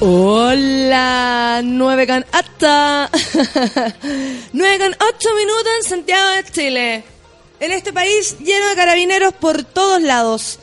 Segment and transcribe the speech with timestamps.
[0.00, 3.10] Hola, 9 con 8.
[4.52, 7.02] 9 con 8 minutos en Santiago de Chile.
[7.58, 10.60] En este país lleno de carabineros por todos lados.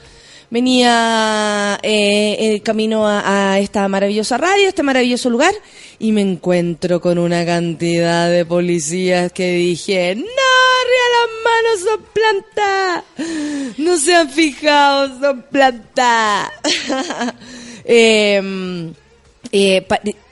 [0.50, 5.54] Venía eh, el camino a, esta maravillosa radio, este maravilloso lugar,
[6.00, 10.24] y me encuentro con una cantidad de policías que dije, no,
[10.82, 13.04] arriba las manos son plantas.
[13.80, 16.52] No se han fijado, son plantas.
[17.84, 18.94] eh,
[19.58, 19.86] eh,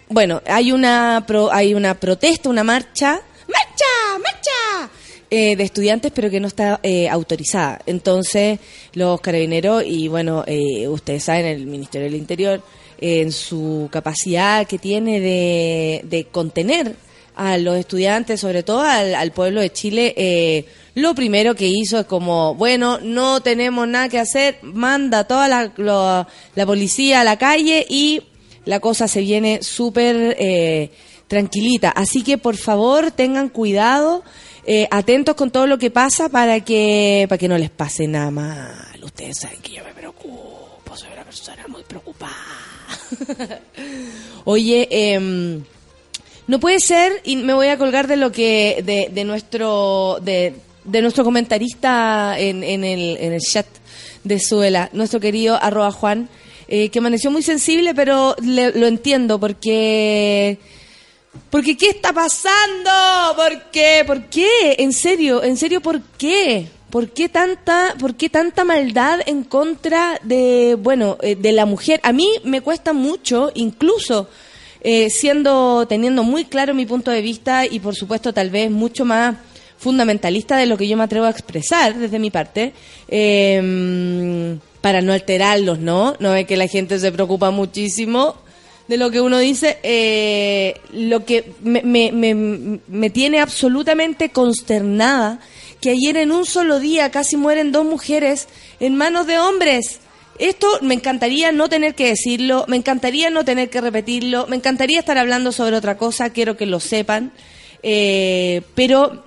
[0.09, 4.91] bueno, hay una pro- hay una protesta, una marcha, marcha, marcha
[5.29, 7.79] eh, de estudiantes, pero que no está eh, autorizada.
[7.85, 8.59] Entonces,
[8.93, 12.61] los carabineros y bueno, eh, ustedes saben, el Ministerio del Interior,
[12.99, 16.95] eh, en su capacidad que tiene de, contener
[17.35, 22.05] a los estudiantes, sobre todo al, al pueblo de Chile, lo primero que hizo es
[22.05, 27.83] como, bueno, no tenemos nada que hacer, manda toda la, la policía a la calle
[27.89, 28.21] y
[28.65, 30.91] la cosa se viene súper eh,
[31.27, 31.89] tranquilita.
[31.89, 34.23] Así que por favor tengan cuidado,
[34.65, 38.31] eh, atentos con todo lo que pasa para que, para que no les pase nada
[38.31, 39.03] mal.
[39.03, 42.31] Ustedes saben que yo me preocupo, soy una persona muy preocupada.
[44.45, 45.63] Oye, em,
[46.47, 50.53] no puede ser, y me voy a colgar de lo que, de, de nuestro, de,
[50.83, 53.65] de nuestro comentarista en, en, el, en el chat
[54.23, 56.29] de Suela, nuestro querido arroba Juan,
[56.67, 60.57] eh, que amaneció muy sensible, pero le- lo entiendo porque...
[61.49, 62.91] Porque ¿qué está pasando?
[63.35, 64.03] ¿Por qué?
[64.05, 64.75] ¿Por qué?
[64.77, 66.67] En serio, en serio, ¿por qué?
[66.91, 71.99] ¿Por qué tanta, por qué tanta maldad en contra de, bueno, eh, de la mujer?
[72.03, 74.29] A mí me cuesta mucho, incluso
[74.81, 79.03] eh, siendo, teniendo muy claro mi punto de vista y por supuesto tal vez mucho
[79.03, 79.35] más
[79.79, 82.73] fundamentalista de lo que yo me atrevo a expresar desde mi parte,
[83.07, 86.17] eh, para no alterarlos, ¿no?
[86.19, 88.35] No es que la gente se preocupa muchísimo
[88.89, 95.39] de lo que uno dice, eh, lo que me, me, me, me tiene absolutamente consternada,
[95.79, 98.49] que ayer en un solo día casi mueren dos mujeres
[98.81, 100.01] en manos de hombres.
[100.37, 104.99] Esto me encantaría no tener que decirlo, me encantaría no tener que repetirlo, me encantaría
[104.99, 107.31] estar hablando sobre otra cosa, quiero que lo sepan,
[107.83, 109.23] eh, pero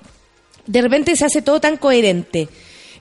[0.67, 2.51] de repente se hace todo tan coherente.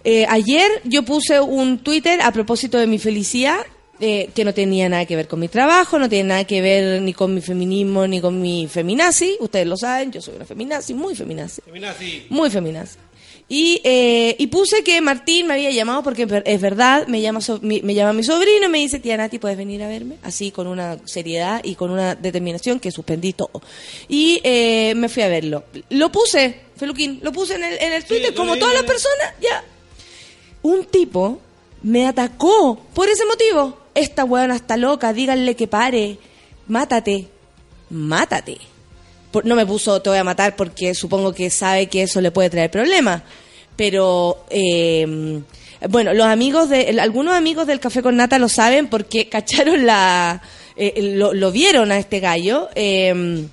[0.06, 3.58] Eh, ayer yo puse un Twitter a propósito de mi felicidad,
[4.00, 7.02] eh, que no tenía nada que ver con mi trabajo, no tiene nada que ver
[7.02, 9.36] ni con mi feminismo ni con mi feminazi.
[9.40, 11.62] Ustedes lo saben, yo soy una feminazi, muy feminazi.
[12.30, 12.98] Muy feminazi.
[13.48, 17.60] Y, eh, y puse que Martín me había llamado porque es verdad, me llama, so-
[17.62, 20.16] mi, me llama mi sobrino y me dice, tía Nati, ¿puedes venir a verme?
[20.24, 23.62] Así, con una seriedad y con una determinación que suspendí todo.
[24.10, 25.64] Y eh, me fui a verlo.
[25.90, 29.64] Lo puse, Feluquín, lo puse en el, en el Twitter, como todas las personas, ya.
[30.66, 31.40] Un tipo
[31.84, 33.78] me atacó por ese motivo.
[33.94, 36.18] Esta weona está loca, díganle que pare,
[36.68, 37.28] mátate,
[37.92, 38.58] mátate.
[39.44, 42.50] No me puso te voy a matar porque supongo que sabe que eso le puede
[42.50, 43.22] traer problemas.
[43.76, 45.44] Pero, eh,
[45.88, 50.42] bueno, los amigos de, algunos amigos del Café con Nata lo saben porque cacharon la,
[50.76, 52.70] eh, lo, lo vieron a este gallo.
[52.74, 53.46] eh,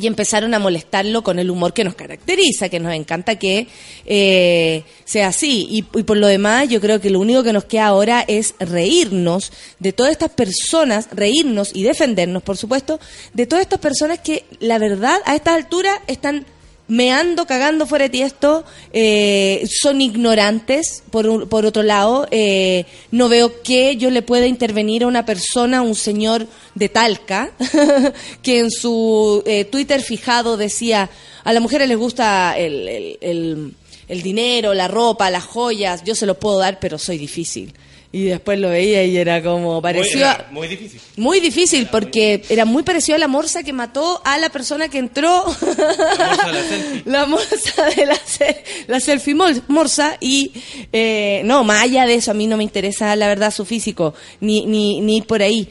[0.00, 3.66] y empezaron a molestarlo con el humor que nos caracteriza, que nos encanta que
[4.04, 5.66] eh, sea así.
[5.70, 8.54] Y, y por lo demás, yo creo que lo único que nos queda ahora es
[8.58, 13.00] reírnos de todas estas personas, reírnos y defendernos, por supuesto,
[13.34, 16.46] de todas estas personas que, la verdad, a estas alturas están
[16.88, 23.28] me ando cagando fuera de tiesto, eh, son ignorantes, por, por otro lado, eh, no
[23.28, 27.50] veo que yo le pueda intervenir a una persona, un señor de Talca,
[28.42, 31.10] que en su eh, Twitter fijado decía,
[31.42, 32.88] a las mujeres les gusta el,
[33.20, 33.74] el,
[34.08, 37.74] el dinero, la ropa, las joyas, yo se lo puedo dar, pero soy difícil.
[38.12, 40.26] Y después lo veía y era como parecido.
[40.50, 41.00] Muy, muy difícil.
[41.16, 44.98] Muy difícil, porque era muy parecido a la morsa que mató a la persona que
[44.98, 45.44] entró.
[45.46, 47.02] La morsa de la selfie.
[47.06, 49.34] La morsa de la, se- la selfie
[49.68, 50.16] morsa.
[50.20, 50.52] Y
[50.92, 54.14] eh, no, más allá de eso, a mí no me interesa la verdad su físico,
[54.40, 55.68] ni, ni, ni ir por ahí.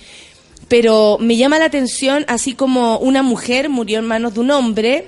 [0.67, 5.05] Pero me llama la atención, así como una mujer murió en manos de un hombre.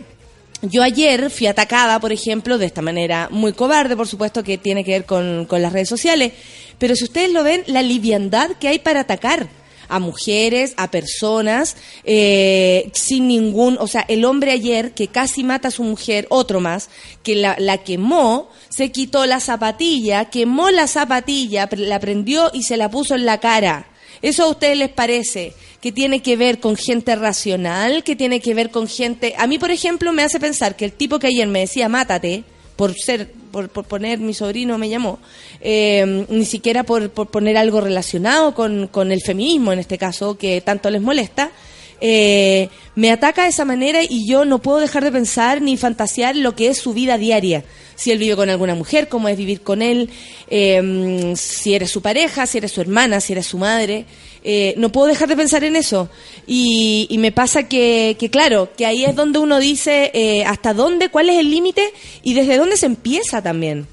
[0.63, 4.83] Yo ayer fui atacada, por ejemplo, de esta manera muy cobarde, por supuesto, que tiene
[4.83, 6.33] que ver con, con las redes sociales.
[6.77, 9.47] Pero si ustedes lo ven, la liviandad que hay para atacar
[9.89, 15.69] a mujeres, a personas, eh, sin ningún, o sea, el hombre ayer que casi mata
[15.69, 16.89] a su mujer, otro más,
[17.23, 22.77] que la, la quemó, se quitó la zapatilla, quemó la zapatilla, la prendió y se
[22.77, 23.87] la puso en la cara.
[24.21, 28.53] ¿Eso a ustedes les parece que tiene que ver con gente racional, que tiene que
[28.53, 29.35] ver con gente...
[29.37, 32.43] A mí, por ejemplo, me hace pensar que el tipo que ayer me decía, mátate,
[32.77, 35.19] por ser, por, por poner mi sobrino me llamó,
[35.59, 40.37] eh, ni siquiera por, por poner algo relacionado con, con el feminismo, en este caso,
[40.37, 41.51] que tanto les molesta,
[41.99, 46.35] eh, me ataca de esa manera y yo no puedo dejar de pensar ni fantasear
[46.35, 47.63] lo que es su vida diaria.
[47.95, 50.11] Si él vive con alguna mujer, cómo es vivir con él,
[50.49, 54.05] eh, si eres su pareja, si eres su hermana, si eres su madre.
[54.49, 56.09] Eh, no puedo dejar de pensar en eso.
[56.45, 60.73] Y, y me pasa que, que, claro, que ahí es donde uno dice eh, hasta
[60.73, 61.91] dónde, cuál es el límite
[62.23, 63.87] y desde dónde se empieza también.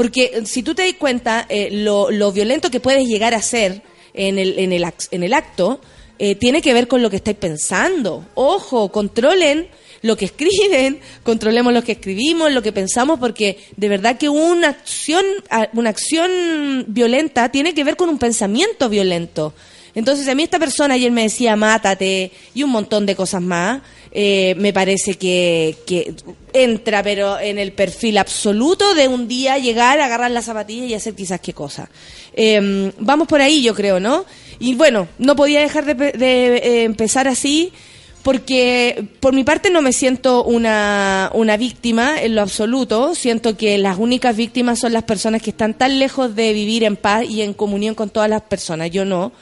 [0.00, 3.42] Porque eh, si tú te das cuenta, eh, lo, lo violento que puedes llegar a
[3.42, 3.82] ser
[4.14, 5.78] en el, en el, en el acto
[6.18, 8.26] eh, tiene que ver con lo que estáis pensando.
[8.34, 9.68] Ojo, controlen
[10.00, 14.68] lo que escriben, controlemos lo que escribimos, lo que pensamos, porque de verdad que una
[14.68, 15.24] acción,
[15.74, 19.52] una acción violenta tiene que ver con un pensamiento violento.
[19.94, 23.80] Entonces, a mí esta persona ayer me decía, mátate, y un montón de cosas más,
[24.12, 26.14] eh, me parece que, que
[26.52, 31.14] entra, pero en el perfil absoluto de un día llegar, agarrar la zapatilla y hacer
[31.14, 31.88] quizás qué cosa.
[32.34, 34.24] Eh, vamos por ahí, yo creo, ¿no?
[34.58, 37.72] Y bueno, no podía dejar de, pe- de, eh, empezar así,
[38.22, 43.14] porque por mi parte no me siento una, una víctima en lo absoluto.
[43.14, 46.96] Siento que las únicas víctimas son las personas que están tan lejos de vivir en
[46.96, 48.90] paz y en comunión con todas las personas.
[48.90, 49.32] Yo no.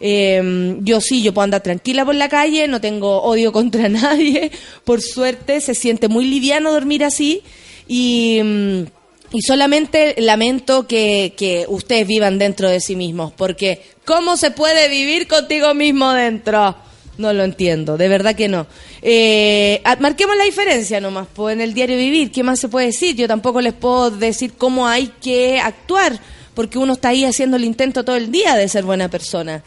[0.00, 4.50] Eh, yo sí, yo puedo andar tranquila por la calle, no tengo odio contra nadie.
[4.84, 7.42] Por suerte, se siente muy liviano dormir así.
[7.86, 8.40] Y.
[8.42, 8.82] mm,
[9.30, 14.88] y solamente lamento que, que ustedes vivan dentro de sí mismos, porque ¿cómo se puede
[14.88, 16.76] vivir contigo mismo dentro?
[17.18, 18.66] No lo entiendo, de verdad que no.
[19.02, 23.16] Eh, marquemos la diferencia nomás, pues en el diario vivir, ¿qué más se puede decir?
[23.16, 26.18] Yo tampoco les puedo decir cómo hay que actuar,
[26.54, 29.62] porque uno está ahí haciendo el intento todo el día de ser buena persona.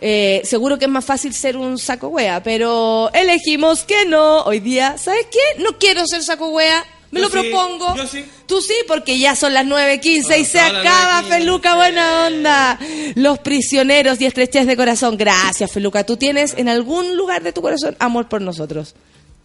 [0.00, 4.42] Eh, seguro que es más fácil ser un saco wea, pero elegimos que no.
[4.44, 5.62] Hoy día, ¿sabes qué?
[5.62, 6.84] No quiero ser saco wea.
[7.10, 7.96] Me Yo lo sí, propongo.
[7.96, 8.24] yo sí.
[8.46, 11.28] Tú sí, porque ya son las 9.15 y Ah, se acaba, 9:15.
[11.28, 12.78] Feluca, buena onda.
[13.16, 15.16] Los prisioneros y estrechez de corazón.
[15.16, 16.04] Gracias, Feluca.
[16.06, 18.94] Tú tienes en algún lugar de tu corazón amor por nosotros.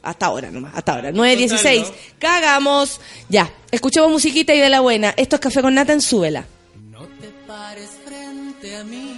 [0.04, 1.12] Hasta ahora nomás, hasta ahora.
[1.12, 1.86] 9.16.
[1.86, 3.02] Total, Cagamos.
[3.30, 5.16] Ya, escuchemos musiquita y de la buena.
[5.18, 6.46] Esto es Café con Nata en Súbela.
[6.92, 9.15] No te pares frente a mí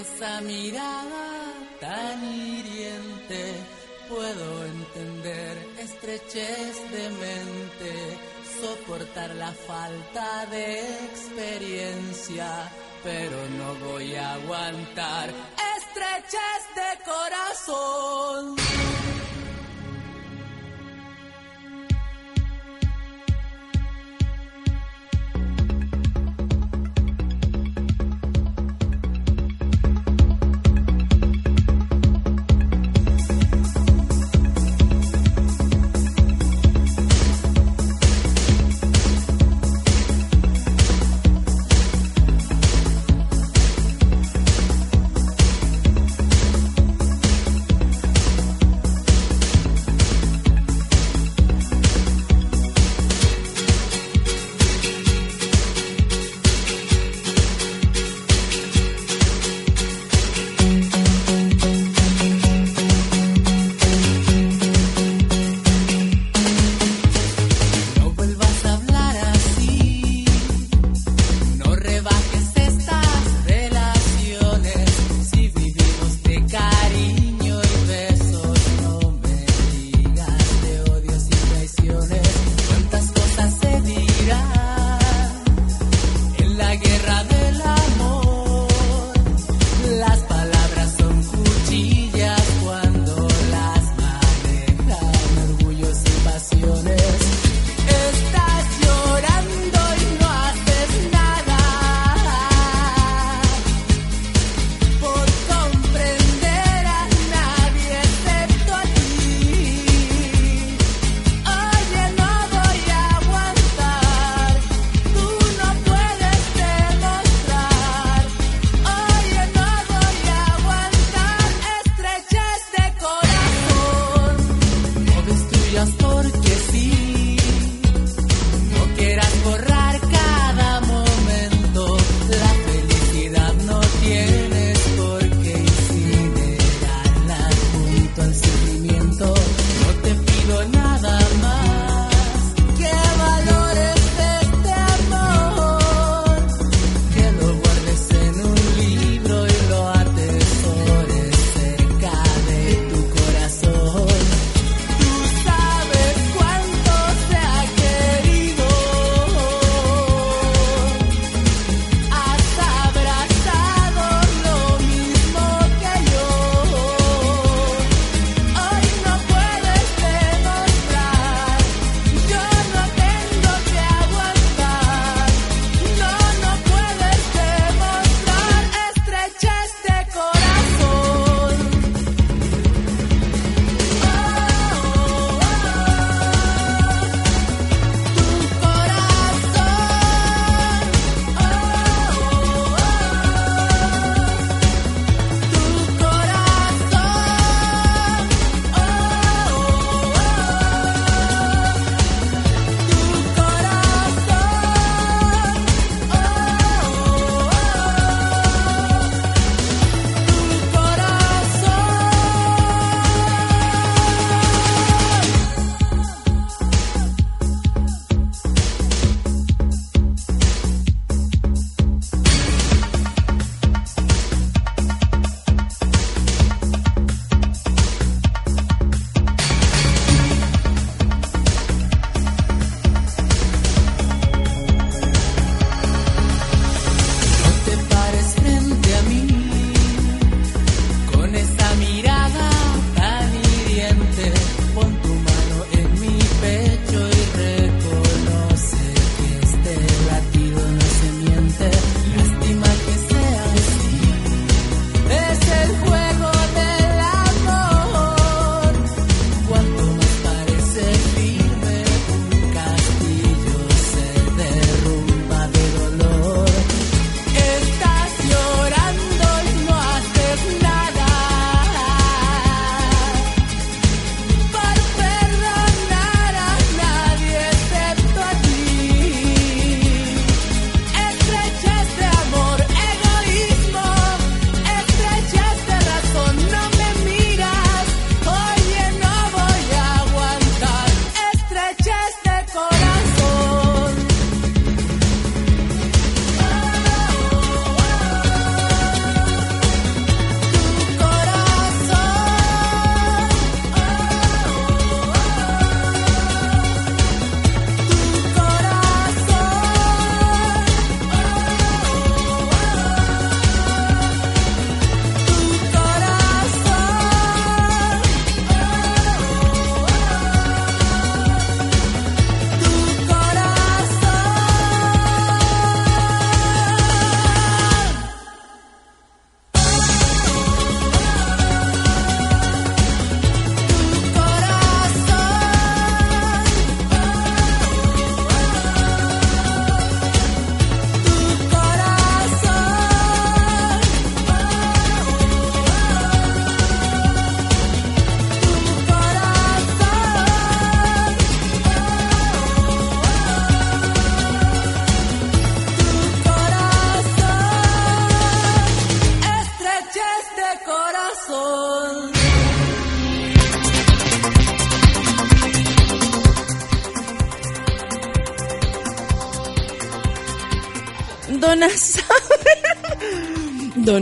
[0.00, 1.26] esa mirada
[1.80, 3.54] tan hiriente.
[4.08, 7.92] Puedo entender estrechez de mente,
[8.60, 12.70] soportar la falta de experiencia,
[13.02, 15.30] pero no voy a aguantar
[15.76, 18.56] estrechez de corazón.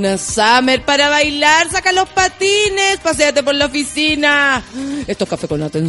[0.04, 4.62] una summer para bailar, saca los patines, paseate por la oficina.
[5.06, 5.88] Esto es café con nata en.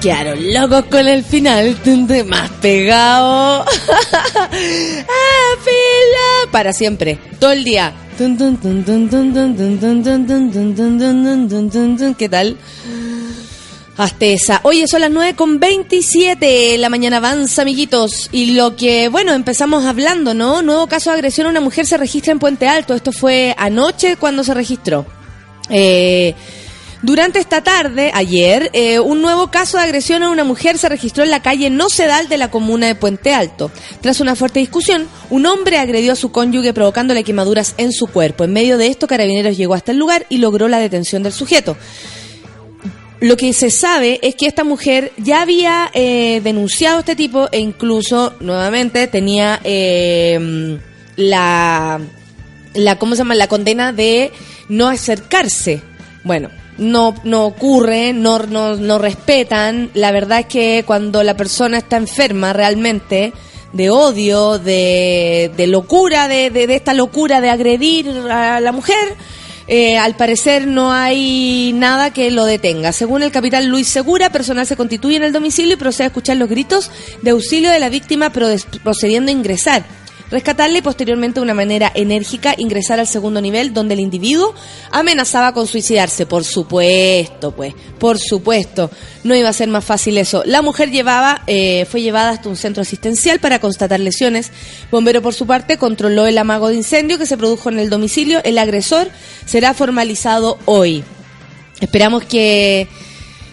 [0.00, 1.76] quedaron locos con el final,
[2.26, 3.64] más pegado.
[6.50, 7.92] Para siempre, todo el día.
[12.16, 12.56] ¿Qué tal?
[13.96, 14.60] Hasta esa.
[14.62, 16.78] Oye, son las 9 con 27.
[16.78, 18.30] La mañana avanza, amiguitos.
[18.32, 20.62] Y lo que, bueno, empezamos hablando, ¿no?
[20.62, 22.94] Nuevo caso de agresión a una mujer se registra en Puente Alto.
[22.94, 25.04] Esto fue anoche cuando se registró.
[25.68, 26.34] Eh
[27.02, 31.24] durante esta tarde, ayer, eh, un nuevo caso de agresión a una mujer se registró
[31.24, 33.70] en la calle Nocedal de la comuna de Puente Alto.
[34.02, 38.44] Tras una fuerte discusión, un hombre agredió a su cónyuge provocándole quemaduras en su cuerpo.
[38.44, 41.76] En medio de esto, Carabineros llegó hasta el lugar y logró la detención del sujeto.
[43.20, 47.48] Lo que se sabe es que esta mujer ya había eh, denunciado a este tipo
[47.52, 50.78] e incluso nuevamente tenía eh,
[51.16, 52.00] la,
[52.98, 53.34] ¿cómo se llama?
[53.34, 54.32] la condena de
[54.68, 55.82] no acercarse.
[56.24, 56.50] Bueno,
[56.80, 59.90] no, no ocurre, no, no, no respetan.
[59.94, 63.32] La verdad es que cuando la persona está enferma realmente
[63.72, 69.16] de odio, de, de locura, de, de, de esta locura de agredir a la mujer,
[69.72, 72.92] eh, al parecer no hay nada que lo detenga.
[72.92, 76.38] Según el capitán Luis Segura, personal se constituye en el domicilio y procede a escuchar
[76.38, 76.90] los gritos
[77.22, 79.84] de auxilio de la víctima procediendo a ingresar.
[80.30, 84.54] Rescatarle y posteriormente de una manera enérgica ingresar al segundo nivel donde el individuo
[84.92, 86.24] amenazaba con suicidarse.
[86.24, 88.90] Por supuesto, pues, por supuesto.
[89.24, 90.42] No iba a ser más fácil eso.
[90.46, 94.52] La mujer llevaba, eh, fue llevada hasta un centro asistencial para constatar lesiones.
[94.90, 98.40] Bombero, por su parte, controló el amago de incendio que se produjo en el domicilio.
[98.44, 99.08] El agresor
[99.46, 101.02] será formalizado hoy.
[101.80, 102.88] Esperamos que...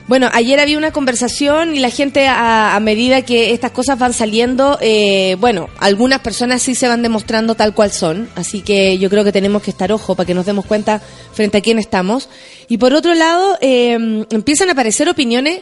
[0.08, 4.78] Bueno, ayer había una conversación y la gente a, medida que estas cosas van saliendo,
[4.80, 9.26] eh, bueno, algunas personas sí se van demostrando tal cual son, así que yo creo
[9.26, 11.02] que tenemos que estar ojo para que nos demos cuenta
[11.34, 12.30] frente a quién estamos.
[12.70, 15.60] Y por otro lado, eh, empiezan a aparecer opiniones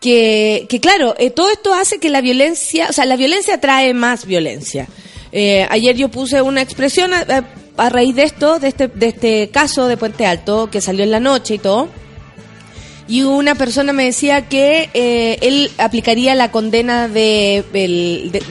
[0.00, 3.94] que, que claro, eh, todo esto hace que la violencia, o sea, la violencia trae
[3.94, 4.88] más violencia.
[5.30, 7.44] Eh, ayer yo puse una expresión a, a-
[7.76, 11.10] a raíz de esto, de este, de este caso de Puente Alto, que salió en
[11.12, 11.88] la noche y todo.
[13.06, 18.42] Y una persona me decía que eh, él aplicaría la condena de, el- de-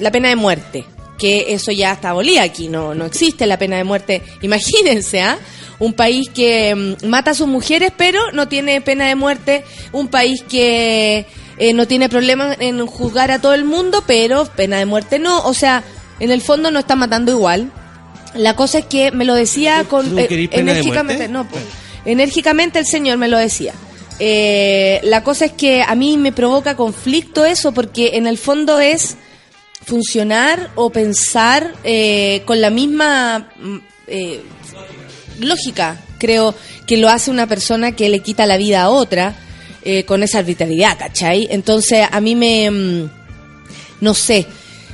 [0.00, 0.84] la pena de muerte,
[1.18, 4.22] que eso ya está abolida aquí, no, no existe la pena de muerte.
[4.40, 5.38] Imagínense, ¿ah?
[5.78, 10.08] Un país que mm, mata a sus mujeres pero no tiene pena de muerte, un
[10.08, 11.26] país que
[11.58, 15.42] eh, no tiene problema en juzgar a todo el mundo, pero pena de muerte no,
[15.44, 15.82] o sea,
[16.18, 17.70] en el fondo no está matando igual.
[18.34, 21.62] La cosa es que me lo decía ¿Tú- con eh, enérgicamente, no, pues,
[22.04, 23.74] enérgicamente el señor me lo decía.
[24.20, 28.80] Eh, la cosa es que a mí me provoca conflicto eso porque en el fondo
[28.80, 29.16] es
[29.84, 33.76] funcionar o pensar eh, con la misma mm,
[34.08, 34.42] eh,
[35.38, 36.54] lógica, creo
[36.86, 39.34] que lo hace una persona que le quita la vida a otra
[39.82, 41.48] eh, con esa arbitrariedad, ¿cachai?
[41.50, 42.70] Entonces a mí me...
[42.70, 43.10] mm,
[44.00, 44.46] no sé,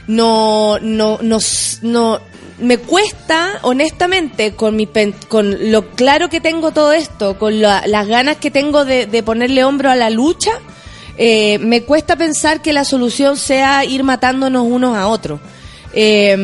[0.07, 1.39] no, no, no,
[1.83, 2.21] no,
[2.59, 7.85] me cuesta, honestamente, con mi, pen- con lo claro que tengo todo esto, con la-
[7.87, 10.53] las ganas que tengo de, de ponerle hombro a la lucha,
[11.17, 15.41] eh, me cuesta pensar que la solución sea ir matándonos unos a otros.
[15.93, 16.37] Eh,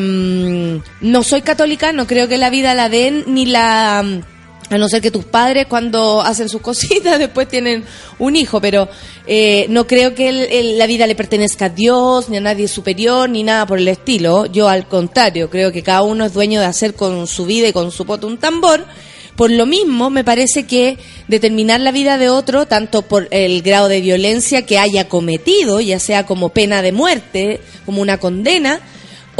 [1.01, 4.03] no soy católica, no creo que la vida la den ni la
[4.71, 7.83] a no ser que tus padres cuando hacen sus cositas después tienen
[8.19, 8.89] un hijo, pero
[9.27, 13.29] eh, no creo que el- la vida le pertenezca a Dios, ni a nadie superior,
[13.29, 14.45] ni nada por el estilo.
[14.47, 17.73] Yo al contrario, creo que cada uno es dueño de hacer con su vida y
[17.73, 18.85] con su poto un tambor.
[19.35, 23.87] Por lo mismo, me parece que determinar la vida de otro, tanto por el grado
[23.87, 28.81] de violencia que haya cometido, ya sea como pena de muerte, como una condena,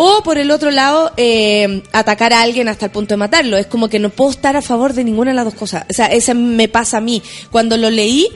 [0.03, 3.55] o por el otro lado, eh, atacar a alguien hasta el punto de matarlo.
[3.55, 5.85] Es como que no puedo estar a favor de ninguna de las dos cosas.
[5.89, 7.21] O sea, eso me pasa a mí.
[7.51, 8.27] Cuando lo leí,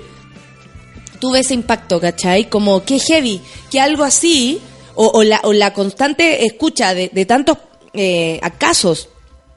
[1.20, 2.50] tuve ese impacto, ¿cachai?
[2.50, 4.60] Como que heavy, que algo así,
[4.94, 7.58] o, o la, o la constante escucha de, de tantos
[7.94, 9.10] eh, casos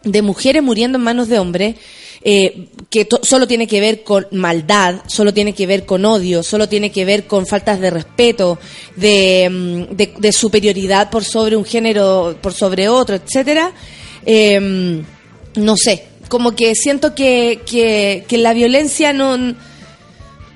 [0.03, 1.77] de mujeres muriendo en manos de hombres,
[2.23, 6.69] eh, que solo tiene que ver con maldad, solo tiene que ver con odio, solo
[6.69, 8.59] tiene que ver con faltas de respeto,
[8.97, 13.73] de, mm, de superioridad por sobre un género, por sobre otro, etcétera.
[14.25, 15.03] Eh,
[15.55, 19.37] no sé, como que siento que, que, que la violencia no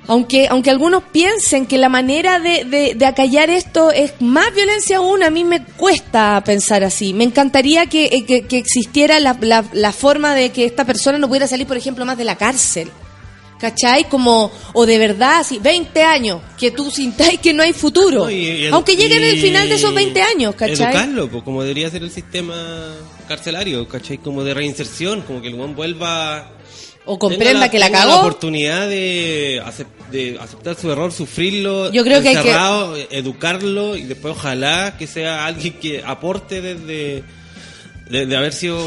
[0.08, 4.96] aunque, aunque algunos piensen que la manera de, de, de acallar esto es más violencia
[4.98, 7.14] aún, a mí me cuesta pensar así.
[7.14, 11.18] Me encantaría que, eh, que, que existiera la, la, la forma de que esta persona
[11.18, 12.90] no pudiera salir, por ejemplo, más de la cárcel.
[13.60, 14.08] ¿Cachai?
[14.08, 18.24] Como, o de verdad, así, 20 años, que tú sintáis que no hay futuro.
[18.24, 20.86] No, y- y aunque lleguen el y final de esos 20 años, ¿cachai?
[20.86, 22.56] Educarlo, pues, como debería ser el sistema
[23.28, 24.18] carcelario, ¿cachai?
[24.18, 26.50] Como de reinserción, como que el buen vuelva
[27.04, 28.20] O comprenda que la cagó.
[28.20, 33.96] oportunidad de, acep- de aceptar su error, sufrirlo, Yo creo que hay que- encerrado, educarlo
[33.96, 37.24] y después ojalá que sea alguien que aporte desde
[38.08, 38.78] de, de haber sido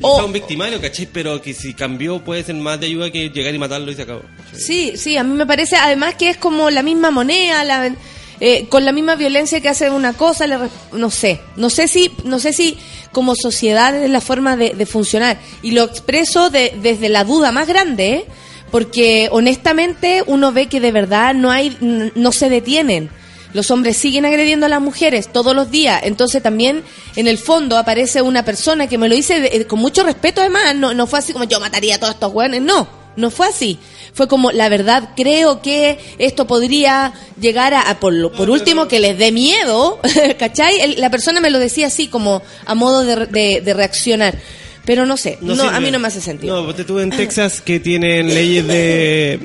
[0.00, 1.06] un victimario, ¿cachai?
[1.12, 4.02] Pero que si cambió puede ser más de ayuda que llegar y matarlo y se
[4.02, 4.22] acabó.
[4.54, 7.94] Sí, sí, a mí me parece además que es como la misma moneda, la,
[8.40, 10.58] eh, con la misma violencia que hace una cosa, le
[10.92, 12.78] no sé, no sé si, no sé si
[13.12, 17.66] como sociedad es la forma de, funcionar y lo expreso de- desde la duda más
[17.66, 18.24] grande, ¿eh?
[18.70, 21.76] porque honestamente uno ve que de verdad no hay,
[22.14, 23.10] no se detienen.
[23.52, 26.02] Los hombres siguen agrediendo a las mujeres todos los días.
[26.04, 26.82] Entonces también
[27.14, 30.74] en el fondo aparece una persona que me lo dice de- con mucho respeto además.
[30.74, 32.60] No, no fue así como yo mataría a todos estos hueones.
[32.60, 33.78] No, no fue así.
[34.12, 38.88] Fue como, la verdad, creo que esto podría llegar a, a por, lo- por último,
[38.88, 40.00] que les dé miedo.
[40.38, 40.80] ¿Cachai?
[40.80, 44.38] El- la persona me lo decía así como a modo de, de- de reaccionar.
[44.84, 46.60] Pero no sé, no, a mí no me hace sentido.
[46.60, 49.40] No, porque tú en Texas que tienen leyes de,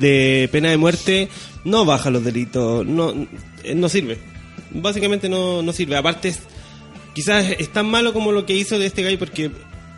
[0.00, 1.28] de pena de muerte,
[1.64, 3.12] no baja los delitos, no,
[3.62, 4.18] eh, no sirve.
[4.72, 5.96] Básicamente no, no sirve.
[5.96, 6.40] Aparte, es-
[7.14, 9.50] quizás es tan malo como lo que hizo de este gallo porque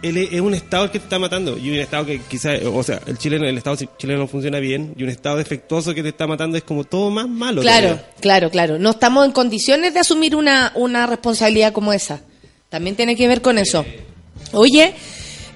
[0.08, 2.60] él es es un estado el que te está matando y un estado que quizás,
[2.62, 6.02] o sea, el chileno, el estado chileno no funciona bien y un estado defectuoso que
[6.02, 7.62] te está matando es como todo más malo.
[7.62, 8.10] Claro, todavía.
[8.20, 8.78] claro, claro.
[8.78, 12.20] No estamos en condiciones de asumir una, una responsabilidad como esa.
[12.68, 13.84] También tiene que ver con eso.
[14.52, 14.94] Oye,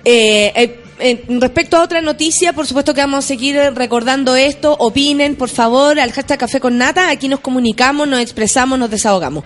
[0.05, 4.35] eh, eh, eh, respecto a otra noticia, por supuesto que vamos a seguir eh, recordando
[4.37, 4.77] esto.
[4.79, 7.11] Opinen, por favor, al hashtag Café con Nata.
[7.11, 9.45] Aquí nos comunicamos, nos expresamos, nos desahogamos.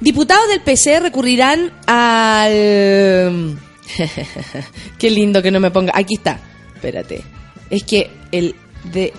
[0.00, 3.58] Diputados del PC recurrirán al...
[4.98, 5.92] Qué lindo que no me ponga.
[5.94, 6.38] Aquí está.
[6.74, 7.22] Espérate.
[7.68, 9.12] Es que el de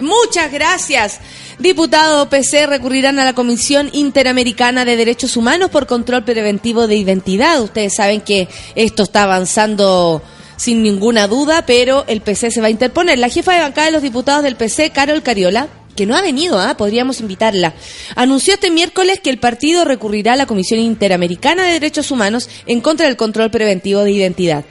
[0.00, 1.20] Muchas gracias.
[1.58, 7.60] Diputado PC recurrirán a la Comisión Interamericana de Derechos Humanos por control preventivo de identidad.
[7.60, 10.22] Ustedes saben que esto está avanzando
[10.56, 13.18] sin ninguna duda, pero el PC se va a interponer.
[13.18, 15.66] La jefa de bancada de los diputados del PC, Carol Cariola,
[15.98, 16.76] que no ha venido, ¿ah?
[16.76, 17.74] podríamos invitarla,
[18.14, 22.80] anunció este miércoles que el partido recurrirá a la Comisión Interamericana de Derechos Humanos en
[22.80, 24.64] contra del control preventivo de identidad.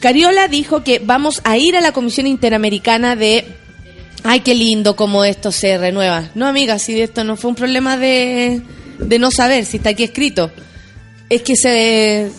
[0.00, 3.44] Cariola dijo que vamos a ir a la Comisión Interamericana de
[4.22, 6.30] Ay, qué lindo cómo esto se renueva.
[6.34, 8.62] No, amiga, si esto no fue un problema de,
[8.98, 10.50] de no saber, si está aquí escrito.
[11.28, 12.30] Es que se,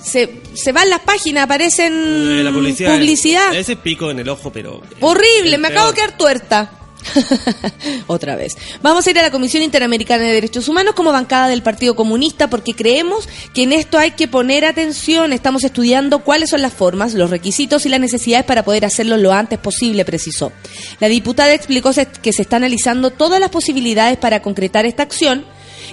[0.00, 2.94] se, se van las páginas, aparecen Eh, la publicidad.
[2.94, 3.52] publicidad.
[3.52, 4.80] Ese pico en el ojo, pero.
[5.00, 6.70] Horrible, me acabo de quedar tuerta.
[8.06, 8.56] Otra vez.
[8.82, 12.48] Vamos a ir a la Comisión Interamericana de Derechos Humanos como bancada del Partido Comunista
[12.48, 15.32] porque creemos que en esto hay que poner atención.
[15.32, 19.32] Estamos estudiando cuáles son las formas, los requisitos y las necesidades para poder hacerlo lo
[19.32, 20.52] antes posible, precisó.
[21.00, 21.90] La diputada explicó
[22.22, 25.44] que se está analizando todas las posibilidades para concretar esta acción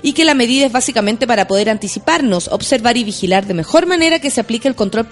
[0.01, 4.19] y que la medida es básicamente para poder anticiparnos, observar y vigilar de mejor manera
[4.19, 5.07] que se aplique el control,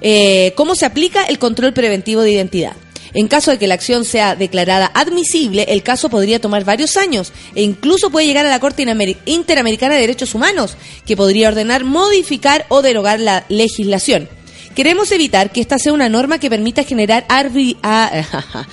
[0.00, 2.74] eh, cómo se aplica el control preventivo de identidad.
[3.14, 7.32] En caso de que la acción sea declarada admisible, el caso podría tomar varios años
[7.54, 8.84] e incluso puede llegar a la Corte
[9.26, 14.28] Interamericana de Derechos Humanos, que podría ordenar modificar o derogar la legislación.
[14.74, 18.10] Queremos evitar que esta sea una norma que permita generar arbi- ah,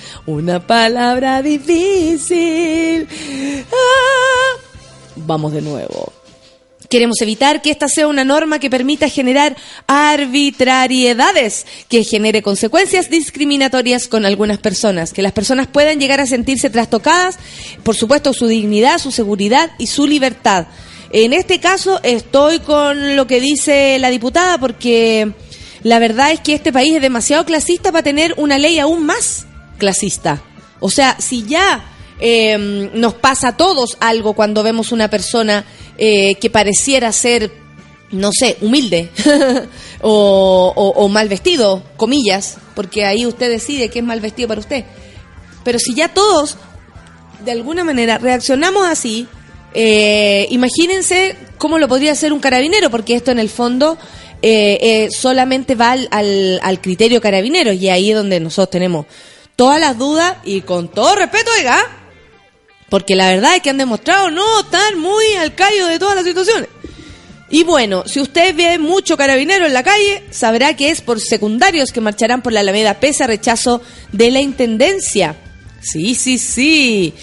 [0.26, 3.06] una palabra difícil.
[3.72, 4.58] Ah.
[5.14, 6.12] Vamos de nuevo.
[6.92, 14.08] Queremos evitar que esta sea una norma que permita generar arbitrariedades, que genere consecuencias discriminatorias
[14.08, 17.38] con algunas personas, que las personas puedan llegar a sentirse trastocadas,
[17.82, 20.66] por supuesto, su dignidad, su seguridad y su libertad.
[21.12, 25.32] En este caso estoy con lo que dice la diputada porque
[25.82, 29.46] la verdad es que este país es demasiado clasista para tener una ley aún más
[29.78, 30.42] clasista.
[30.78, 31.91] O sea, si ya
[32.24, 35.64] eh, nos pasa a todos algo cuando vemos una persona
[35.98, 37.52] eh, que pareciera ser,
[38.12, 39.10] no sé, humilde
[40.02, 44.84] o, mal vestido, comillas, porque ahí usted decide qué es mal vestido para usted.
[45.64, 46.58] Pero si ya todos,
[47.44, 49.26] de alguna manera, reaccionamos así,
[49.74, 53.98] eh, imagínense cómo lo podría hacer un carabinero, porque esto en el fondo
[54.42, 59.06] eh, solamente va al, al criterio carabinero y ahí es donde nosotros tenemos
[59.56, 61.98] todas las dudas y con todo respeto, oiga,
[62.92, 66.26] porque la verdad es que han demostrado no estar muy al callo de todas las
[66.26, 66.68] situaciones.
[67.48, 71.90] Y bueno, si usted ve mucho carabinero en la calle, sabrá que es por secundarios
[71.90, 73.80] que marcharán por la Alameda pese a rechazo
[74.12, 75.36] de la Intendencia.
[75.80, 77.14] Sí, sí, sí.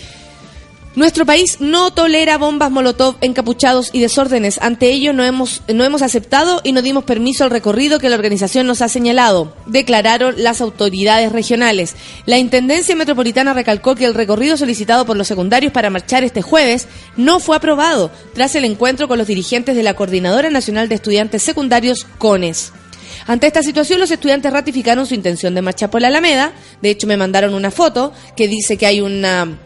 [0.96, 4.58] Nuestro país no tolera bombas molotov, encapuchados y desórdenes.
[4.60, 8.16] Ante ello no hemos, no hemos aceptado y no dimos permiso al recorrido que la
[8.16, 11.96] organización nos ha señalado, declararon las autoridades regionales.
[12.26, 16.88] La Intendencia Metropolitana recalcó que el recorrido solicitado por los secundarios para marchar este jueves
[17.16, 21.44] no fue aprobado tras el encuentro con los dirigentes de la Coordinadora Nacional de Estudiantes
[21.44, 22.74] Secundarios, CONES.
[23.28, 26.52] Ante esta situación, los estudiantes ratificaron su intención de marchar por la Alameda.
[26.82, 29.60] De hecho, me mandaron una foto que dice que hay una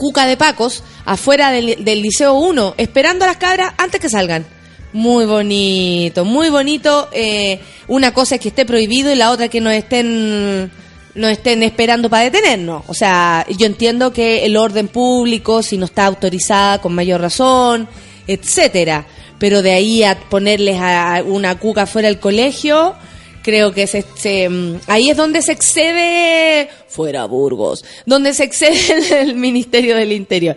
[0.00, 4.46] cuca de pacos afuera del, del Liceo 1, esperando a las cabras antes que salgan.
[4.94, 7.10] Muy bonito, muy bonito.
[7.12, 10.70] Eh, una cosa es que esté prohibido y la otra que nos estén,
[11.14, 12.82] nos estén esperando para detenernos.
[12.86, 17.86] O sea, yo entiendo que el orden público, si no está autorizada con mayor razón,
[18.26, 19.06] etcétera.
[19.38, 22.94] Pero de ahí a ponerles a una cuca fuera del colegio,
[23.42, 29.20] creo que se, se, mm, ahí es donde se excede fuera Burgos, donde se excede
[29.22, 30.56] el Ministerio del Interior.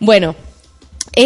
[0.00, 0.34] Bueno,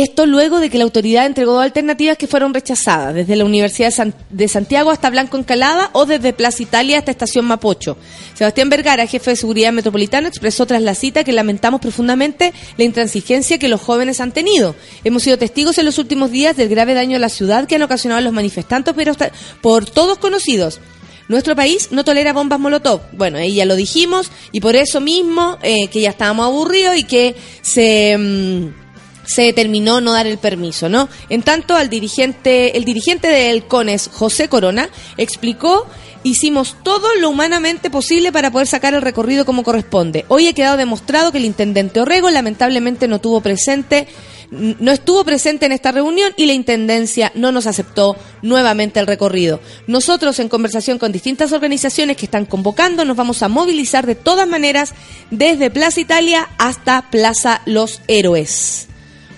[0.00, 3.92] esto luego de que la autoridad entregó alternativas que fueron rechazadas, desde la Universidad de,
[3.92, 7.98] San- de Santiago hasta Blanco Encalada o desde Plaza Italia hasta Estación Mapocho.
[8.32, 13.58] Sebastián Vergara, jefe de seguridad metropolitana, expresó tras la cita que lamentamos profundamente la intransigencia
[13.58, 14.74] que los jóvenes han tenido.
[15.04, 17.82] Hemos sido testigos en los últimos días del grave daño a la ciudad que han
[17.82, 19.12] ocasionado los manifestantes, pero
[19.60, 20.80] por todos conocidos.
[21.28, 23.00] Nuestro país no tolera bombas molotov.
[23.12, 27.04] Bueno, ahí ya lo dijimos y por eso mismo eh, que ya estábamos aburridos y
[27.04, 28.81] que se mm,
[29.24, 31.08] se determinó no dar el permiso, ¿no?
[31.28, 35.86] En tanto, al dirigente, el dirigente del CONES, José Corona, explicó
[36.24, 40.24] Hicimos todo lo humanamente posible para poder sacar el recorrido como corresponde.
[40.28, 44.06] Hoy ha quedado demostrado que el intendente Orrego lamentablemente no tuvo presente,
[44.52, 49.58] no estuvo presente en esta reunión y la intendencia no nos aceptó nuevamente el recorrido.
[49.88, 54.46] Nosotros, en conversación con distintas organizaciones que están convocando, nos vamos a movilizar de todas
[54.46, 54.94] maneras
[55.32, 58.91] desde Plaza Italia hasta Plaza Los Héroes.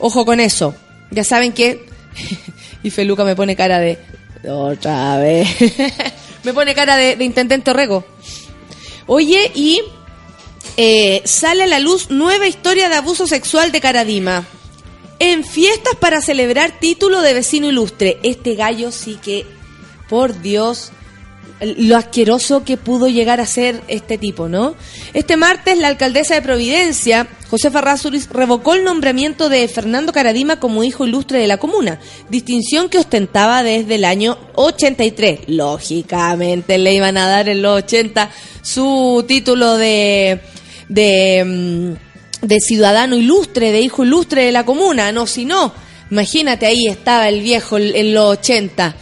[0.06, 0.74] Ojo con eso.
[1.10, 1.86] Ya saben que.
[2.82, 3.98] y Feluca me pone cara de.
[4.46, 5.48] Otra vez.
[6.44, 8.04] me pone cara de, de intendente Orrego.
[9.06, 9.80] Oye, y.
[10.76, 14.44] eh, sale a la luz nueva historia de abuso sexual de Caradima.
[15.20, 18.18] En fiestas para celebrar título de vecino ilustre.
[18.22, 19.46] Este gallo sí que.
[20.10, 20.92] Por Dios
[21.64, 24.74] lo asqueroso que pudo llegar a ser este tipo, ¿no?
[25.12, 30.84] Este martes la alcaldesa de Providencia, Josefa Razuriz, revocó el nombramiento de Fernando Caradima como
[30.84, 35.40] hijo ilustre de la comuna, distinción que ostentaba desde el año 83.
[35.48, 38.30] Lógicamente le iban a dar en los 80
[38.62, 40.40] su título de
[40.88, 42.14] de mm,
[42.46, 45.72] de ciudadano ilustre, de hijo ilustre de la comuna, no, si no,
[46.10, 48.96] imagínate ahí estaba el viejo en los 80.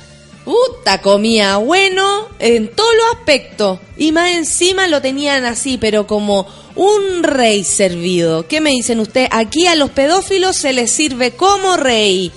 [0.44, 3.78] Puta, comía bueno en todos los aspectos.
[3.96, 8.48] Y más encima lo tenían así, pero como un rey servido.
[8.48, 9.28] ¿Qué me dicen ustedes?
[9.30, 12.32] Aquí a los pedófilos se les sirve como rey.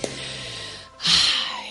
[1.00, 1.66] Ay.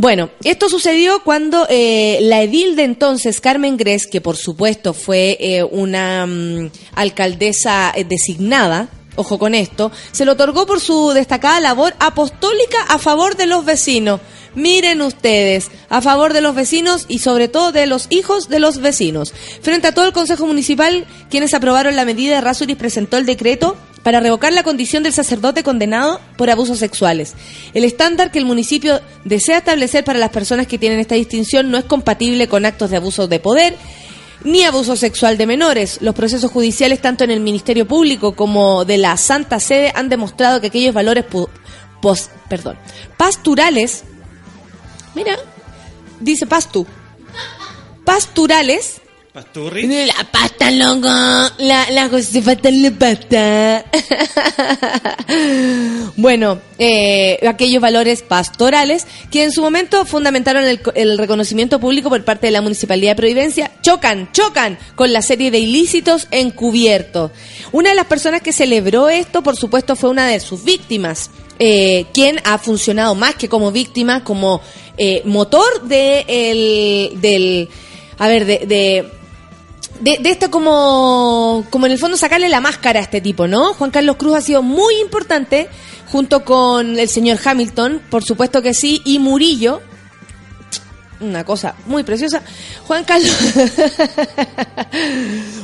[0.00, 5.36] Bueno, esto sucedió cuando eh, la edil de entonces, Carmen Gres, que por supuesto fue
[5.38, 11.60] eh, una mm, alcaldesa eh, designada, ojo con esto, se lo otorgó por su destacada
[11.60, 14.20] labor apostólica a favor de los vecinos.
[14.54, 18.78] Miren ustedes, a favor de los vecinos y sobre todo de los hijos de los
[18.78, 19.32] vecinos.
[19.62, 24.20] Frente a todo el Consejo Municipal, quienes aprobaron la medida, Rasuris presentó el decreto para
[24.20, 27.34] revocar la condición del sacerdote condenado por abusos sexuales.
[27.74, 31.78] El estándar que el municipio desea establecer para las personas que tienen esta distinción no
[31.78, 33.76] es compatible con actos de abuso de poder
[34.44, 35.98] ni abuso sexual de menores.
[36.00, 40.60] Los procesos judiciales, tanto en el Ministerio Público como de la Santa Sede, han demostrado
[40.60, 42.76] que aquellos valores pos- perdón,
[43.16, 44.04] pasturales,
[45.14, 45.36] mira,
[46.20, 46.86] dice pastu,
[48.04, 49.00] pasturales,
[49.32, 49.86] Pasturri.
[50.06, 51.06] la pasta, loco.
[51.58, 53.84] La, la Josefa la pasta.
[56.16, 62.08] bueno, eh, aquellos valores pastorales que en su momento fundamentaron el, co- el reconocimiento público
[62.08, 67.30] por parte de la Municipalidad de Providencia chocan, chocan con la serie de ilícitos encubiertos.
[67.70, 71.30] Una de las personas que celebró esto, por supuesto, fue una de sus víctimas.
[71.60, 74.60] eh, quien ha funcionado más que como víctima, como
[74.98, 77.68] eh, motor de el, del,
[78.18, 79.08] a ver, de
[80.00, 83.74] de, de esto como, como en el fondo sacarle la máscara a este tipo, ¿no?
[83.74, 85.68] Juan Carlos Cruz ha sido muy importante,
[86.10, 89.82] junto con el señor Hamilton, por supuesto que sí, y Murillo,
[91.20, 92.42] una cosa muy preciosa.
[92.86, 93.32] Juan Carlos.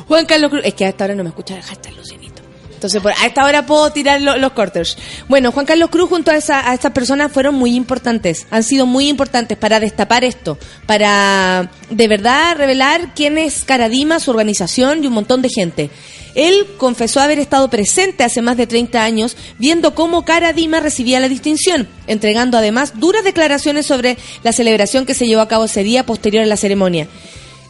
[0.09, 0.62] Juan Carlos Cruz.
[0.64, 2.36] Es que a esta hora no me escucha el hashtag Lucinito.
[2.77, 4.97] Entonces, por, a esta hora puedo tirar lo- los cortes.
[5.29, 8.47] Bueno, Juan Carlos Cruz junto a, esa, estas personas fueron muy importantes.
[8.51, 10.59] Han sido muy importantes para destapar esto.
[10.87, 15.91] Para de verdad revelar quién es Caradima, su organización y un montón de gente.
[16.35, 21.31] Él confesó haber estado presente hace más de 30 años viendo cómo Caradima recibía la
[21.31, 26.05] distinción, entregando además duras declaraciones sobre la celebración que se llevó a cabo ese día
[26.05, 27.09] posterior a la ceremonia.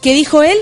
[0.03, 0.59] ¿Qué dijo él?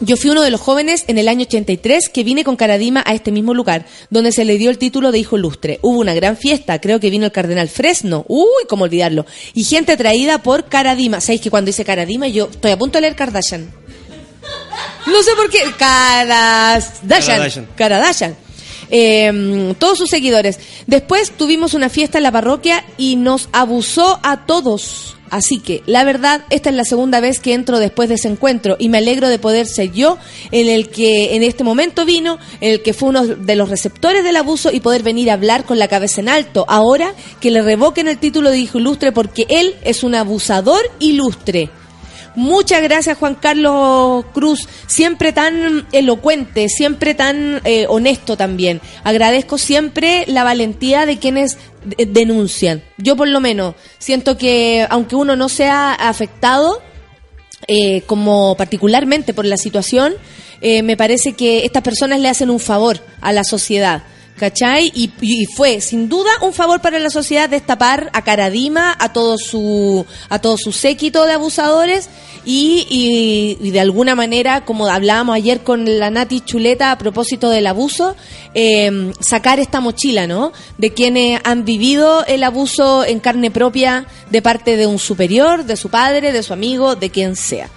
[0.00, 3.14] Yo fui uno de los jóvenes en el año 83 que vine con Caradima a
[3.14, 5.78] este mismo lugar, donde se le dio el título de hijo ilustre.
[5.82, 9.24] Hubo una gran fiesta, creo que vino el cardenal Fresno, uy, cómo olvidarlo,
[9.54, 11.20] y gente atraída por Caradima.
[11.20, 13.72] ¿Sabéis que cuando dice Caradima yo estoy a punto de leer Kardashian?
[15.06, 15.60] No sé por qué.
[15.78, 17.68] Karadashian.
[17.76, 18.43] Karadashian.
[18.90, 20.58] Eh, todos sus seguidores.
[20.86, 25.16] Después tuvimos una fiesta en la parroquia y nos abusó a todos.
[25.30, 28.76] Así que, la verdad, esta es la segunda vez que entro después de ese encuentro
[28.78, 30.16] y me alegro de poder ser yo
[30.52, 34.36] en el que en este momento vino, el que fue uno de los receptores del
[34.36, 36.64] abuso y poder venir a hablar con la cabeza en alto.
[36.68, 41.70] Ahora que le revoquen el título de hijo ilustre porque él es un abusador ilustre.
[42.36, 48.80] Muchas gracias Juan Carlos Cruz, siempre tan elocuente, siempre tan eh, honesto también.
[49.04, 52.82] Agradezco siempre la valentía de quienes de- denuncian.
[52.98, 56.82] Yo por lo menos siento que aunque uno no sea afectado,
[57.68, 60.14] eh, como particularmente por la situación,
[60.60, 64.02] eh, me parece que estas personas le hacen un favor a la sociedad.
[64.36, 64.90] ¿Cachai?
[64.96, 69.36] Y, y fue, sin duda, un favor para la sociedad destapar a Caradima, a todo
[69.38, 72.08] su, a todo su séquito de abusadores
[72.44, 77.48] y, y- y de alguna manera, como hablábamos ayer con la Nati Chuleta a propósito
[77.48, 78.16] del abuso,
[78.54, 80.52] eh, sacar esta mochila, ¿no?
[80.78, 85.76] De quienes han vivido el abuso en carne propia de parte de un superior, de
[85.76, 87.68] su padre, de su amigo, de quien sea.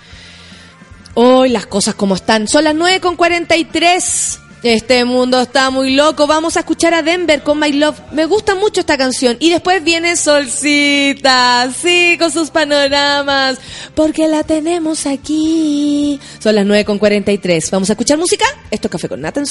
[1.13, 2.47] Hoy las cosas como están.
[2.47, 4.39] Son las 9 con 43.
[4.63, 6.25] Este mundo está muy loco.
[6.25, 7.99] Vamos a escuchar a Denver con My Love.
[8.11, 9.37] Me gusta mucho esta canción.
[9.39, 11.71] Y después viene Solcita.
[11.71, 13.59] Sí, con sus panoramas.
[13.93, 16.19] Porque la tenemos aquí.
[16.39, 17.69] Son las 9 con 43.
[17.71, 18.45] ¿Vamos a escuchar música?
[18.71, 19.41] Esto es Café con Nata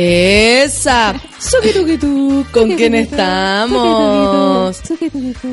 [0.00, 1.20] Esa.
[2.52, 4.80] ¿Con quién estamos?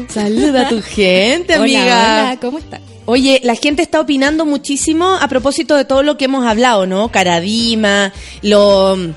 [0.07, 1.81] Saluda a tu gente, amiga.
[1.81, 2.79] Hola, hola, ¿cómo están?
[3.05, 7.09] Oye, la gente está opinando muchísimo a propósito de todo lo que hemos hablado, ¿no?
[7.09, 9.09] Caradima, los mm,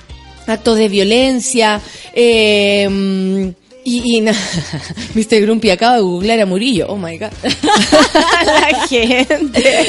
[0.46, 1.82] actos de violencia,
[2.14, 3.48] eh, mm,
[3.88, 4.22] y, y
[5.14, 5.40] Mr.
[5.40, 6.86] Grumpy acaba de googlear a Murillo.
[6.88, 7.30] Oh my god.
[8.44, 9.86] la gente.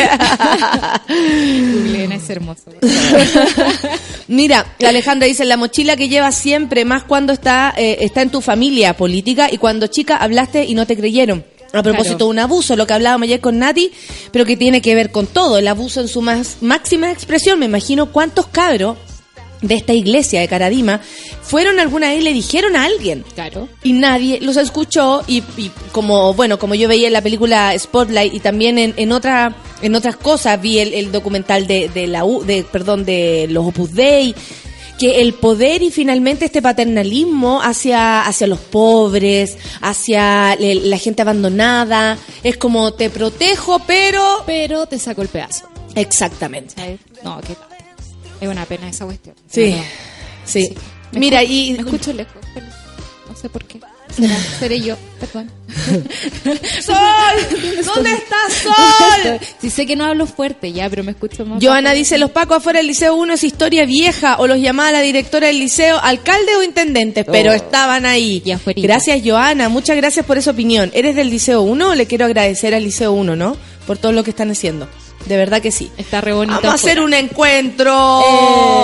[1.07, 2.71] Googleen, es hermoso.
[4.27, 8.41] Mira, Alejandra dice, la mochila que llevas siempre, más cuando está, eh, está en tu
[8.41, 11.43] familia política y cuando chica hablaste y no te creyeron.
[11.71, 12.25] A propósito Claro.
[12.25, 13.91] de un abuso, lo que hablábamos ayer con Nati,
[14.31, 17.59] pero que tiene que ver con todo, el abuso en su más, máxima expresión.
[17.59, 18.97] Me imagino cuántos cabros
[19.61, 21.01] de esta iglesia de Caradima
[21.41, 23.67] fueron alguna vez y le dijeron a alguien Claro.
[23.83, 28.33] y nadie los escuchó y, y como bueno como yo veía en la película Spotlight
[28.33, 32.23] y también en, en otra en otras cosas vi el, el documental de, de la
[32.25, 34.33] U, de perdón de los Opus Dei
[34.97, 42.17] que el poder y finalmente este paternalismo hacia hacia los pobres hacia la gente abandonada
[42.43, 45.67] es como te protejo pero Pero te saco el pedazo.
[45.95, 46.97] exactamente.
[47.23, 47.39] No.
[48.41, 49.35] Es una pena esa cuestión.
[49.49, 49.75] sí
[50.45, 50.73] sí
[51.11, 52.33] Me mira y Me escucho lejos.
[52.53, 52.65] pero
[53.29, 53.79] No sé por qué.
[54.15, 55.51] Será- seré yo, perdón.
[56.81, 56.95] Sol
[57.85, 61.63] dónde estás Sol Sí sé que no hablo fuerte ya, pero me escucho más.
[61.63, 65.01] Joana dice, los pacos afuera del liceo 1 es historia vieja o los llamaba la
[65.01, 67.53] directora del liceo, alcalde o intendentes, pero Oh.
[67.55, 68.41] estaban ahí.
[68.43, 68.87] Y afuerita.
[68.87, 70.89] Gracias Joana, muchas gracias por esa opinión.
[70.93, 73.55] ¿Eres del liceo 1 o le quiero agradecer al liceo 1, no?
[73.85, 74.87] Por todo lo que están haciendo.
[75.25, 75.91] De verdad que sí.
[75.97, 76.59] Está re bonito.
[76.63, 78.23] Vamos a hacer un encuentro.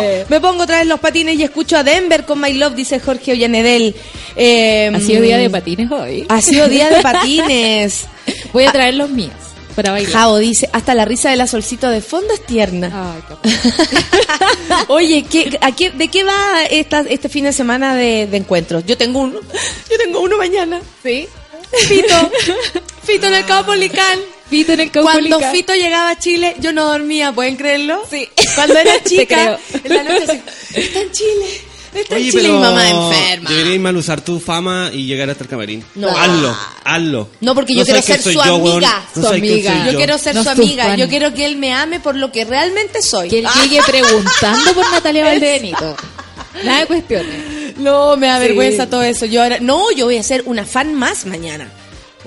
[0.03, 0.25] Eh.
[0.29, 3.31] Me pongo otra vez los patines y escucho a Denver con My Love, dice Jorge
[3.31, 3.95] Ollanedel.
[4.35, 6.25] Eh, Ha sido día de patines hoy.
[6.29, 8.05] Ha sido día de patines.
[8.53, 9.31] Voy a traer los míos
[9.75, 10.11] para bailar.
[10.11, 13.13] Javo dice, hasta la risa de la solcito de fondo es tierna.
[13.43, 13.51] Ay.
[14.87, 18.85] Oye, ¿qué, a qué- ¿de qué va esta, este fin de semana de, de encuentros?
[18.85, 19.39] Yo tengo uno.
[19.89, 20.79] Yo tengo uno mañana.
[21.03, 21.27] ¿Sí?
[21.87, 22.31] Fito.
[23.03, 24.19] Fito en el Caupolicán.
[24.49, 25.39] Fito en el Cuando.
[25.51, 28.01] Fito llegaba a Chile, yo no dormía, ¿pueden creerlo?
[28.09, 28.27] Sí.
[28.55, 30.41] Cuando era chica, en la noche así,
[30.75, 31.61] está en Chile,
[31.95, 33.49] está en Oye, Chile pero y mi mamá enferma.
[33.49, 35.83] Deberíais mal usar tu fama y llegar hasta el camarín.
[35.95, 36.09] No.
[36.09, 37.29] Hazlo, hazlo.
[37.41, 39.03] No, porque yo quiero sabes quién ser soy su yo, amiga.
[39.15, 39.71] No Su quién amiga.
[39.73, 39.97] soy Yo yo.
[39.97, 40.97] quiero ser No su amiga, fan.
[40.97, 43.29] yo quiero que él me ame por lo que realmente soy.
[43.29, 45.95] Que él llegue preguntando por Natalia Valdebenito.
[46.63, 47.77] Nada de cuestiones.
[47.77, 48.43] No, me da Sí.
[48.47, 49.25] vergüenza todo eso.
[49.25, 51.69] Yo ahora, no, yo voy a ser una fan más mañana.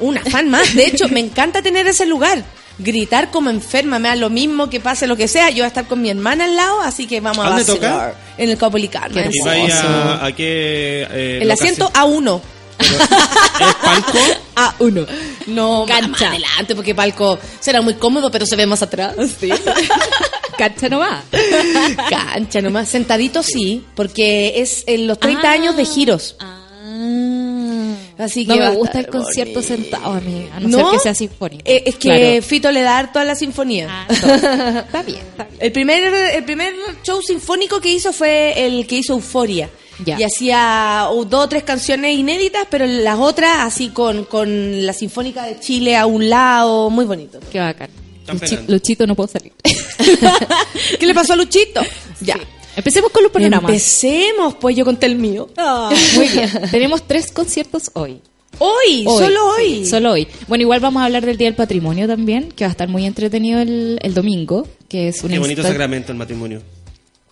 [0.00, 0.74] Una fan más.
[0.74, 2.44] De hecho, me encanta tener ese lugar.
[2.80, 5.50] Gritar como enferma, me da lo mismo que pase lo que sea.
[5.50, 7.64] Yo voy a estar con mi hermana al lado, así que vamos a ¿A dónde
[7.72, 8.14] vacilar.
[8.36, 9.10] En el Caupolicán.
[9.12, 11.06] Qué ¿Y vais a, a qué?
[11.10, 12.40] eh, El asiento A1.
[12.78, 14.18] ¿Es palco?
[14.54, 15.06] A1.
[15.48, 16.08] No, Cancha.
[16.08, 19.16] más adelante, porque palco será muy cómodo, pero se ve más atrás.
[19.40, 19.50] Sí.
[20.56, 21.24] Cancha nomás.
[22.08, 22.88] Cancha nomás.
[22.88, 25.52] Sentadito sí, porque es en los 30 Ah.
[25.52, 26.36] años de giros.
[26.38, 26.54] Ah.
[28.18, 29.74] Así no que me gusta el concierto bonito.
[29.74, 31.62] sentado a mí, a no, ser que sea sinfónico.
[31.64, 32.42] Eh, es que Claro.
[32.42, 33.86] Fito le da harto a la sinfonía.
[33.88, 34.06] Ah,
[34.86, 35.56] está bien, está bien.
[35.60, 36.02] El primer,
[36.34, 39.70] el primer show sinfónico que hizo fue el que hizo Euforia.
[40.04, 40.16] Ya.
[40.18, 44.92] Y hacía uh, dos o tres canciones inéditas, pero las otras así con, con la
[44.92, 47.40] Sinfónica de Chile a un lado, muy bonito.
[47.50, 47.90] Qué bacán.
[48.20, 48.72] Están Luchi- penando.
[48.74, 49.52] Luchito no puedo salir.
[50.98, 51.80] ¿Qué le pasó a Luchito?
[52.20, 52.34] Ya.
[52.34, 52.40] Sí.
[52.78, 53.68] Empecemos con los panoramas.
[53.70, 55.48] Empecemos, pues yo conté el mío.
[56.14, 56.48] Muy bien.
[56.70, 58.20] Tenemos tres conciertos hoy.
[58.60, 59.84] Hoy, Hoy, solo hoy.
[59.84, 60.26] sí, solo hoy.
[60.48, 63.04] Bueno, igual vamos a hablar del Día del Patrimonio también, que va a estar muy
[63.04, 66.62] entretenido el, el domingo, que es un Qué bonito sacramento el matrimonio.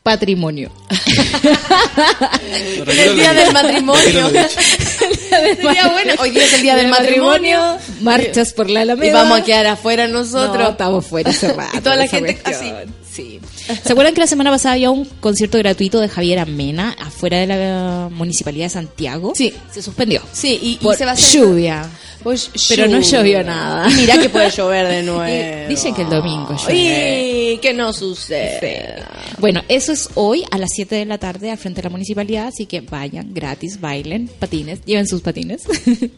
[0.05, 0.71] patrimonio.
[2.87, 4.31] El día del matrimonio.
[4.31, 6.15] Sería bueno.
[6.21, 7.77] Hoy día es el día del matrimonio.
[8.03, 9.11] marchas por la Alameda.
[9.11, 10.59] Y vamos a quedar afuera nosotros.
[10.59, 12.95] No, estamos fuera rato Y toda la gente cuestión.
[13.11, 13.41] Sí.
[13.85, 17.47] ¿Se acuerdan que la semana pasada había un concierto gratuito de Javier Amena afuera de
[17.47, 19.33] la municipalidad de Santiago?
[19.35, 19.53] Sí.
[19.73, 20.23] Se suspendió.
[20.33, 21.41] Sí, y, y Por se va a hacer...
[21.41, 21.89] lluvia.
[22.23, 23.89] Pues Pero no llovió nada.
[23.91, 25.69] Y mira que puede llover de nuevo.
[25.69, 27.53] Dicen que el domingo llueve.
[27.55, 28.97] Y que no sucede.
[29.39, 32.49] Bueno, eso es hoy a las 7 de la tarde al frente de la municipalidad,
[32.49, 35.63] así que vayan gratis, bailen, patines, lleven sus patines.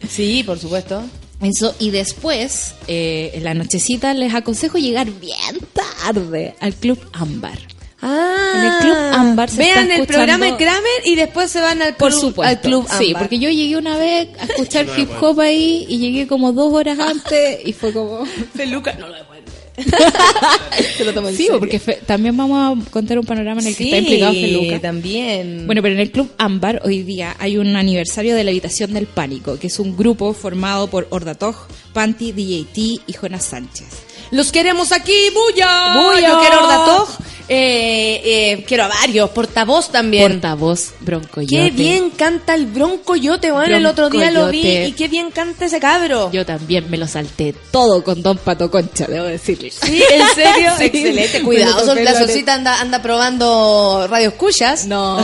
[0.08, 1.02] Sí, por supuesto.
[1.40, 7.58] Eso, y después, eh, en la nochecita, les aconsejo llegar bien tarde al Club Ámbar.
[8.00, 11.50] Ah, En el Club Ámbar se Vean está el escuchando- programa de Kramer y después
[11.50, 12.42] se van al club, Por supuesto.
[12.42, 12.98] al club Ámbar.
[13.04, 16.72] Sí, porque yo llegué una vez a escuchar hip hop ahí y llegué como dos
[16.72, 18.24] horas antes y fue como...
[18.56, 19.44] Peluca no lo devuelve.
[20.96, 21.58] se lo tomo en Sí, serio.
[21.58, 24.80] porque fe- también vamos a contar un panorama en el que sí, está implicado Feluca.
[24.80, 25.66] también.
[25.66, 29.06] Bueno, pero en el Club Ámbar hoy día hay un aniversario de la Habitación del
[29.06, 31.56] Pánico, que es un grupo formado por Ordatoj,
[31.92, 33.86] Panty, DJT y Jonas Sánchez.
[34.30, 35.94] Los queremos aquí, bulla.
[35.96, 36.28] Bulla.
[36.28, 37.08] Yo quiero Ordatoj
[37.50, 40.32] Eh, eh, quiero a varios, portavoz también.
[40.32, 44.92] Portavoz, bronco Qué bien canta el Bronco Yote, bueno, el otro día lo vi y
[44.92, 46.30] qué bien canta ese cabro.
[46.30, 49.70] Yo también me lo salté todo con Don Pato Concha, debo decirle.
[49.70, 50.84] Sí, en serio, Sí.
[50.84, 51.42] excelente.
[51.42, 54.86] Cuidado, la solcita anda, anda probando radio escuchas.
[54.86, 55.18] No.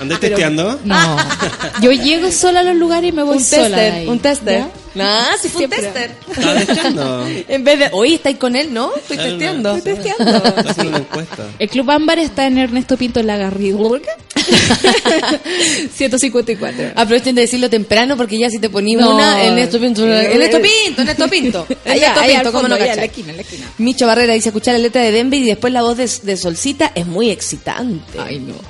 [0.00, 0.78] ¿Andás testeando?
[0.84, 1.16] No.
[1.80, 3.62] Yo llego sola a los lugares y me voy un sola.
[3.64, 4.08] de tester, ahí.
[4.08, 4.64] un tester.
[4.98, 6.12] Ah, sí, fue un tester.
[7.48, 8.72] En vez de, oye, ¿estáis con él?
[8.72, 9.76] No, estoy testeando.
[9.76, 10.42] Estoy testeando.
[10.68, 11.46] haciendo una encuesta.
[11.58, 13.78] El Club Ámbar está en Ernesto Pinto en la Garrido.
[15.94, 16.92] 154.
[16.96, 19.14] Aprovechen de decirlo temprano porque ya si te ponís No.
[19.14, 21.66] una, el Néstor Pinto, el Néstor Pinto, el Néstor Pinto.
[21.84, 23.06] El Allá, allá Pinto, ¿cómo no allá en la cachai?
[23.08, 23.66] esquina, en la esquina.
[23.78, 26.92] Micho Barrera dice, escuchar la letra de Denver y después la voz de, de Solcita
[26.94, 28.18] es muy excitante.
[28.18, 28.54] Ay, no.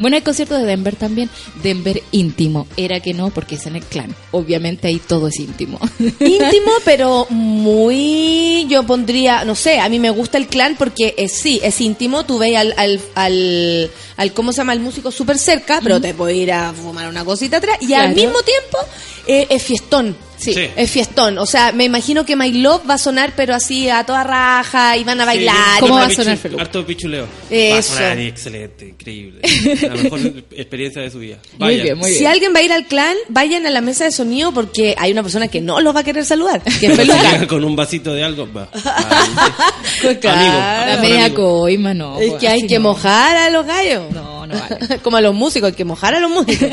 [0.00, 1.28] Bueno, hay concierto de Denver también.
[1.62, 2.66] Denver íntimo.
[2.76, 4.14] Era que no, porque es en el clan.
[4.30, 5.78] Obviamente ahí todo es íntimo.
[5.98, 11.32] íntimo, pero muy, yo pondría, no sé, a mí me gusta el clan porque es,
[11.32, 14.72] sí, es íntimo, tú ves al, al, al, al ¿cómo se llama?
[14.72, 18.14] El músico súper cerca, pero te puedes ir a fumar una cosita atrás y al
[18.14, 18.78] mismo tiempo
[19.26, 20.16] eh, es fiestón.
[20.42, 20.52] Sí.
[20.54, 20.68] Sí.
[20.76, 24.04] Es fiestón, o sea, me imagino que My Love va a sonar pero así a
[24.04, 25.80] toda raja y van a bailar.
[25.80, 26.58] ¿Cómo va a sonar, Felu?
[26.58, 27.26] Harto pichuleo.
[27.50, 27.72] Eso.
[27.72, 29.40] Va a sonar excelente, increíble.
[29.82, 30.20] La mejor
[30.50, 31.38] experiencia de su vida.
[31.58, 32.32] Muy bien, muy Si bien.
[32.32, 35.22] alguien va a ir al clan, vayan a la mesa de sonido porque hay una
[35.22, 36.98] persona que no los va a querer saludar, que es
[37.40, 38.68] si con un vasito de algo, va.
[40.02, 40.40] Pues claro.
[40.40, 40.92] Amigo.
[40.92, 42.18] La media coima, no.
[42.18, 42.90] Es pues, que hay que no.
[42.90, 44.10] mojar a los gallos.
[44.12, 44.98] No, no vale.
[45.02, 46.70] Como a los músicos, hay que mojar a los músicos.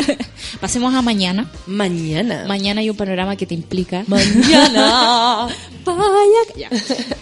[0.60, 1.50] Pasemos a mañana.
[1.68, 2.46] Mañana.
[2.48, 4.04] Mañana hay un panorama que te implica.
[4.08, 5.48] Mañana.
[5.86, 6.56] Vaya.
[6.56, 6.70] Ya.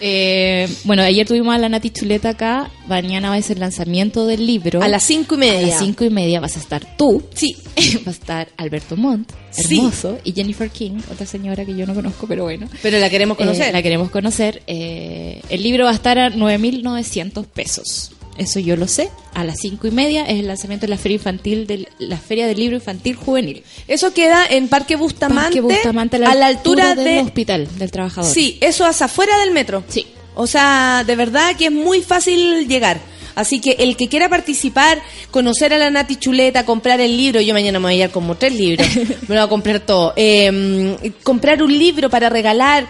[0.02, 2.70] Eh, bueno, ayer tuvimos a la Nati Chuleta acá.
[2.88, 4.82] Mañana va a ser el lanzamiento del libro.
[4.82, 5.68] A las cinco y A media.
[5.68, 7.24] las cinco y media vas a estar tú.
[7.34, 7.56] Sí.
[8.06, 9.78] Va a estar Alberto Montt, Sí.
[9.78, 12.68] hermoso, y Jennifer King, otra señora que yo no conozco, pero bueno.
[12.82, 13.70] Pero la queremos conocer.
[13.70, 14.64] Eh, la queremos conocer.
[14.68, 18.12] Eh, el libro va a estar a 9.900 pesos.
[18.38, 19.10] Eso yo lo sé.
[19.34, 22.48] A las cinco y media es el lanzamiento de la feria infantil, del, la feria
[22.48, 23.64] del libro infantil juvenil.
[23.88, 27.20] Eso queda en Parque Bustamante, Parque Bustamante, a la altura, del de...
[27.20, 28.32] hospital del trabajador.
[28.32, 29.84] Sí, eso es afuera del metro.
[29.88, 30.08] Sí.
[30.36, 33.00] O sea, de verdad que es muy fácil llegar.
[33.38, 37.54] Así que el que quiera participar, conocer a la Nati Chuleta, comprar el libro, yo
[37.54, 40.14] mañana me voy a llevar como tres libros, me lo voy a comprar todo.
[40.16, 42.88] Eh, comprar un libro para regalar,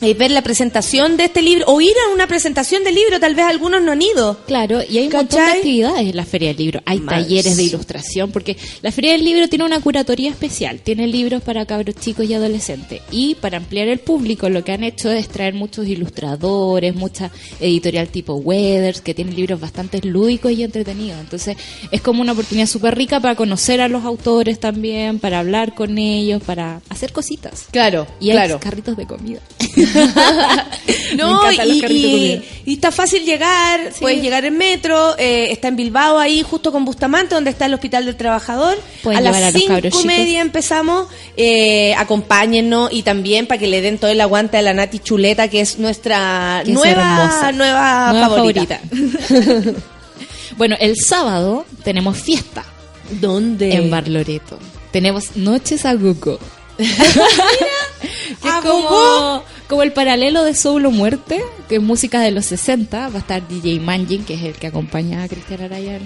[0.00, 3.34] eh, ver la presentación de este libro, o ir a una presentación del libro, tal
[3.34, 4.38] vez algunos no han ido.
[4.46, 6.80] Claro, y hay un montón de actividades en la Feria del Libro.
[6.86, 7.16] Hay Más.
[7.16, 10.80] talleres de ilustración, porque la Feria del Libro tiene una curatoría especial.
[10.80, 13.02] Tiene libros para cabros chicos y adolescentes.
[13.10, 17.30] Y para ampliar el público, lo que han hecho es traer muchos ilustradores, mucha
[17.60, 21.20] editorial tipo Weathers, que tienen libros bastante lúdicos y entretenidos.
[21.20, 21.56] Entonces,
[21.90, 25.98] es como una oportunidad súper rica para conocer a los autores también, para hablar con
[25.98, 27.66] ellos, para hacer cositas.
[27.70, 28.60] Claro, Y hay claro.
[28.60, 29.40] carritos de comida.
[31.16, 35.76] No, Me encantan los y, está fácil llegar, puedes llegar en metro, eh, está en
[35.76, 38.78] Bilbao ahí justo con Bustamante, donde está el Hospital del Trabajador.
[39.02, 43.98] Pueden a las cinco y media empezamos, eh, acompáñennos y también para que le den
[43.98, 48.80] todo el aguante a la Nati Chuleta, que es nuestra Que nueva, nueva, Nueva favorita.
[48.88, 49.80] favorita.
[50.56, 52.64] bueno, el sábado tenemos fiesta
[53.10, 53.72] ¿Dónde?
[53.74, 54.58] en Bar Loreto.
[54.92, 56.38] Tenemos Noches a Guco.
[56.78, 59.42] que ¿A es como?
[59.70, 63.08] Como el paralelo de Soul o Muerte, que es música de los 60.
[63.08, 66.02] Va a estar DJ Manjin, que es el que acompaña a Cristian Araya en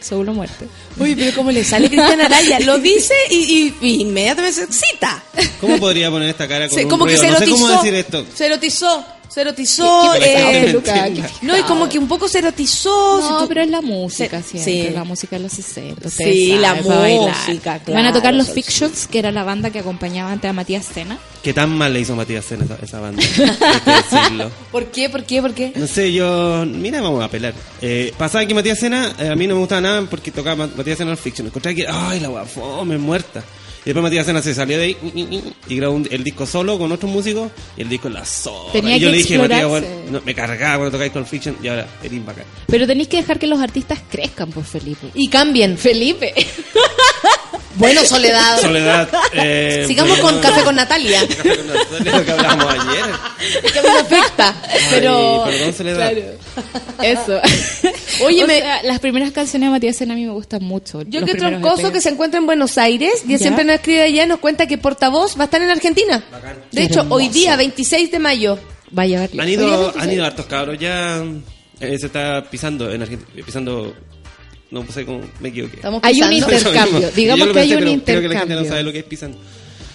[0.00, 0.68] Soul o Muerte.
[0.98, 5.24] Uy, pero cómo le sale Cristian Araya, lo dice y, y- y inmediatamente se excita.
[5.60, 7.56] ¿Cómo podría poner esta cara con Se- un como que se No sé erotizó.
[7.56, 8.24] cómo decir esto.
[8.34, 9.06] Se erotizó.
[9.28, 10.12] Se erotizó.
[10.14, 13.20] ¿Qué- qué eh, no, y como que un poco se erotizó.
[13.22, 14.94] si No, tú- pero es la música Se- siempre, sí.
[14.94, 16.08] la música de los 60.
[16.08, 19.70] ustedes Sí, la saben, música, Van a tocar claro, los Fictions, que era la banda
[19.70, 21.18] que acompañaba antes a Matías Sena.
[21.42, 23.22] ¿Qué tan mal le hizo Matías Sena esa, esa banda?
[23.38, 24.50] Hay que decirlo.
[24.72, 25.08] ¿Por qué?
[25.10, 25.42] ¿Por qué?
[25.42, 25.72] ¿Por qué?
[25.76, 26.64] No sé, yo.
[26.66, 27.52] Mira, vamos a pelar.
[27.82, 30.72] Eh, pasaba que Matías Sena, eh, a mí no me gustaba nada porque tocaba Ma-
[30.76, 31.46] Matías Sena en Fiction.
[31.46, 33.44] Encontré que, ay, la guafome, muerta.
[33.82, 34.96] Y después Matías Sena se salió de ahí
[35.68, 38.72] y grabó un- el disco solo con otros músicos y el disco en la sola.
[38.72, 41.56] Tenía y yo que le dije, Matías, bueno, no, me cargaba cuando tocáis con Fiction
[41.62, 42.44] y ahora eres bacán.
[42.66, 45.08] Pero tenéis que dejar que los artistas crezcan, pues, Felipe.
[45.14, 45.78] Y cambien.
[45.78, 46.34] Felipe.
[47.78, 48.60] Bueno, Soledad.
[48.60, 49.08] Soledad.
[49.32, 51.20] eh, Sigamos bueno, con Café con Natalia.
[51.26, 53.04] Café con Natalia, lo que hablamos ayer.
[53.62, 54.54] Es que me afecta.
[54.90, 55.44] Pero.
[55.44, 56.12] Ay, perdón, Soledad.
[57.02, 57.40] Eso.
[58.24, 61.02] Oye, O sea, las primeras canciones de Matías Sena a mí me gustan mucho.
[61.02, 61.92] Yo que troncoso EP.
[61.92, 65.36] que se encuentra en Buenos Aires, y siempre nos escribe allá, nos cuenta que portavoz
[65.38, 66.22] va a estar en Argentina.
[66.72, 68.58] De Qué hecho, hoy día, 26 de mayo.
[68.90, 69.42] Vaya a verlo.
[69.42, 71.22] Han ido, han ido hartos cabros, ya
[71.80, 73.94] eh, se está pisando en Argentina, pisando,
[74.70, 75.76] no sé cómo me equivoqué.
[75.76, 77.10] Estamos Hay un intercambio.
[77.14, 78.68] Digamos que hay un Creo que la gente no intercambio.
[78.68, 79.38] sabe lo que es pisando.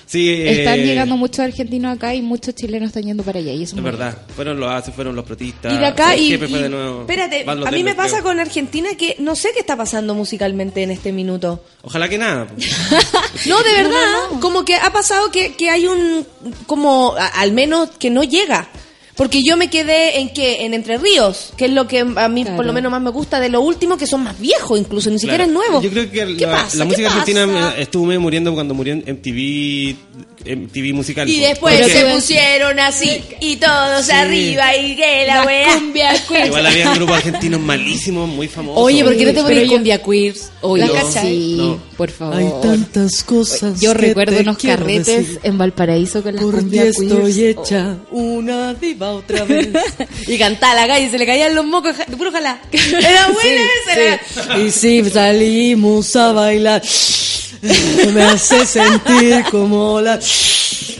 [0.06, 3.52] Sí, eh, Están llegando muchos argentinos acá y muchos chilenos están yendo para allá.
[3.54, 4.16] Y eso Es verdad.
[4.36, 5.74] Fueron los ACE, fueron los protistas.
[5.74, 7.02] Y de acá, el y, jefe fue y- de nuevo.
[7.02, 10.92] espérate, a mí me pasa con Argentina que no sé qué está pasando musicalmente en
[10.92, 11.64] este minuto.
[11.82, 12.46] Ojalá que nada.
[12.48, 12.70] pues.
[13.48, 16.28] No, de verdad, como que ha pasado que, que hay un,
[16.68, 18.68] como, a- al menos que no llega.
[19.16, 22.42] Porque yo me quedé en que en Entre Ríos, que es lo que a mí
[22.44, 22.56] Claro.
[22.58, 25.20] por lo menos más me gusta de lo último, que son más viejos incluso, ni
[25.20, 25.62] siquiera Claro.
[25.62, 25.82] es nuevo.
[25.84, 27.20] Yo creo que ¿Qué la, música pasa?
[27.20, 29.96] argentina estuvo medio muriendo cuando murió en MTV,
[30.46, 31.30] MTV musical.
[31.30, 35.80] Y después se pusieron así, y todos arriba, y que la weá.
[36.46, 38.82] Igual había grupos argentinos malísimos, muy famosos.
[38.84, 40.52] Oye, ¿por qué no te pones cumbia queers?
[40.62, 41.28] Oye, ¿La cachai?
[41.28, 41.78] sí, No.
[41.98, 42.62] por favor.
[42.62, 43.80] tantas cosas.
[43.82, 45.40] Yo que recuerdo te unos carretes decir.
[45.44, 47.38] en Valparaíso con las Por ti cumbia estoy queers.
[47.60, 49.70] hecha una diva otra vez.
[50.28, 52.60] Y cantaba la calle, se le caían los mocos, de puro jalá.
[52.72, 54.02] Era buena esa.
[54.02, 56.82] era- Y si salimos a bailar,
[58.14, 60.20] me hace sentir como la.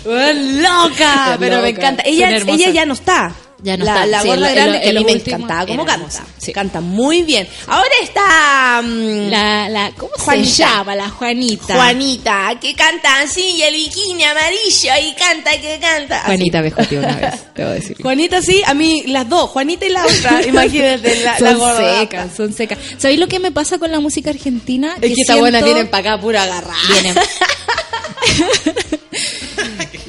[0.06, 2.04] loca, pero me encanta.
[2.06, 3.34] Ella, ella ya no está.
[3.64, 5.66] Ya no la, está, La sí, gorda grande que a lo mí me último encantaba
[5.66, 6.26] cómo canta.
[6.38, 6.52] sí.
[6.52, 7.48] Canta muy bien.
[7.68, 10.50] Ahora está mm, La, la, ¿Cómo Juanita.
[10.50, 10.96] se llama?
[10.96, 11.76] La Juanita.
[11.76, 16.18] Juanita, que canta así, y el bikini amarillo, y canta, que canta.
[16.18, 16.26] así.
[16.26, 17.98] Juanita me joteó una vez, te voy a decir.
[18.02, 22.00] Juanita sí, a mí las dos, Juanita y la otra, imagínate, la, la son gorda.
[22.02, 22.78] secas, son secas.
[22.98, 24.96] ¿Sabéis lo que me pasa con la música argentina?
[25.00, 26.76] Es que esta siento- buena tienen para acá pura agarrada.
[26.90, 27.16] Vienen.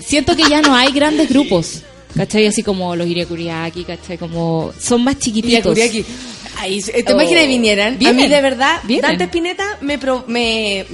[0.04, 1.82] Siento que ya no hay grandes grupos.
[2.16, 2.46] ¿Cachai?
[2.46, 4.18] Así como los Iriakuriaki, ¿cachai?
[4.18, 5.72] Como son más chiquititos.
[5.72, 6.04] Kuriaki.
[6.60, 7.12] Ay, ¿Te Oh.
[7.12, 7.94] imaginas que vinieran?
[7.94, 8.16] A Vienen.
[8.16, 9.02] mí de verdad, Vienen.
[9.10, 10.86] Dante Spinetta me, pro- me,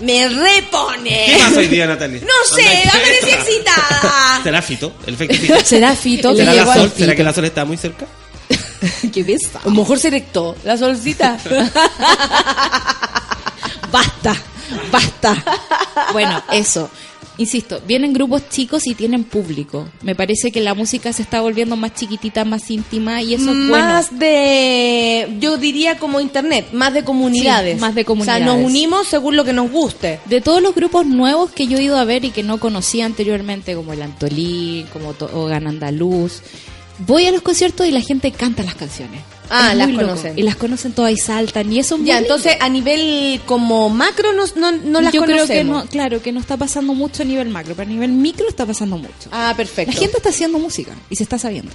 [0.00, 1.24] me repone.
[1.26, 2.20] ¿Qué más hoy día, Natalia?
[2.20, 4.40] No sé, Anda- amanecí excitada.
[4.42, 4.92] ¿Será Fito?
[5.06, 5.54] ¿El efecto Fito?
[5.64, 6.36] ¿Será Fito?
[6.36, 6.92] ¿Será que la Sol?
[6.96, 8.06] ¿Será que la Sol está muy cerca?
[9.12, 9.60] Qué besa.
[9.64, 11.38] A lo mejor se erectó la solcita.
[13.90, 14.36] Basta,
[14.92, 15.44] basta.
[16.12, 16.90] Bueno, eso.
[17.40, 19.88] Insisto, vienen grupos chicos y tienen público.
[20.02, 23.68] Me parece que la música se está volviendo más chiquitita, más íntima y eso es
[23.68, 23.84] bueno.
[23.86, 27.76] más de, yo diría como internet, más de comunidades.
[27.76, 28.44] Sí, más de O comunidades.
[28.44, 30.20] sea, nos unimos según lo que nos guste.
[30.26, 33.06] De todos los grupos nuevos que yo he ido a ver y que no conocía
[33.06, 36.42] anteriormente, como el Antolín, como Togan Andaluz,
[37.06, 39.22] voy a los conciertos y la gente canta las canciones.
[39.50, 40.08] Ah, Es las muy loco.
[40.10, 40.38] conocen.
[40.38, 41.72] Y las conocen todas y saltan.
[41.72, 42.34] Y eso es muy Ya, lindo.
[42.36, 45.84] entonces a nivel como macro no, no, no las yo creo que conocemos.
[45.84, 48.64] no, claro, que no está pasando mucho a nivel macro, pero a nivel micro está
[48.64, 49.28] pasando mucho.
[49.32, 49.92] Ah, perfecto.
[49.92, 51.72] La gente está haciendo música y se está sabiendo.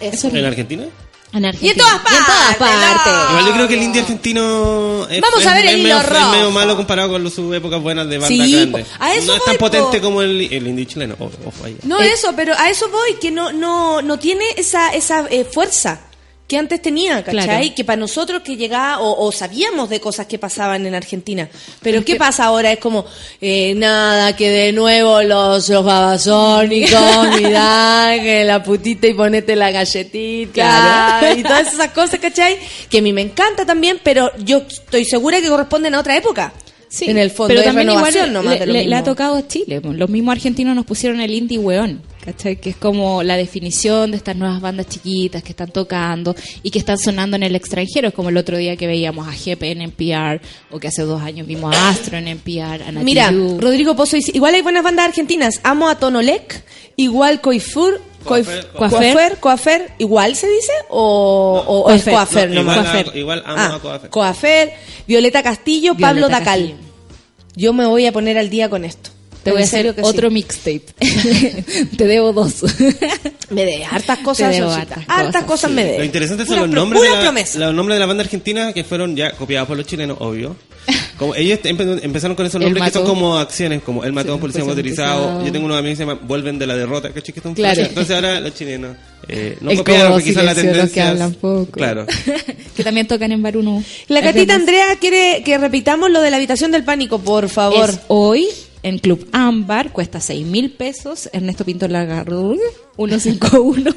[0.00, 0.28] Eso.
[0.28, 0.84] ¿En Argentina?
[1.32, 1.68] En Argentina.
[1.68, 3.12] Y en todas Y en todas partes, partes.
[3.12, 3.30] no.
[3.30, 5.98] Igual yo creo que el indie argentino es, Vamos a ver es- el es medio,
[6.00, 6.30] es rojo.
[6.30, 8.86] medio malo comparado con los- sus épocas buenas de bandas Sí, grandes.
[8.86, 8.94] po.
[9.00, 10.04] A eso no es voy, tan potente po.
[10.04, 11.14] como el, el indie chileno.
[11.18, 11.76] Ojo, ojo ahí.
[11.82, 16.00] No eso, pero a eso voy, que no, no, no tiene esa, esa eh, fuerza
[16.46, 17.44] que antes tenía, ¿cachai?
[17.44, 17.74] Claro.
[17.74, 21.48] Que para nosotros que llegaba, o, o sabíamos de cosas que pasaban en Argentina.
[21.82, 22.70] Pero ¿qué pasa ahora?
[22.72, 23.04] Es como,
[23.40, 29.70] eh, nada, que de nuevo los, los babasónicos, mirá, que la putita y ponete la
[29.70, 30.52] galletita,
[31.20, 31.36] Claro.
[31.38, 32.56] y todas esas cosas, ¿cachai?
[32.88, 36.52] Que a mí me encanta también, pero yo estoy segura que corresponden a otra época.
[36.88, 39.34] Sí, en el fondo pero también igual nomás le, de lo le- le ha tocado
[39.34, 39.80] a Chile.
[39.80, 39.96] pues.
[39.96, 42.56] Los mismos argentinos nos pusieron el indie weón, ¿cachai?
[42.56, 46.78] Que es como la definición de estas nuevas bandas chiquitas que están tocando y que
[46.78, 48.08] están sonando en el extranjero.
[48.08, 51.22] Es como el otro día que veíamos a GP en NPR o que hace dos
[51.22, 53.30] años vimos a Astro en NPR, a Mira.
[53.30, 55.60] Rodrigo Pozo dice, igual hay buenas bandas argentinas.
[55.62, 56.62] Amo a Tonolec,
[56.96, 59.12] igual Coifur, Coafer, Coif- Coafer.
[59.12, 62.14] Coafer, Coafer, igual se dice o, o- o es Coafer.
[62.16, 62.76] Coafer No, nomás.
[62.76, 63.16] igual, a- Coafer.
[63.20, 64.10] igual amo Ah, a Coafer.
[64.10, 64.72] Coafer,
[65.06, 66.60] Violeta Castillo, Violeta Pablo Dacal.
[66.60, 66.76] Castillo.
[67.54, 69.10] Yo me voy a poner al día con esto.
[69.46, 70.06] Te voy a hacer que sí.
[70.08, 70.82] otro mixtape.
[71.96, 72.62] Te debo dos.
[73.50, 74.94] Me de hartas cosas, Te debo Sosita.
[74.96, 75.76] hartas hartas cosas, cosas sí.
[75.76, 75.98] me de.
[75.98, 77.58] Lo interesante son los nombres, de la, promesa.
[77.60, 80.56] los nombres de la banda argentina que fueron ya copiados por los chilenos, obvio.
[81.16, 84.40] Como ellos empe- empezaron con esos nombres que son como acciones, como el matón, Sí,
[84.40, 85.44] policía policía motorizado.
[85.46, 87.10] Yo tengo unos amigos que se llaman Vuelven de la derrota.
[87.12, 87.80] Que están Claro.
[87.82, 88.96] Entonces ahora los chilenos
[89.28, 91.08] eh, no copiaron, quizás la que tendencia.
[91.08, 91.70] hablan poco.
[91.72, 92.06] Claro.
[92.76, 93.82] que también tocan en Baruno.
[94.08, 94.50] La vemos.
[94.50, 97.88] Andrea quiere que repitamos lo de la habitación del pánico, por favor.
[97.90, 98.48] Es hoy
[98.82, 101.28] en Club Ámbar, cuesta 6 mil pesos.
[101.32, 102.58] Ernesto Pinto Lagarde,
[102.96, 103.94] 151.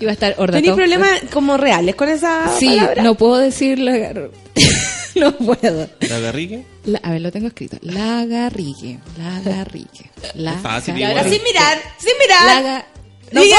[0.00, 0.52] y va a estar Ordatov.
[0.62, 3.02] ¿Tenéis problemas como reales con esa Sí, palabra?
[3.02, 4.30] no puedo decir Lagarde.
[5.16, 5.88] no puedo.
[6.08, 6.64] La Garrigue.
[6.84, 7.76] La- a ver, lo tengo escrito.
[7.82, 8.98] Lagarrigue.
[9.18, 10.10] Lagarrigue.
[10.34, 12.62] La fácil, Y ahora sin mirar, sin mirar.
[12.64, 12.86] Laga-
[13.36, 13.56] No puedo.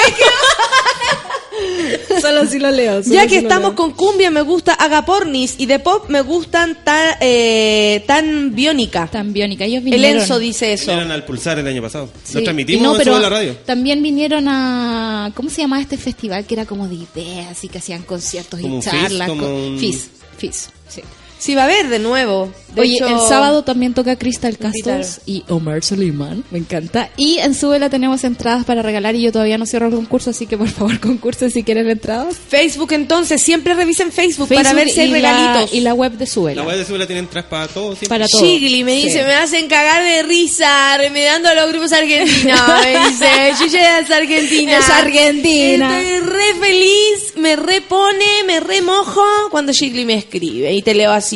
[2.22, 3.02] Solo si lo leo.
[3.04, 3.76] solo Ya que estamos leo.
[3.76, 9.08] con cumbia, me gusta Agapornis y de pop me gustan tan, eh, tan biónica.
[9.08, 9.66] Tan biónica.
[9.66, 10.22] Ellos El vinieron.
[10.22, 10.88] Enzo dice eso.
[10.88, 12.10] Vinieron al pulsar el año pasado.
[12.24, 13.56] Sí, Lo transmitimos no, eso pero en la radio.
[13.66, 15.32] También vinieron a.
[15.36, 16.46] ¿Cómo se llamaba este festival?
[16.46, 19.30] Que era como de ideas y que hacían conciertos Como y charlas.
[19.30, 20.08] Fizz, como Fizz,
[20.38, 21.02] Fizz, sí.
[21.40, 22.52] Sí, va a haber de nuevo.
[22.74, 24.58] De Oye, hecho- el sábado también toca Crystal.
[24.58, 27.10] Castles y Omar Suleiman, me encanta.
[27.18, 30.46] Y en Súbela tenemos entradas para regalar y yo todavía no cierro el concurso, así
[30.48, 32.36] que por favor concursen si quieren entradas.
[32.36, 35.72] Facebook entonces, siempre revisen Facebook, para Facebook ver si hay regalitos.
[35.72, 36.62] La, y la web de Súbela.
[36.64, 37.90] La web de Súbela tienen tras para todo.
[37.96, 38.10] siempre.
[38.10, 38.42] Para todo.
[38.42, 39.26] Chigli me dice, Sí.
[39.26, 42.60] me hacen cagar de risa, remedando a los grupos argentinos.
[42.84, 43.28] Me dice,
[43.64, 44.78] Yuya es argentina.
[44.78, 46.02] Es argentina.
[46.02, 50.74] Estoy re feliz, me repone, me remojo cuando Chigli me escribe.
[50.74, 51.27] Y te leo así,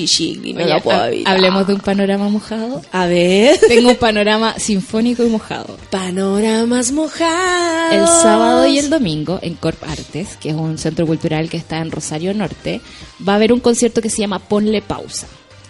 [0.53, 1.33] No lo puedo evitar.
[1.35, 2.81] hablemos de un panorama mojado.
[2.91, 3.59] A ver.
[3.67, 5.77] Tengo un panorama sinfónico y mojado.
[5.89, 7.93] Panoramas mojados.
[7.93, 11.77] El sábado y el domingo en Corp Artes, que es un centro cultural que está
[11.79, 12.81] en Rosario Norte,
[13.27, 15.27] va a haber un concierto que se llama Ponle Pausa.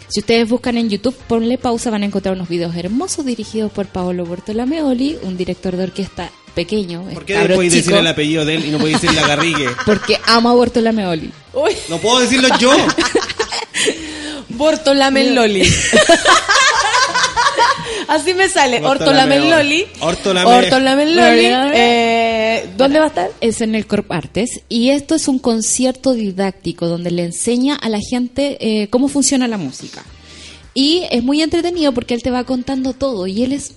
[0.07, 3.85] Si ustedes buscan en YouTube Ponle Pausa van a encontrar unos videos hermosos dirigidos por
[3.87, 8.55] Paolo Bortolameoli, un director de orquesta pequeño, ¿Por qué cabro podéis decir el apellido de
[8.55, 9.69] él y no podéis decir la garrigue?
[9.85, 11.31] Porque ama a Bortolameoli.
[11.53, 12.71] Uy, No puedo decirlo yo.
[14.61, 15.63] Bortolamen Loli.
[18.07, 19.87] Así me sale, Ortolamen Loli.
[20.01, 21.15] Ortolamen.
[21.15, 21.47] Loli.
[21.73, 23.31] Eh, ¿Dónde va a estar?
[23.41, 27.89] Es en el Corp Artes y esto es un concierto didáctico donde le enseña a
[27.89, 30.03] la gente eh, cómo funciona la música.
[30.75, 33.73] Y es muy entretenido porque él te va contando todo y él es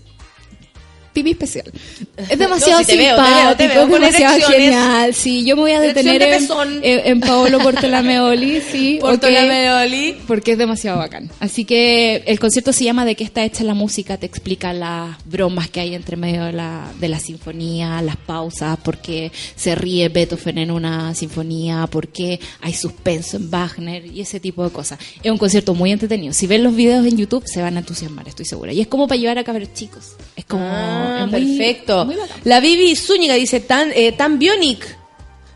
[1.14, 1.64] pipi especial.
[2.16, 3.22] Es demasiado No, simpático,
[3.58, 5.14] veo, veo es demasiado genial.
[5.14, 9.66] Sí, yo me voy a detener de en, en, en Paolo Portolameoli, sí, ok, Bortolamen
[9.66, 10.16] Loli.
[10.26, 11.30] porque es demasiado bacán.
[11.40, 15.16] Así que el concierto se llama De qué está hecha la música, te explica las
[15.24, 19.74] bromas que hay entre medio de la, de la sinfonía, las pausas, por qué se
[19.74, 24.70] ríe Beethoven en una sinfonía, por qué hay suspenso en Wagner y ese tipo de
[24.70, 24.98] cosas.
[25.22, 26.32] Es un concierto muy entretenido.
[26.32, 28.72] Si ven los videos en YouTube se van a entusiasmar, estoy segura.
[28.72, 30.12] Y es como para llevar a cabros chicos.
[30.36, 30.64] Es como...
[30.66, 32.04] Ah, es muy- perfecto.
[32.04, 34.98] muy la Vivi Zúñiga dice, tan, eh, tan bionic.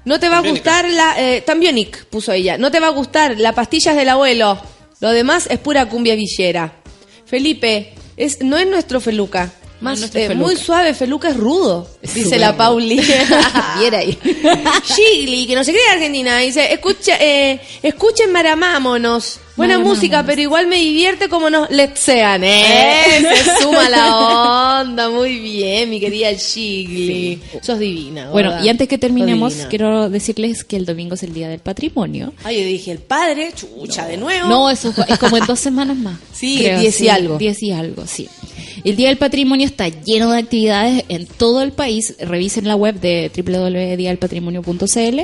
[0.04, 1.14] No te va a gustar la...
[1.18, 2.56] Eh, tan bionic, puso ella.
[2.56, 4.58] No te va a gustar la pastillas del abuelo.
[5.00, 6.72] Lo demás es pura cumbia villera.
[7.26, 9.52] Felipe, es, no es nuestro Feluca.
[9.80, 10.46] No Más, es nuestro eh, Feluca.
[10.46, 12.56] muy suave, Feluca es rudo, Es dice la.
[12.56, 12.96] Pauli.
[13.78, 14.18] Viera ahí.
[15.46, 19.40] Que no se cree de Argentina, dice, escucha, eh, escuchen Maramámonos.
[19.58, 23.20] Buena música, pero igual me divierte como nos letsean, ¿eh?
[23.20, 27.40] Se suma la onda, muy bien, mi querida Shigli.
[27.60, 31.48] Sos divina, Bueno, y antes que terminemos, quiero decirles que el domingo es el Día
[31.48, 32.32] del Patrimonio.
[32.44, 34.48] Ay, yo dije, el padre, chucha, de nuevo.
[34.48, 36.18] No, eso es como en dos semanas más.
[36.38, 37.36] Sí, diez y algo.
[37.36, 38.28] Diez y algo, sí.
[38.84, 42.14] El Día del Patrimonio está lleno de actividades en todo el país.
[42.20, 45.20] Revisen la web de www.diadelpatrimonio.cl.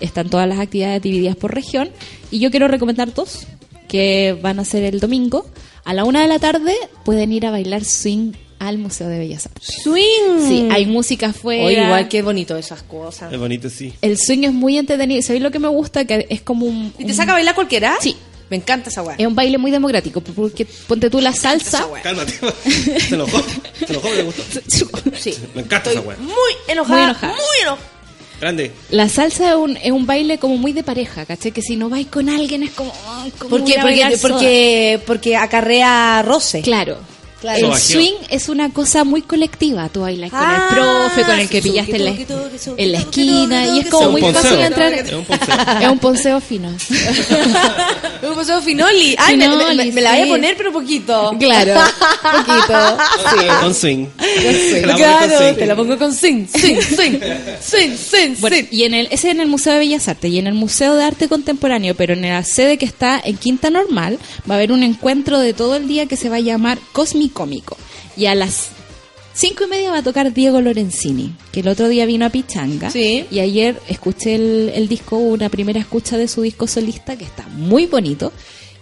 [0.00, 1.90] Están todas las actividades divididas por región.
[2.30, 3.46] Y yo quiero recomendar dos
[3.94, 5.46] que van a ser el domingo.
[5.84, 6.74] A la una de la tarde
[7.04, 9.68] pueden ir a bailar swing al Museo de Bellas Artes.
[9.84, 10.48] Swing.
[10.48, 11.64] Sí, hay música afuera.
[11.64, 13.32] Oye, igual que bonito esas cosas.
[13.32, 13.92] Es bonito, sí.
[14.02, 15.22] El swing es muy entretenido.
[15.22, 16.04] ¿Sabéis lo que me gusta?
[16.06, 16.92] Que es como un...
[16.98, 17.94] ¿Y te un- saca a bailar cualquiera?
[18.00, 18.16] Sí.
[18.50, 19.14] Me encanta esa weá.
[19.16, 21.86] Es un baile muy democrático, porque ponte tú la salsa.
[22.02, 22.32] Cálmate.
[23.00, 23.40] Se enojó.
[23.86, 24.42] Se enojó, me gustó.
[25.16, 25.34] Sí.
[25.54, 26.16] Me encanta esa weá.
[26.18, 26.34] muy
[26.66, 26.96] enojada.
[26.96, 27.32] Muy enojada.
[27.32, 27.88] Muy enojada.
[28.40, 28.72] Grande.
[28.90, 31.52] La salsa es un, es un baile como muy de pareja, ¿caché?
[31.52, 32.92] Que si no vais con alguien es como...
[33.08, 33.78] ay, ¿cómo ¿Por qué?
[33.78, 36.62] a Porque, porque, porque acarrea roce.
[36.62, 36.98] Claro.
[37.44, 37.58] Claro.
[37.58, 38.00] El Sobajeo.
[38.00, 39.88] swing es una cosa muy colectiva.
[39.90, 42.10] Tú bailas con Ah, el profe, con el que sí, pillaste en la,
[42.78, 43.66] en esquina.
[43.66, 44.42] Y es como Es muy ponceo.
[44.42, 44.92] fácil entrar.
[44.94, 45.54] Es un ponceo.
[45.82, 46.68] Es un ponceo fino.
[48.24, 49.14] Un paseo finoli.
[49.18, 50.30] Ay, me- me, Finoli, me- me la voy a sí.
[50.30, 51.36] poner, pero poquito.
[51.38, 51.74] Claro,
[52.22, 52.96] poquito.
[53.60, 54.06] Con swing.
[54.16, 54.80] swing.
[54.80, 55.54] Te la pongo con Claro, swing.
[55.56, 57.20] te la pongo con swing, swing, swing,
[57.60, 60.38] swing, swing, Bueno, y en el, ese es en el Museo de Bellas Artes y
[60.38, 64.18] en el Museo de Arte Contemporáneo, pero en la sede que está en Quinta Normal,
[64.48, 66.78] va a haber un encuentro de todo el día que se va a llamar
[67.34, 67.76] Cosmicómico.
[68.16, 68.68] Y a las
[69.34, 72.90] cinco y media va a tocar Diego Lorenzini, que el otro día vino a Pichanga.
[72.90, 73.26] Sí.
[73.30, 77.46] Y ayer escuché el, el disco, una primera escucha de su disco solista, que está
[77.48, 78.32] muy bonito.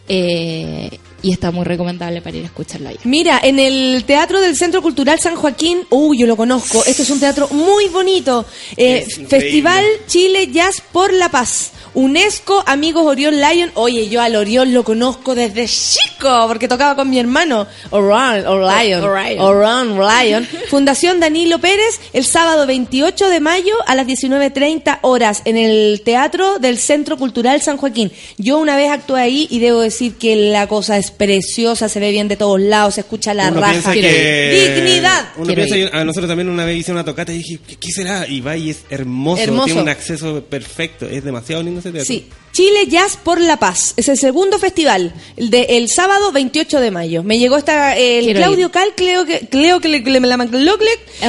[0.08, 0.90] eh,
[1.22, 2.98] y está muy recomendable para ir a escucharlo ahí.
[3.04, 7.10] Mira, en el Teatro del Centro Cultural San Joaquín, uy, yo lo conozco, esto es
[7.10, 8.44] un teatro muy bonito.
[8.76, 9.06] Eh.
[9.28, 11.70] Festival Chile Jazz por la Paz.
[11.94, 13.70] UNESCO, amigos Orión Lion.
[13.74, 17.66] Oye, yo al Orión lo conozco desde chico, porque tocaba con mi hermano.
[17.90, 19.04] Orión, Orion.
[19.04, 19.40] Orion.
[19.40, 20.48] Orion Lion.
[20.70, 26.58] Fundación Danilo Pérez, el sábado 28 de mayo a las 19.30 horas en el Teatro
[26.58, 28.10] del Centro Cultural San Joaquín.
[28.38, 32.10] Yo una vez actué ahí y debo decir que la cosa es preciosa, se ve
[32.10, 33.92] bien de todos lados, se escucha la Uno raja.
[33.92, 34.74] que...
[34.74, 35.28] Dignidad.
[35.36, 38.26] Uno piensa, a nosotros también una vez hice una tocata y dije, ¿qué, qué será?
[38.26, 39.66] Y va y es hermoso, Hermoso.
[39.66, 42.06] tiene un acceso perfecto, es demasiado lindo ese teatro.
[42.06, 43.94] Sí, Chile Jazz por la Paz.
[43.96, 47.22] Es el segundo festival, el, de, el sábado 28 de mayo.
[47.22, 48.72] Me llegó esta, el Quiero Claudio ir.
[48.72, 50.48] Cal, creo que, creo que le, la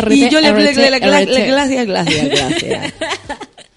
[0.10, 0.54] y yo le
[1.00, 2.94] clase, clase.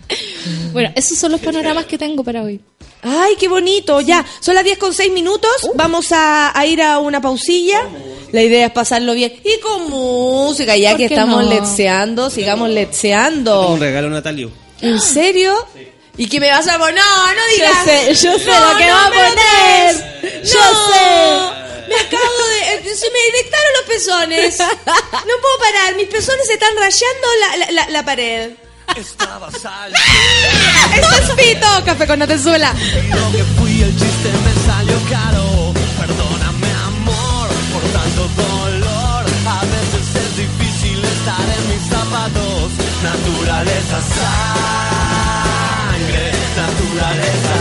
[0.73, 2.61] Bueno, esos son los panoramas que tengo para hoy.
[3.03, 4.01] Ay, qué bonito.
[4.01, 5.51] Ya, son las 10 con 6 minutos.
[5.75, 7.81] Vamos a, a ir a una pausilla.
[8.33, 9.33] La idea es pasarlo bien.
[9.45, 11.51] Y con música, ya ¿Por que estamos no?
[11.51, 13.71] letseando, sigamos letseando.
[13.71, 14.51] un regalo Natalio.
[14.81, 15.55] ¿En serio?
[16.19, 16.95] ¿Y qué me vas a poner?
[16.97, 17.85] No, no digas.
[17.85, 19.95] Yo sé, yo sé No, lo que no va a me lo poner.
[20.23, 20.53] des.
[20.53, 21.89] Yo No, sé.
[21.89, 22.75] Me acabo de.
[22.91, 24.59] eh, Se me dictaron los pezones.
[24.59, 25.95] No puedo parar.
[25.97, 28.51] Mis pezones están rayando la, la, la, la pared.
[28.97, 29.93] Estaba sal.
[30.95, 32.73] Esto es Fito, café con Natenzuela.
[32.73, 35.75] Lo que fui el chiste me salió caro.
[36.01, 39.25] Perdóname, amor, por tanto dolor.
[39.49, 42.71] A veces es difícil estar en mis zapatos.
[43.03, 45.06] Naturaleza, sangre.
[46.57, 47.57] Naturaleza,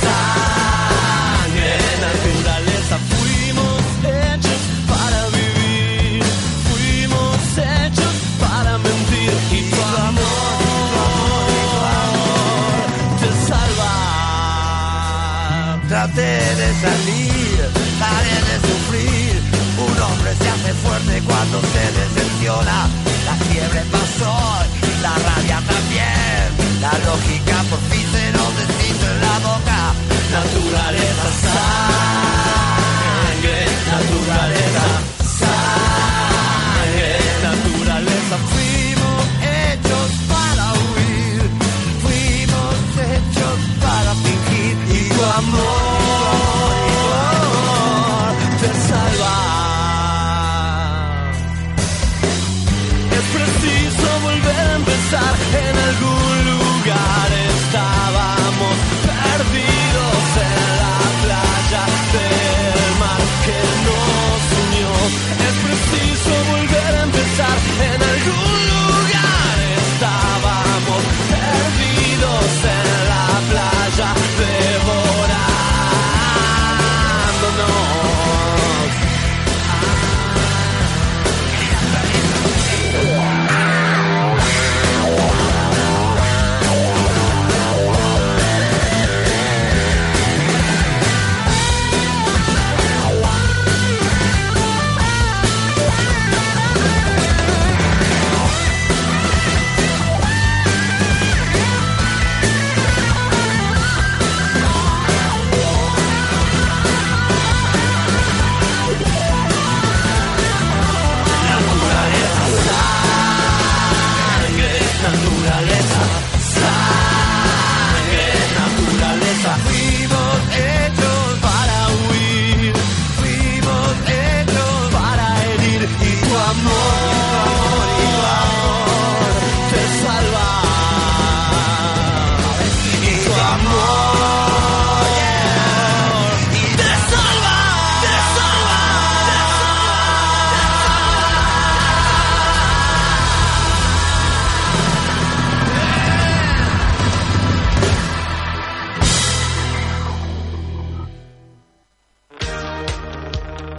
[0.00, 1.72] sangre.
[2.06, 6.24] Naturaleza, fuimos hechos para vivir.
[6.68, 9.32] Fuimos hechos para mentir.
[9.52, 10.60] Y tu amor,
[12.06, 12.80] amor,
[13.20, 13.94] te salva.
[15.88, 17.56] Traté de salir,
[18.00, 19.32] paré de sufrir.
[19.76, 22.78] Un hombre se hace fuerte cuando se decepciona.
[23.26, 24.34] La fiebre pasó,
[25.02, 26.48] la rabia también.
[26.80, 28.07] La lógica por fin
[30.30, 32.27] Naturaleza, sangre,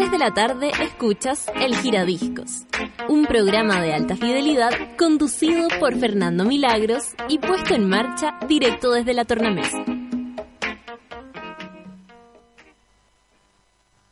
[0.00, 2.64] 3 de la tarde escuchas El Giradiscos,
[3.10, 9.12] un programa de alta fidelidad conducido por Fernando Milagros y puesto en marcha directo desde
[9.12, 9.99] la tornamesa.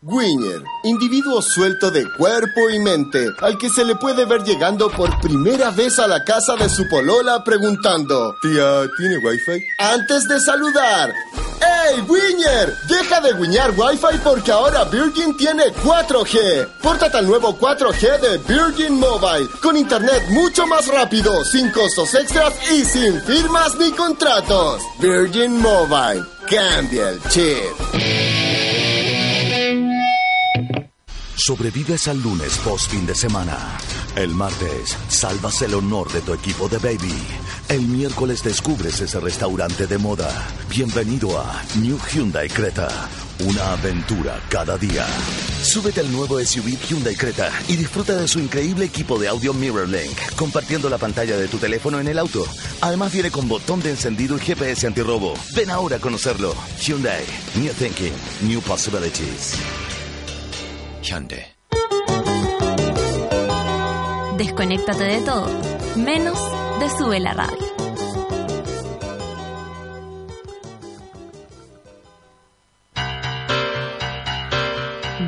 [0.00, 5.18] Gwynner, individuo suelto de cuerpo y mente, al que se le puede ver llegando por
[5.20, 9.64] primera vez a la casa de su polola preguntando, Tía, ¿tiene wifi?
[9.78, 11.12] Antes de saludar,
[11.60, 12.76] ¡Ey, Winner!
[12.86, 16.68] Deja de guiñar Wi-Fi porque ahora Virgin tiene 4G.
[16.80, 22.54] Pórtate al nuevo 4G de Virgin Mobile, con internet mucho más rápido, sin costos extras
[22.70, 24.80] y sin firmas ni contratos.
[25.00, 28.37] Virgin Mobile, cambia el chip.
[31.38, 33.78] Sobrevives al lunes post fin de semana.
[34.16, 37.14] El martes, salvas el honor de tu equipo de baby.
[37.68, 40.28] El miércoles descubres ese restaurante de moda.
[40.68, 42.88] Bienvenido a New Hyundai Creta.
[43.46, 45.06] Una aventura cada día.
[45.62, 50.34] Súbete al nuevo SUV Hyundai Creta y disfruta de su increíble equipo de audio MirrorLink,
[50.34, 52.44] compartiendo la pantalla de tu teléfono en el auto.
[52.80, 55.34] Además viene con botón de encendido y GPS antirrobo.
[55.54, 56.52] Ven ahora a conocerlo.
[56.80, 57.24] Hyundai.
[57.54, 58.12] New Thinking.
[58.42, 59.54] New Possibilities.
[61.02, 61.46] Hyundai.
[64.36, 65.48] Desconéctate de todo,
[65.96, 66.38] menos
[66.80, 67.68] de Sube la Radio.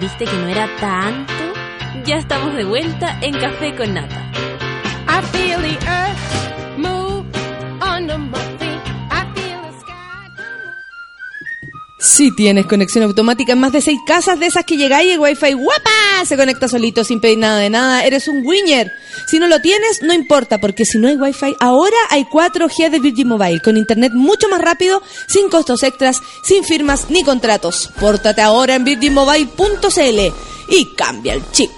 [0.01, 1.33] ¿Viste que no era tanto?
[2.07, 4.31] Ya estamos de vuelta en Café con Nata.
[5.09, 7.27] I feel the earth move
[7.83, 8.50] under my
[12.01, 15.53] Si tienes conexión automática en más de seis casas de esas que llegáis y wifi
[15.53, 15.91] guapa
[16.25, 18.91] se conecta solito sin pedir nada de nada, eres un winner.
[19.27, 23.01] Si no lo tienes, no importa, porque si no hay wifi, ahora hay 4G de
[23.01, 27.91] Virgin Mobile, con internet mucho más rápido, sin costos extras, sin firmas ni contratos.
[28.01, 30.35] Pórtate ahora en virginmobile.cl
[30.71, 31.71] y cambia el chip.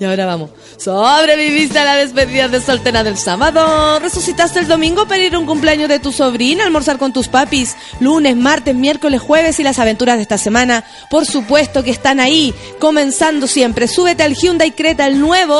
[0.00, 0.50] Y ahora vamos.
[0.76, 3.98] Sobreviviste a la despedida de soltera del sábado.
[3.98, 7.76] Resucitaste el domingo para ir a un cumpleaños de tu sobrina, almorzar con tus papis.
[7.98, 10.84] Lunes, martes, miércoles, jueves y las aventuras de esta semana.
[11.10, 13.88] Por supuesto que están ahí, comenzando siempre.
[13.88, 15.58] Súbete al Hyundai Creta, el nuevo.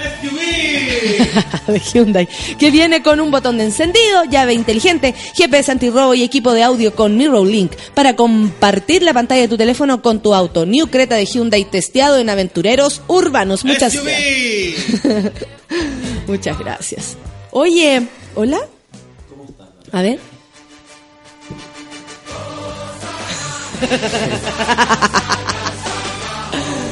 [1.66, 2.28] de Hyundai,
[2.58, 6.94] que viene con un botón de encendido, llave inteligente, GPS antirrobo y equipo de audio
[6.94, 10.66] con Mirror Link para compartir la pantalla de tu teléfono con tu auto.
[10.66, 13.64] New Creta de Hyundai testeado en aventureros urbanos.
[13.64, 15.02] Muchas gracias.
[16.26, 17.16] Muchas gracias.
[17.50, 18.02] Oye,
[18.34, 18.60] ¿hola?
[19.92, 20.18] A ver.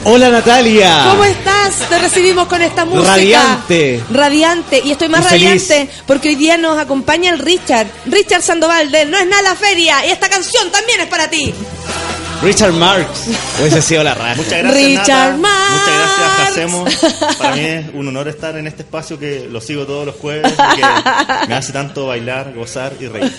[0.05, 1.07] Hola Natalia.
[1.11, 1.89] ¿Cómo estás?
[1.89, 3.13] Te recibimos con esta música.
[3.13, 4.03] Radiante.
[4.11, 4.81] Radiante.
[4.85, 7.87] Y estoy más Y radiante porque hoy día nos acompaña el Richard.
[8.07, 10.07] Richard Sandoval de No es nada la feria.
[10.07, 11.53] Y esta canción también es para ti.
[12.43, 13.27] Richard Marx.
[13.61, 14.37] Hubiese sido la raja.
[14.37, 15.69] Muchas gracias, Richard Nata.
[15.71, 16.49] Muchas gracias.
[16.49, 17.37] Hacemos.
[17.39, 20.53] Para mí es un honor estar en este espacio que lo sigo todos los jueves
[20.53, 23.35] y que me hace tanto bailar, gozar y reír.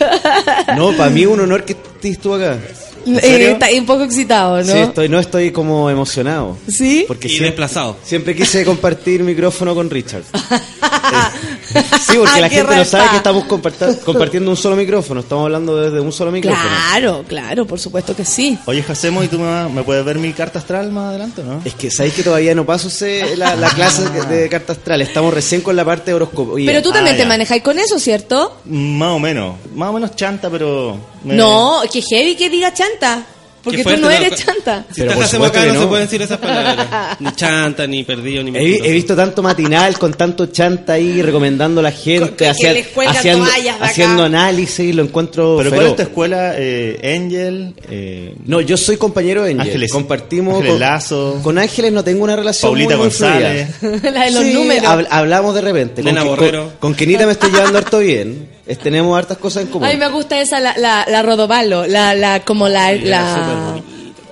[0.75, 2.57] No, para mí es un honor que estés tú acá.
[3.05, 4.63] Eh, está un poco excitado, ¿no?
[4.71, 6.57] Sí, estoy, no estoy como emocionado.
[6.67, 7.05] ¿Sí?
[7.07, 7.97] Porque Y siempre, desplazado.
[8.03, 10.23] siempre quise compartir micrófono con Richard.
[11.99, 13.45] Sí, porque la Qué gente no sabe que estamos
[14.05, 15.19] compartiendo un solo micrófono.
[15.21, 16.63] Estamos hablando desde un solo micrófono.
[16.89, 18.57] Claro, claro, por supuesto que sí.
[18.65, 21.61] Oye, Jacemo, ¿y tú me, vas- me puedes ver mi carta astral más adelante, no?
[21.65, 25.01] Es que sabéis que todavía no paso ese- la, la clase de carta astral.
[25.01, 26.53] Estamos recién con la parte de horóscopo.
[26.53, 28.57] Oye, Pero tú también ah, te manejáis con eso, ¿cierto?
[28.65, 29.55] Más o menos.
[29.75, 30.97] Más o menos chanta, pero...
[31.23, 33.23] me- No, que heavy que diga chanta.
[33.63, 34.85] Porque tú no eres chanta.
[34.93, 35.81] Si Pero estás acá que no, no.
[35.81, 36.87] se pueden decir esas palabras.
[37.19, 41.81] Ni chanta, ni perdido, ni He, he visto tanto matinal con tanto chanta ahí recomendando
[41.81, 42.73] a la gente, que hacia-
[43.07, 43.45] haciendo,
[43.81, 45.89] haciendo análisis y lo encuentro ¿Pero cuál feroz.
[45.91, 46.53] es tu escuela?
[46.57, 49.67] Eh, Angel, eh, No, yo soy compañero de Ángel.
[49.67, 51.39] Ángeles- Compartimos Ángeles con, Lazo.
[51.43, 53.03] con Ángeles no tengo una relación Paulita muy.
[53.05, 53.69] González.
[53.81, 54.83] La de los Sí, números.
[54.89, 56.01] hab- hablamos de repente.
[56.01, 56.63] Con, Borrero.
[56.63, 58.47] con, con Kenita me estoy llevando harto bien.
[58.69, 59.87] Es- tenemos hartas cosas en común.
[59.87, 63.75] A mí me gusta esa, la, la, la Rodovalo, la, la, como la, la...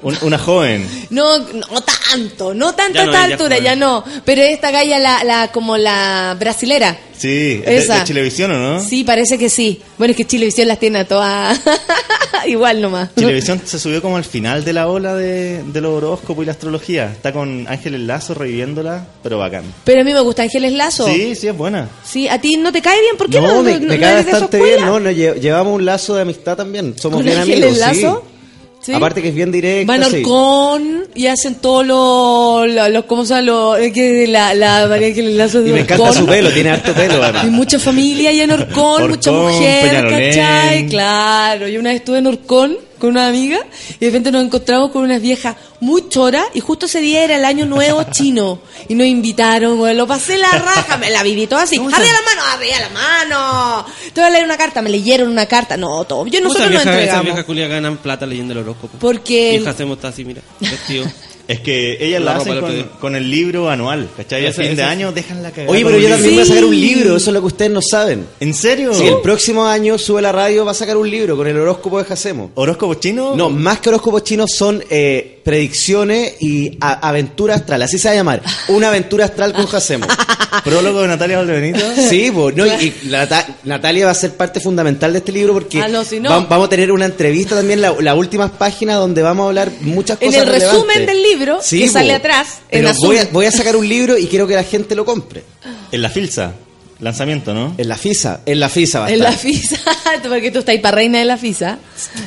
[0.08, 0.88] Un- una joven.
[1.10, 4.04] No, no tanto, no tanto Ya a no, esta ella altura, ya no.
[4.26, 6.98] Pero esta galla, la, la, como la brasilera.
[7.18, 8.00] Sí, ¿de, Esa.
[8.00, 8.80] de Chilevisión o no?
[8.84, 9.82] Sí, parece que sí.
[9.98, 11.60] Bueno, es que Chilevisión las tiene a todas
[12.48, 13.10] igual nomás.
[13.18, 16.52] Chilevisión se subió como al final de la ola de, de los horóscopos y la
[16.52, 17.06] astrología.
[17.12, 19.64] Está con Ángeles Lazo reviviéndola, pero bacán.
[19.84, 21.08] Pero a mí me gusta Ángeles Lazo.
[21.08, 21.90] Sí, sí, es buena.
[22.06, 23.18] Sí, ¿a ti no te cae bien?
[23.18, 23.48] ¿Por qué no?
[23.48, 24.86] no, me, no- me no cae de bastante bien?
[24.86, 25.00] ¿no?
[25.12, 26.94] Llevamos un lazo de amistad también.
[26.98, 28.02] Somos ¿Con bien Ángeles amigos.
[28.04, 28.24] Lazo?
[28.30, 28.37] ¿Sí?
[28.96, 29.92] Aparte que es bien directo.
[29.92, 30.18] Van a sí.
[30.18, 33.80] Orcón y hacen todos los, los, los- ¿cómo se llama?
[33.80, 36.18] Es que la, la María Ángeles Lazo es de Y me encanta Orcón.
[36.20, 37.22] su pelo, tiene harto pelo.
[37.24, 40.36] Hay mucha familia allá en Orcón, mucha Orcón, mujer, Peñalolén.
[40.36, 40.88] ¿cachai?
[40.88, 43.60] Claro, yo una vez estuve en Orcón con una amiga
[43.90, 47.36] y de repente nos encontramos con unas viejas muy choras y justo ese día era
[47.36, 51.46] el año nuevo chino y nos invitaron, güey, lo pasé la raja, me la viví
[51.48, 54.90] todo así, arriba la mano, arriba la mano, te voy a leer una carta, me
[54.90, 57.26] leyeron una carta, no, todo, yo ¿Cómo nosotros nos viejas, esas entregamos.
[57.26, 58.98] viejas culias ganan plata leyendo el horóscopo?
[59.00, 61.06] Porque- Y hacemos así, mira, vestido.
[61.48, 64.46] Es que ellas La la hacen con, con el libro anual, ¿cachai?
[64.48, 65.72] A fin de año dejan la cagada.
[65.72, 66.82] Oye, pero yo también voy a sacar un Sí.
[66.82, 68.26] libro, eso es lo que ustedes no saben.
[68.40, 68.94] ¿En serio?
[68.94, 72.00] Si el próximo año sube la radio, va a sacar un libro con el horóscopo
[72.00, 72.52] de Jacemo.
[72.56, 73.34] ¿Horóscopo chino?
[73.36, 77.82] No, más que horóscopos chinos son eh, predicciones y a- aventura astral.
[77.82, 78.42] Así se va a llamar.
[78.68, 80.06] Una aventura astral con Jacemo.
[80.66, 81.80] ¿Prólogo de Natalia Valdebenito?
[82.10, 82.70] Sí, pues, no, y,
[83.04, 86.04] y la Nata- Natalia va a ser parte fundamental de este libro porque Ah, no,
[86.04, 86.30] si no.
[86.30, 89.72] va- vamos a tener una entrevista también, la, las últimas páginas donde vamos a hablar
[89.82, 90.74] muchas En cosas el relevantes.
[90.86, 94.18] resumen del libro, que sale atrás, en Pero voy a, voy a sacar un libro
[94.18, 95.44] y quiero que la gente lo compre.
[95.92, 96.52] En la filsa.
[97.00, 97.76] Lanzamiento, ¿no?
[97.78, 99.32] En la FISA, en la FISA va a En la.
[99.32, 99.78] FISA,
[100.28, 101.78] porque tú estás ahí para reina de la FISA.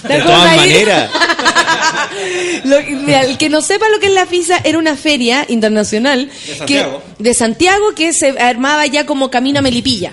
[0.02, 0.58] ¿Te De acuerdas todas ahí?
[0.58, 1.10] maneras.
[2.64, 6.30] Lo- mira, el que no sepa lo que es la FISA era una feria internacional
[6.46, 7.02] De Santiago.
[7.18, 10.12] que de Santiago que se armaba ya como camino a Melipilla.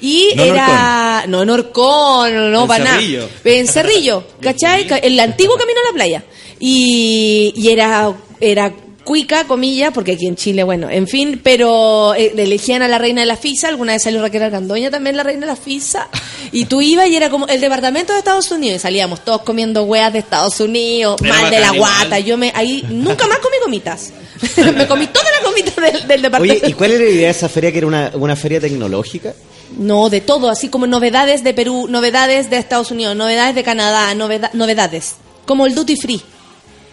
[0.00, 2.96] Y No era no en Orcón, no, no En para nada.
[2.98, 3.28] Cerrillo.
[3.44, 4.86] En Cerrillo, ¿cachai?
[4.86, 6.24] Ca- El antiguo camino a la playa.
[6.58, 8.72] Y, y era era
[9.06, 13.22] cuica, comillas, porque aquí en Chile, bueno, en fin, pero eh, elegían a la reina
[13.22, 16.08] de la FISA, alguna vez salió Raquel Argandoña también la reina de la FISA,
[16.52, 19.84] y tú ibas y era como el departamento de Estados Unidos, y salíamos todos comiendo
[19.84, 24.12] weas de Estados Unidos, mal de la guata, yo me ahí nunca más comí gomitas.
[24.76, 26.64] me comí toda la gomita del, del departamento.
[26.66, 29.32] Oye, ¿y cuál era la idea de esa feria que era una, una feria tecnológica?
[29.78, 34.14] No, de todo, así como novedades de Perú, novedades de Estados Unidos, novedades de Canadá,
[34.14, 35.14] noveda- novedades,
[35.46, 36.20] como el duty free,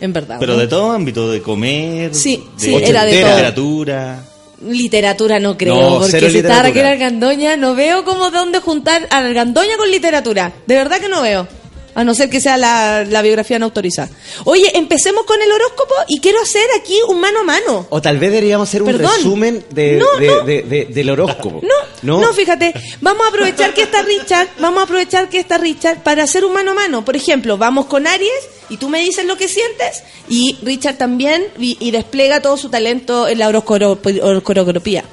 [0.01, 0.37] en verdad.
[0.39, 0.59] Pero ¿no?
[0.59, 3.29] de todo ámbito, de comer, Sí, de sí, era de todo.
[3.29, 4.23] literatura.
[4.65, 6.63] Literatura no creo, No, porque si está literatura.
[6.63, 10.53] Raquel Argandoña, no veo cómo de dónde juntar a Argandoña con literatura.
[10.65, 11.47] De verdad que no veo.
[11.95, 14.09] A no ser que sea la, la biografía no autorizada.
[14.45, 17.85] Oye, empecemos con el horóscopo y quiero hacer aquí un mano a mano.
[17.91, 20.41] O tal vez deberíamos hacer un resumen de, No, de- no.
[20.41, 21.61] de- de- del horóscopo.
[22.01, 26.01] No, no, fíjate, vamos a aprovechar que está Richard, vamos a aprovechar que está Richard
[26.01, 27.05] para hacer un mano a mano.
[27.05, 28.31] Por ejemplo, vamos con Aries
[28.69, 32.69] y tú me dices lo que sientes y Richard también y, y despliega todo su
[32.69, 35.03] talento en la horoscoro- horoscopía.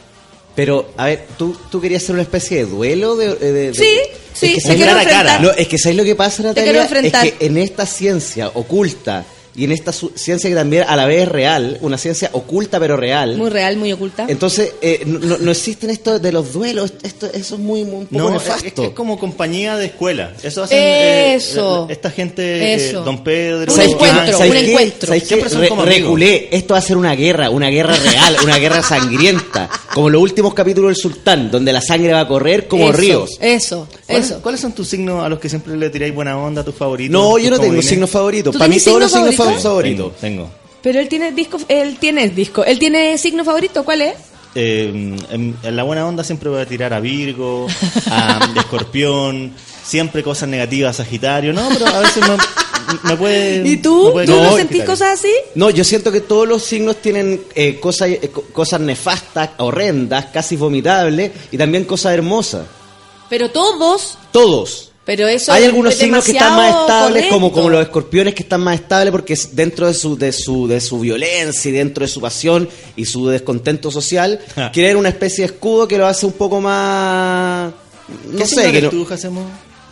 [0.55, 3.35] Pero, a ver, ¿tú, tú querías hacer una especie de duelo de...
[3.37, 3.87] de- de- Sí,
[4.35, 5.19] sí, es que te ¿sabes quiero cara a cara?
[5.21, 5.41] enfrentar.
[5.43, 6.65] No, es que ¿sabes lo que pasa, Natalia?
[6.73, 7.27] quiero enfrentar.
[7.27, 9.25] Es que en esta ciencia oculta
[9.57, 12.97] y en esta ciencia que también a la vez es real, una ciencia oculta pero
[12.97, 14.27] real, Muy real, muy oculta.
[14.29, 18.07] entonces eh, no, no- existen esto de los duelos, esto, eso es muy, muy un
[18.07, 18.83] poco No, es, nefasto.
[18.83, 20.33] es- es como compañía de escuela.
[20.43, 21.87] Eso hacen eh, Eso.
[21.89, 23.03] eh, esta gente, eh, Eso.
[23.03, 24.71] Don Pedro, Un encuentro, ¿Sabes un qué?
[24.71, 25.07] encuentro.
[25.09, 25.37] ¿Sabes qué?
[25.37, 30.09] Re- reculé, esto va a ser una guerra, una guerra real, una guerra sangrienta, como
[30.11, 33.31] los últimos capítulos del Sultán, donde la sangre va a correr como Eso, ríos.
[33.41, 34.41] Eso, ¿Cuáles, eso.
[34.43, 37.13] ¿Cuáles son tus signos a los que siempre le tiráis buena onda, tus favoritos?
[37.13, 38.53] No, yo no tengo signos favoritos.
[38.53, 40.13] ¿Tú Para mí todos los signo fa- favorito?
[40.21, 40.51] Tengo, tengo.
[40.83, 44.15] Pero él tiene disco, él tiene disco, él tiene signo favorito, ¿cuál es?
[44.55, 44.89] Eh,
[45.31, 47.67] en, en la buena onda siempre voy a tirar a Virgo,
[48.11, 49.53] a Escorpión,
[49.85, 51.53] siempre cosas negativas Sagitario.
[51.53, 52.37] No, pero a veces me,
[53.11, 53.69] me puede.
[53.69, 54.07] ¿Y tú?
[54.07, 54.87] me puede ¿Tú no sentís Sagitario.
[54.87, 55.33] cosas así?
[55.55, 60.27] No, yo siento que todos los signos tienen eh, cosas, eh, co- cosas nefastas, horrendas,
[60.33, 62.67] casi vomitables y también cosas hermosas.
[63.29, 64.90] Pero todos, Todos.
[65.13, 67.55] Pero eso Hay es algunos signos que están más estables, como, correcto.
[67.63, 70.81] como los escorpiones que están más estables porque es dentro de su, de su, de
[70.81, 74.39] su violencia y dentro de su pasión y su descontento social,
[74.73, 77.73] quieren una especie de escudo que lo hace un poco más...
[78.31, 79.45] ¿Qué No signo sé, que eres no- tú, Jacemo?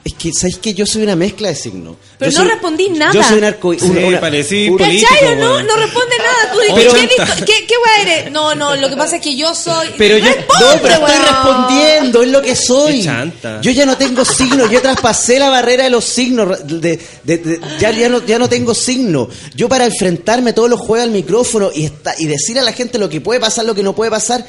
[0.08, 1.96] Es que, ¿sabes que Yo soy una mezcla de signos.
[2.18, 3.12] Pero Yo no soy- respondí nada.
[3.12, 3.72] Yo soy un arco...
[3.74, 5.62] Sí, una- una- parecí un- político, ¿Cachai o no?
[5.62, 6.52] No responde nada.
[6.52, 6.92] Tú dices, Pero-
[7.36, 8.32] ¿qué, ¿qué, qué weá eres?
[8.32, 9.88] No, no, lo que pasa es que yo soy...
[9.96, 12.98] Pero yo no, pero estoy respondiendo, es lo que soy.
[12.98, 13.60] Qué chanta.
[13.62, 17.60] Yo ya no tengo signos, yo traspasé la barrera de los signos, de, de- de-
[17.78, 19.28] ya, ya, no, ya no tengo signo.
[19.54, 22.98] Yo para enfrentarme todos los juegos al micrófono y, esta- y decir a la gente
[22.98, 24.44] lo que puede pasar, lo que no puede pasar,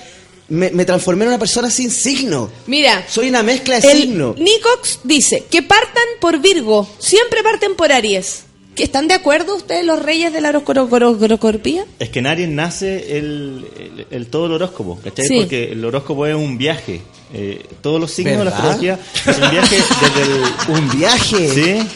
[0.50, 2.50] me, me transformé en una persona sin signo.
[2.68, 4.38] Mira, Soy una mezcla de el signos.
[4.38, 8.44] Nicox dice que partan por Virgo, siempre parten por Aries.
[8.76, 11.86] ¿Que ¿Están de acuerdo ustedes los reyes de la horoscorpía?
[12.00, 15.28] Es que en Aries nace el, el- el- todo el horóscopo, ¿cachai?
[15.28, 15.38] Sí.
[15.40, 17.02] Porque el horóscopo es un viaje.
[17.34, 20.44] Eh, todos los signos de la astrología es un viaje desde el.
[20.80, 21.50] Un viaje.
[21.50, 21.88] ¿Sí?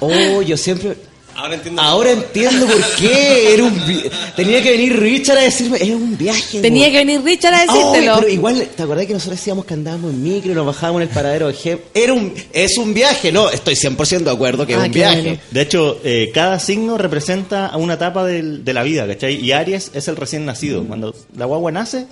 [0.00, 0.96] Oh, yo siempre...
[1.36, 1.82] Ahora entiendo.
[1.82, 3.54] Ahora entiendo por qué.
[3.54, 4.02] Era un vi-
[4.36, 6.60] Tenía que venir Richard a decirme, es un viaje.
[6.60, 6.92] Tenía güey".
[6.92, 8.16] que venir Richard a decírtelo.
[8.20, 11.08] pero igual, ¿te acordás que nosotros decíamos que andábamos en micro y nos bajábamos en
[11.08, 11.78] el paradero de Gem?
[11.92, 14.98] Era un, es un viaje, no, estoy 100% de acuerdo que es Ah, un qué
[15.00, 15.22] viaje.
[15.22, 15.38] bueno.
[15.50, 19.34] De hecho, eh, cada signo representa a una etapa del- de la vida, ¿cachai?
[19.44, 20.84] Y Aries es el recién nacido.
[20.84, 22.06] Cuando la guagua nace,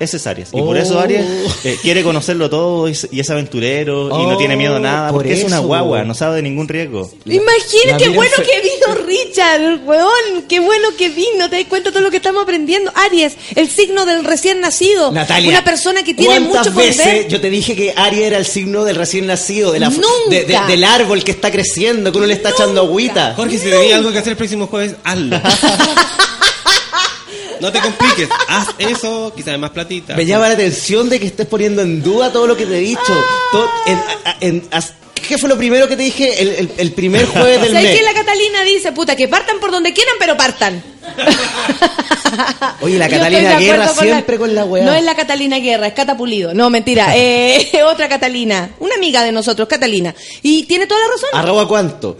[0.00, 0.48] ese es Aries.
[0.52, 0.80] Y por Oh.
[0.80, 1.24] eso Aries
[1.64, 4.80] eh, quiere conocerlo todo y es, y es aventurero y no Oh, tiene miedo a
[4.80, 7.08] nada, por porque es una guagua, no sabe de ningún riesgo.
[7.24, 11.90] Imagina la qué bueno que vino Richard, weón, qué bueno que vino, te das cuenta
[11.90, 12.90] de todo lo que estamos aprendiendo.
[12.96, 15.12] Aries, el signo del recién nacido.
[15.12, 17.28] Natalia, Una persona que tiene ¿cuántas mucho por veces ver.
[17.28, 20.06] yo te dije que Aries era el signo del recién nacido, de la, Nunca.
[20.30, 23.34] de- de- del árbol que está creciendo, que uno le está echando agüita?
[23.36, 25.40] Jorge, si tenía algo que hacer el próximo jueves, hazlo.
[27.60, 30.14] no te compliques, haz eso, quizás más platita.
[30.16, 32.80] Me llama la atención de que estés poniendo en duda todo lo que te he
[32.80, 33.24] dicho.
[33.52, 36.92] Todo- en- a- en- as- ¿Qué fue lo primero que te dije el, el- el
[36.92, 37.98] primer jueves del ¿Sabes mes?
[37.98, 40.82] que la Catalina dice, puta, que partan por donde quieran, pero partan?
[42.80, 44.84] Oye, la Yo Catalina estoy de Guerra acuerdo siempre con la weá.
[44.84, 46.54] No es la Catalina Guerra, es Catapulido.
[46.54, 47.14] No, mentira.
[47.16, 48.70] Eh, otra Catalina.
[48.80, 50.14] Una amiga de nosotros, Catalina.
[50.42, 51.28] Y tiene toda la razón.
[51.34, 52.16] ¿Arroba cuánto?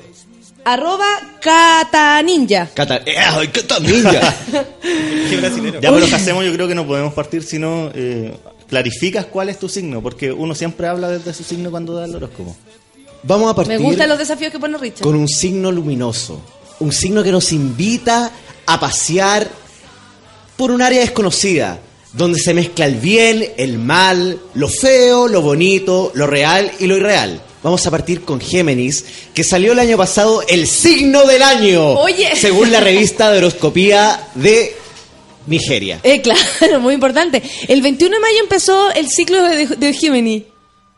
[0.65, 1.07] Arroba
[1.41, 2.69] Cataninja.
[2.74, 4.05] Cata eh, ¡Ay, qué también!
[4.82, 5.81] Qué brasilero.
[5.81, 6.45] Ya, pero ¿qué hacemos?
[6.45, 8.37] Yo creo que no podemos partir sino eh,
[8.69, 12.15] clarificas cuál es tu signo, porque uno siempre habla desde su signo cuando da el
[12.15, 12.57] horóscopo.
[13.23, 15.03] Vamos a partir Me gustan los desafíos que pone Richard.
[15.03, 16.41] con un signo luminoso.
[16.81, 18.31] Un signo que nos invita
[18.66, 19.47] a pasear
[20.57, 21.78] por un área desconocida,
[22.12, 26.97] donde se mezcla el bien, el mal, lo feo, lo bonito, lo real y lo
[26.97, 27.41] irreal.
[27.62, 29.05] Vamos a partir con Géminis,
[29.35, 32.35] que salió el año pasado el signo del año, Oye.
[32.35, 34.74] según la revista de horoscopía de
[35.47, 36.01] Nigeria.
[36.03, 37.43] Eh, claro, muy importante.
[37.69, 40.47] El 21 de mayo empezó el ciclo de, de Gemini.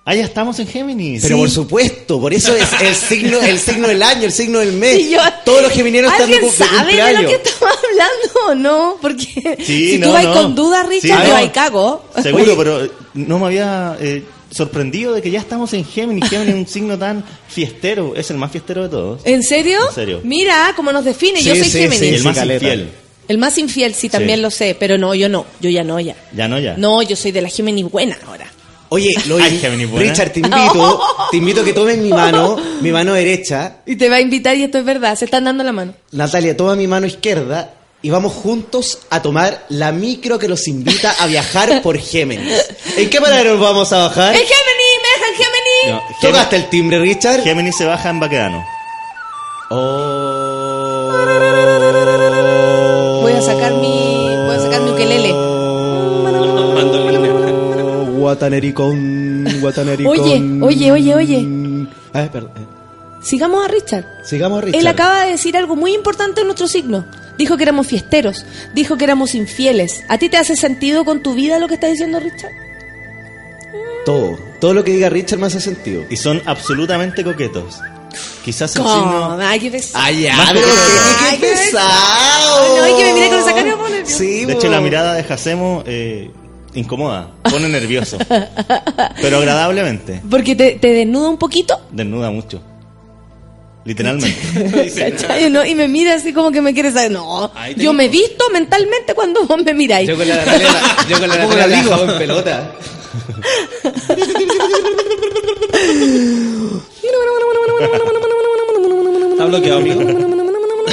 [0.04, 1.22] Ah, ya estamos en Géminis.
[1.22, 4.72] Pero por supuesto, por eso es el signo, el signo del año, el signo del
[4.72, 4.98] mes.
[4.98, 7.76] Y yo- Todos los geminianos están de, ¿Alguien cu- de sabe de lo que estamos
[7.88, 8.96] hablando o no?
[9.00, 10.32] Porque Sí, si no, tú vas no.
[10.34, 11.36] con dudas, Richard, Sí, yo no.
[11.36, 12.04] ahí cago.
[12.20, 12.54] Seguro, Oye.
[12.56, 16.28] pero no me había eh, sorprendido de que ya estamos en Géminis.
[16.28, 19.20] Géminis es un signo tan fiestero, es el más fiestero de todos.
[19.24, 19.78] ¿En serio?
[19.88, 20.20] En serio.
[20.24, 21.40] Mira cómo nos define.
[21.40, 21.98] Sí, yo soy sí, Géminis.
[21.98, 22.64] sí, el más caleta.
[22.64, 22.90] infiel.
[23.28, 24.42] El más infiel, sí, también Sí.
[24.42, 24.76] lo sé.
[24.78, 25.46] Pero no, yo no.
[25.60, 26.14] Yo ya no, ya.
[26.34, 26.76] Ya no, ya.
[26.76, 28.46] No, yo soy de la Géminis buena ahora.
[28.90, 30.10] Oye, lo Ay, Géminis, buena.
[30.10, 31.00] Richard, te invito,
[31.30, 33.78] te invito a que tomes mi mano, mi mano derecha.
[33.86, 35.16] Y te va a invitar y esto es verdad.
[35.16, 35.94] Se están dando la mano.
[36.10, 37.72] Natalia, toma mi mano izquierda
[38.02, 42.52] y vamos juntos a tomar la micro que nos invita a viajar por Géminis.
[42.96, 44.34] ¿En qué manera nos vamos a bajar?
[44.34, 44.98] ¡El Géminis!
[45.02, 45.86] ¡Me deja el Géminis!
[45.86, 47.42] No, Géminis, ¿Tocaste el timbre, Richard?
[47.42, 48.64] Géminis se baja en Baquedano.
[49.70, 51.12] Oh.
[53.22, 54.26] Voy a sacar mi.
[54.46, 55.32] Voy a sacar mi ukelele.
[58.22, 60.18] Guatanericón, guatanericón.
[60.18, 61.46] Oye, oye, oye, oye.
[62.14, 62.52] Ah, perdón.
[62.56, 62.66] eh.
[63.22, 64.04] Sigamos a Richard.
[64.24, 64.80] Sigamos, Richard.
[64.80, 67.04] Él acaba de decir algo muy importante en nuestro signo.
[67.42, 68.46] Dijo que éramos fiesteros.
[68.72, 70.04] Dijo que éramos infieles.
[70.08, 72.52] ¿A ti te hace sentido con tu vida lo que está diciendo Richard?
[74.06, 74.38] Todo.
[74.60, 76.04] Todo lo que diga Richard me hace sentido.
[76.08, 77.80] Y son absolutamente coquetos.
[78.44, 79.38] Quizás el signo...
[79.40, 80.04] Ay, qué pesado.
[80.04, 80.82] Ay, ya, Más pero coqueto.
[80.86, 82.76] qué, Ay, qué qué pesado.
[82.90, 84.16] No, que me mire con esa cara me pone nerviosa.
[84.18, 84.58] Sí, De bo.
[84.60, 86.30] hecho, la mirada de Jacemo eh,
[86.74, 88.18] incomoda, pone nervioso.
[89.20, 90.22] Pero agradablemente.
[90.30, 91.80] Porque te, te desnuda un poquito.
[91.90, 92.62] Desnuda mucho.
[93.84, 94.92] Literalmente.
[94.96, 95.50] ¿cachai?
[95.50, 95.64] ¿No?
[95.64, 97.10] Y me mira así como que me quiere saber.
[97.10, 100.08] No, yo me visto mentalmente cuando vos me miráis.
[100.08, 100.68] Yo con la Natalia,
[101.08, 102.12] yo con la ¿Cómo Natalia la digo?
[102.12, 102.72] en pelota.
[109.32, 110.00] Está bloqueado, amigo.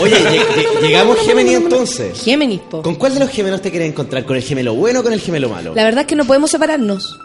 [0.01, 2.21] Oye, lleg- lleg- llegamos Géminis entonces.
[2.23, 2.81] Géminis, po.
[2.81, 4.23] ¿Con cuál de los gemelos te quieres encontrar?
[4.25, 5.73] ¿Con el gemelo bueno o con el gemelo malo?
[5.75, 7.19] La verdad es que no podemos separarnos.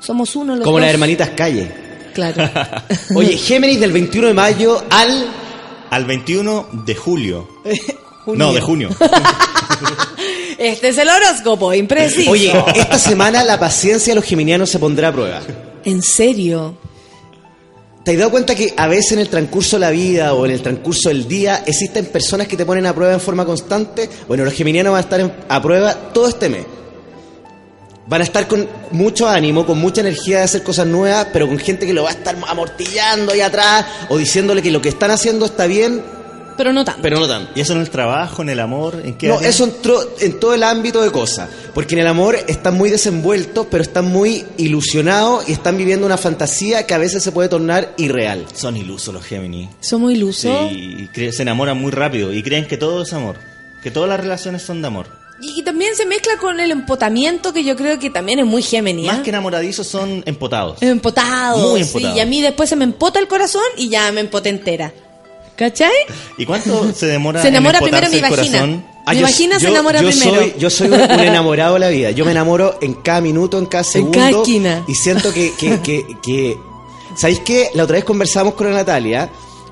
[0.00, 0.82] Somos uno los Como dos.
[0.82, 1.87] las hermanitas Calle.
[2.18, 2.50] Claro.
[3.14, 5.26] Oye, Géminis del 21 de mayo al...
[5.90, 7.48] Al 21 de julio.
[8.26, 8.90] No, de junio.
[10.58, 12.30] Este es el horóscopo, impreciso.
[12.32, 15.40] Oye, esta semana la paciencia de los geminianos se pondrá a prueba.
[15.84, 16.76] ¿En serio?
[18.04, 20.50] ¿Te has dado cuenta que a veces en el transcurso de la vida o en
[20.52, 24.10] el transcurso del día existen personas que te ponen a prueba en forma constante?
[24.26, 26.64] Bueno, los geminianos van a estar en- a prueba todo este mes.
[28.08, 31.58] Van a estar con mucho ánimo, con mucha energía de hacer cosas nuevas, pero con
[31.58, 35.10] gente que lo va a estar amortillando ahí atrás o diciéndole que lo que están
[35.10, 36.02] haciendo está bien,
[36.56, 37.02] Pero no tanto.
[37.02, 37.52] pero no tanto.
[37.54, 39.00] ¿Y eso en el trabajo, en el amor?
[39.04, 39.48] ¿En qué No, área?
[39.50, 41.50] eso entró en todo el ámbito de cosas.
[41.74, 46.16] Porque en el amor están muy desenvueltos, pero están muy ilusionados y están viviendo una
[46.16, 48.46] fantasía que a veces se puede tornar irreal.
[48.54, 49.68] Son ilusos los Géminis.
[49.80, 50.72] Somos Sí, ilusos.
[50.72, 53.36] y cre- se enamoran muy rápido y creen que todo es amor.
[53.82, 55.06] Que todas las relaciones son de amor.
[55.40, 58.62] Y, y también se mezcla con el empotamiento, que yo creo que también es muy
[58.62, 59.06] Géminis.
[59.06, 60.82] Más que enamoradizos son empotados.
[60.82, 61.70] Empotado.
[61.70, 62.16] Muy sí, empotado.
[62.16, 64.92] y a mí después se me empota el corazón y ya me empoté entera.
[65.56, 65.90] ¿Cachai?
[66.36, 68.84] ¿Y cuánto se demora Se enamora en primero mi vagina.
[69.06, 70.34] Ah, Mi yo- vagina se enamora yo primero.
[70.40, 72.10] Soy, yo soy un, un enamorado de la vida.
[72.12, 74.18] Yo me enamoro en cada minuto, en cada segundo.
[74.18, 74.84] cada esquina.
[74.86, 76.56] Y siento que, que, que, que-
[77.16, 77.70] ¿Sabéis qué?
[77.74, 79.28] La otra vez conversamos con Natalia,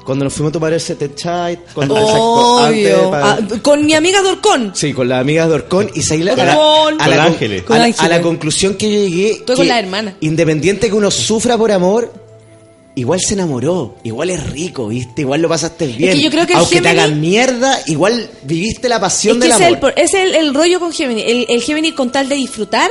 [0.07, 3.11] cuando nos fuimos a tomar el set chai, cuando Obvio.
[3.11, 4.71] para- Ah, con mi amiga Dorcón.
[4.75, 7.09] Sí, con las amigas de Orcón y seguí la- a, la, a la Con a
[7.09, 7.65] la- Ángeles.
[7.99, 9.31] a la conclusión que yo llegué.
[9.33, 10.17] Estoy que con la hermana.
[10.21, 12.13] Independiente que uno sufra por amor,
[12.95, 15.23] igual se enamoró, igual es rico, ¿viste?
[15.23, 16.13] Igual lo pasaste bien.
[16.13, 19.49] que yo creo que el Aunque te hagan mierda, igual viviste la pasión Es que
[19.49, 19.93] del ese es, el, amor.
[19.97, 21.25] es el, el rollo con Géminis.
[21.27, 22.91] El, el Géminis con tal de disfrutar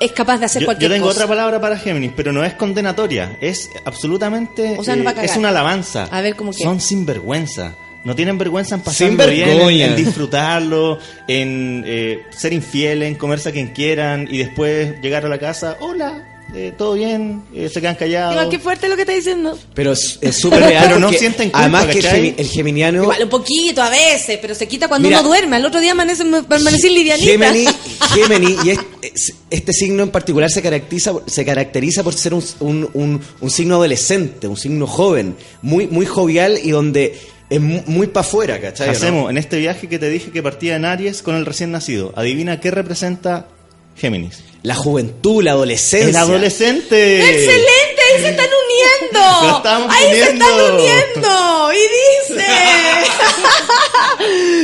[0.00, 1.18] es capaz de hacer Yo, yo cualquier tengo cosa.
[1.20, 3.36] otra palabra para Géminis, pero no es condenatoria.
[3.40, 4.76] Es absolutamente.
[4.78, 5.30] O sea, nos va a cagar.
[5.30, 6.08] es una alabanza.
[6.10, 6.52] A ver, ¿cómo?
[6.52, 7.74] Son sinvergüenza.
[8.02, 10.98] No tienen vergüenza en pasarlo bien, en, en disfrutarlo,
[11.28, 15.76] en eh, ser infieles, en comerse a quien quieran y después llegar a la casa.
[15.80, 18.32] Hola, eh, todo bien, eh, se quedan callados.
[18.34, 19.58] Igual, qué fuerte lo que está diciendo.
[19.74, 20.84] Pero es súper real.
[20.86, 22.20] Pero no sienten culpa, Además que el, ¿cachai?
[22.22, 23.02] gemi- el geminiano...
[23.02, 25.56] Igual un poquito a veces, pero se quita cuando Mira, uno duerme.
[25.56, 27.26] Al otro día amanece, amanecí livianita.
[27.30, 27.70] Géminis,
[28.14, 32.42] Géminis, y es- es- este signo en particular se caracteriza, se caracteriza por ser un,
[32.60, 37.18] un- un- un signo adolescente, un signo joven, muy, muy jovial y donde
[37.48, 38.86] es mu- muy para afuera, ¿cachai?
[38.88, 38.92] no?
[38.92, 42.12] Hacemos en este viaje que te dije que partía en Aries con el recién nacido.
[42.16, 43.48] Adivina qué representa
[43.96, 44.38] Géminis.
[44.62, 46.08] La juventud, la adolescencia.
[46.10, 47.18] El adolescente.
[47.20, 48.02] ¡Excelente!
[48.14, 49.20] Ahí se están uniendo.
[49.90, 51.72] Ahí se están uniendo.
[51.72, 52.46] Y dice.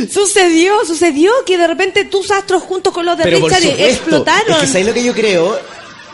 [0.13, 3.93] sucedió, sucedió que de repente tus astros juntos con los de Pero por Richard supuesto,
[3.95, 4.53] explotaron.
[4.55, 5.59] Es que ¿sabes lo que yo creo?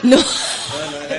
[0.03, 0.17] No,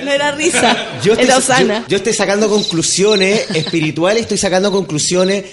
[0.02, 0.76] no era risa.
[1.02, 1.80] Yo estoy, era Osana.
[1.82, 5.44] yo- yo estoy sacando conclusiones espirituales, estoy sacando conclusiones.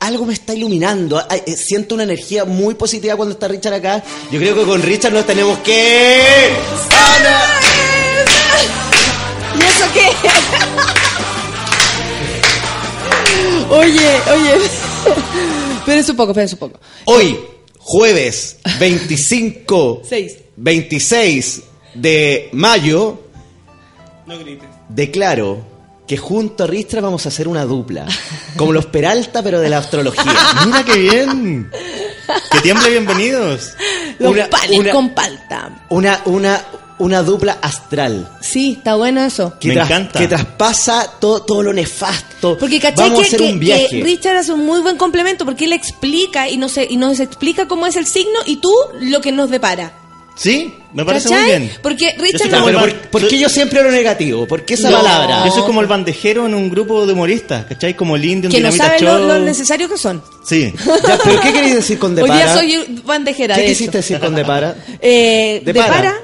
[0.00, 1.20] Algo me está iluminando.
[1.28, 4.02] Ay, eh, siento una energía muy positiva cuando está Richard acá.
[4.30, 6.50] Yo creo que con Richard nos tenemos que.
[9.54, 10.06] ¿Y eso qué?
[13.70, 14.56] oye, oye.
[15.78, 16.78] Espérense un poco, espérense un poco.
[17.06, 17.38] Hoy,
[17.78, 20.36] jueves 25, Seis.
[20.56, 21.62] 26
[21.94, 23.18] de mayo,
[24.26, 24.68] No grites.
[24.88, 25.64] declaro
[26.08, 28.06] que junto a Richard vamos a hacer una dupla.
[28.56, 30.24] Como los Peralta, pero de la astrología.
[30.66, 31.70] Mira qué bien.
[32.50, 33.72] Que tiemble bienvenidos.
[34.18, 35.84] Los Una- panes una- con palta.
[35.90, 36.64] Una, una,
[36.98, 38.28] una dupla astral.
[38.40, 39.54] Sí, está bueno eso.
[39.60, 40.18] Que, Me tras- encanta.
[40.18, 42.56] que traspasa todo, todo lo nefasto.
[42.58, 43.86] Porque ¿cachai Vamos que, a hacer que- un viaje.
[43.90, 47.68] que Richard hace un muy buen complemento porque él explica y nos, y nos explica
[47.68, 48.72] cómo es el signo y tú
[49.02, 49.92] lo que nos depara.
[50.38, 51.42] Sí, me parece ¿Cachai?
[51.42, 51.72] muy bien.
[51.82, 54.46] Porque Yo Richard como pero ¿por, por qué yo siempre lo negativo?
[54.46, 54.98] ¿Por qué esa No.
[54.98, 55.44] palabra?
[55.44, 57.94] Yo soy como el bandejero en un grupo de humoristas, ¿cachai?
[57.94, 60.22] Como el indio en que no Dinamita sabe lo, lo necesario que son.
[60.44, 60.72] Sí.
[61.06, 62.34] Ya, ¿Pero qué queréis decir con Hoy depara?
[62.36, 63.98] día soy bandejera, ¿Qué de quisiste hecho.
[63.98, 64.76] decir con depara?
[65.02, 65.86] Eh, Depara.
[65.88, 66.14] depara.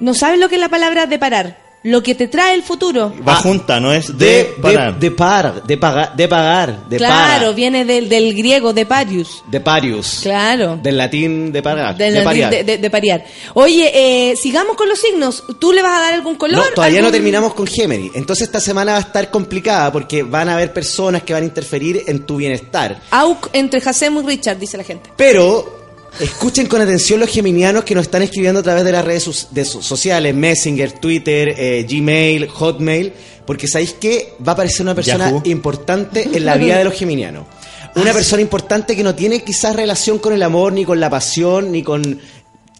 [0.00, 1.58] No sabes lo que es la palabra deparar.
[1.84, 3.12] Lo que te trae el futuro.
[3.26, 4.94] Va Ah, junta, no es de, De, parar.
[4.94, 9.44] de, de par, de, pagar, de pagar, de claro, para, viene del, del griego deparius.
[9.48, 10.78] de parius, Claro.
[10.82, 12.50] del latín de pagar, Del- de pariar.
[12.50, 13.24] de, de- de parear.
[13.52, 13.90] Oye,
[14.30, 15.44] eh, sigamos con los signos.
[15.58, 16.56] ¿Tú le vas a dar algún color?
[16.56, 18.12] No, todavía no ¿Algún- terminamos con Géminis.
[18.14, 21.46] Entonces esta semana va a estar complicada porque van a haber personas que van a
[21.46, 22.98] interferir en tu bienestar.
[23.10, 25.10] Auk entre Hasemo y Richard, dice la gente.
[25.16, 25.83] Pero
[26.20, 29.48] escuchen con atención los geminianos que nos están escribiendo a través de las redes sos-
[29.50, 33.12] de so- sociales, Messenger, Twitter, eh, Gmail, Hotmail,
[33.46, 35.42] porque sabéis que va a aparecer una persona Yahoo.
[35.44, 37.46] importante en la vida de los geminianos.
[37.96, 41.70] Una persona importante que no tiene quizás relación con el amor, ni con la pasión,
[41.70, 42.18] ni con...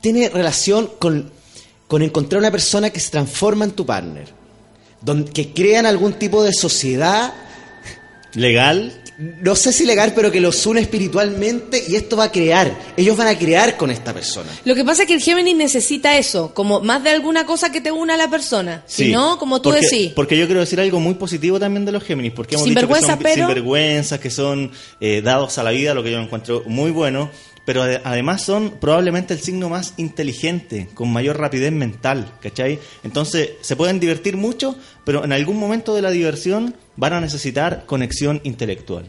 [0.01, 1.31] Tiene relación con,
[1.86, 4.27] con encontrar una persona que se transforma en tu partner.
[5.32, 7.32] Que crean algún tipo de sociedad
[8.35, 9.01] Legal.
[9.19, 12.77] No sé si legal, pero que los une espiritualmente y esto va a crear.
[12.97, 14.51] Ellos van a crear con esta persona.
[14.65, 17.81] Lo que pasa es que el Géminis necesita eso, como más de alguna cosa que
[17.81, 18.82] te una a la persona.
[18.86, 20.12] Si no, como tú porque, decís.
[20.15, 23.01] Porque yo quiero decir algo muy positivo también de los Géminis, porque hemos dicho que
[23.01, 24.70] son pero- sinvergüenzas, que son
[25.01, 27.31] eh, dados a la vida, lo que yo encuentro muy bueno,
[27.65, 32.78] pero ade- además son probablemente el signo más inteligente, con mayor rapidez mental, ¿cachai?
[33.03, 37.85] Entonces se pueden divertir mucho, pero en algún momento de la diversión van a necesitar
[37.86, 39.07] conexión intelectual.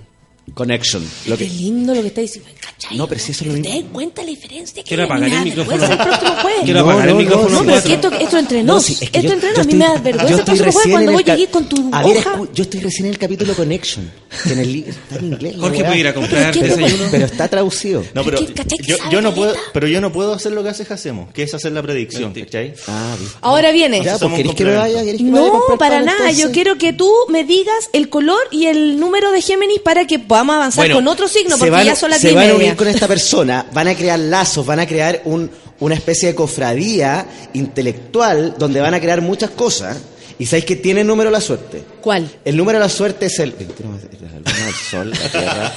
[0.54, 1.04] Connection.
[1.28, 2.50] Lo Qué lindo lo que está diciendo.
[2.62, 2.98] ¿Cachai?
[2.98, 3.82] No, pero si eso es lo ¿Te mismo.
[3.82, 4.84] das cuenta la diferencia?
[4.84, 5.78] Que Quiero a apagar el micrófono.
[5.78, 6.60] vergüenza el próximo jueves.
[6.64, 7.50] Quiero No, apagar no, el no, micrófono.
[7.50, 7.90] No, pero es cuatro.
[8.10, 8.76] que esto, esto entre nos.
[8.76, 9.66] No, sí, es que esto yo- entre yo nos.
[9.66, 12.04] A mí me da vergüenza el próximo jueves cuando voy ca- allí con tu A
[12.04, 12.42] ver, hoja.
[12.54, 14.12] yo estoy recién en el capítulo Connection.
[14.44, 15.56] Que en el está en inglés.
[15.60, 17.04] Jorge puede ir a comprar ¿Qué te desayuno.
[17.12, 18.04] Pero está traducido.
[18.14, 20.62] No, pero Es que, ¿cachai que yo, no puedo, pero yo no puedo hacer lo
[20.64, 22.74] que hace Hacemos, que es hacer la predicción, ¿cachai?
[22.88, 23.32] Ah, bien.
[23.42, 23.98] Ahora viene.
[23.98, 24.94] Ya, pues Somos queréis que me complementos.
[24.94, 26.18] vaya, ¿Queréis que me vaya a No, para nada.
[26.30, 26.38] entonces?
[26.38, 30.20] Yo quiero que tú me digas el color y el número de Géminis para que
[30.36, 32.54] podamos avanzar Bueno, con otro signo, se porque van, ya son las se van a
[32.56, 35.50] unir con esta persona, van a crear lazos, van a crear un,
[35.80, 39.98] una especie de cofradía intelectual donde van a crear muchas cosas.
[40.38, 41.82] Y sabéis que tiene número la suerte.
[42.02, 42.30] ¿Cuál?
[42.44, 45.74] El número de la suerte es el 21 de la luna, el sol, la tierra,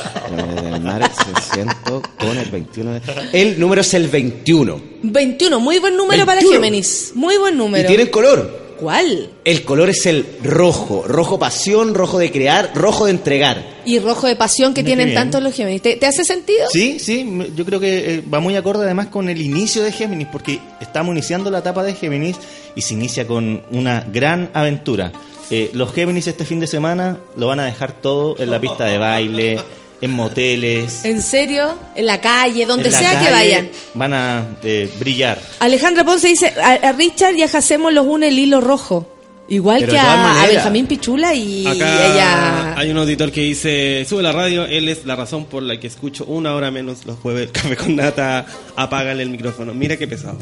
[0.74, 2.93] el mar, el ciento con el 21.
[2.94, 3.01] de-
[3.40, 4.82] El número es el 21.
[5.05, 6.55] 21, muy buen número para 21.
[6.60, 7.12] Géminis.
[7.14, 7.85] Muy buen número.
[7.85, 8.67] Y tienen color.
[8.78, 9.30] ¿Cuál?
[9.44, 11.05] El color es el rojo.
[11.06, 13.78] Rojo pasión, rojo de crear, rojo de entregar.
[13.84, 15.82] Y rojo de pasión que Mira tienen tantos los Géminis.
[15.82, 16.66] ¿Te, te hace sentido?
[16.70, 17.26] Sí, sí,
[17.56, 21.12] yo creo que eh, va muy acorde además con el inicio de Géminis, porque estamos
[21.12, 22.36] iniciando la etapa de Géminis
[22.74, 25.12] y se inicia con una gran aventura.
[25.50, 28.84] Eh, los Géminis este fin de semana lo van a dejar todo en la pista
[28.84, 29.59] de baile,
[30.00, 31.74] en moteles, ¿En serio?
[31.96, 33.68] En la calle, donde en la sea que vayan.
[33.94, 35.40] Van a eh, brillar.
[35.60, 39.14] Alejandra Ponce dice, a, a Richard y a Jacemo los une el hilo rojo.
[39.50, 40.46] Igual Pero que a, a.
[40.46, 42.74] Benjamín Pichula y Acá ella...
[42.78, 45.86] hay un auditor que dice, sube la radio, él es la razón por la que
[45.86, 48.44] escucho una hora menos los jueves café con nata,
[48.76, 49.72] apágale el micrófono.
[49.72, 50.36] Mira qué pesado.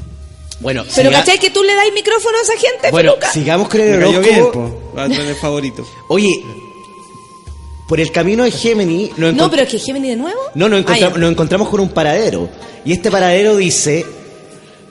[0.58, 3.30] Bueno, Pero siga- ¿cachai que tú le das micrófono a esa gente, bueno peluca?
[3.32, 4.52] sigamos con el bien, horóscopo.
[4.52, 4.92] po.
[4.96, 5.86] Va a tener favorito.
[6.08, 6.30] Oye,
[7.86, 10.40] por el camino de Géminis nos No, pero es que Géminis de nuevo.
[10.54, 12.48] no, nos, Ah, nos encontramos con un paradero.
[12.84, 14.04] Y este paradero dice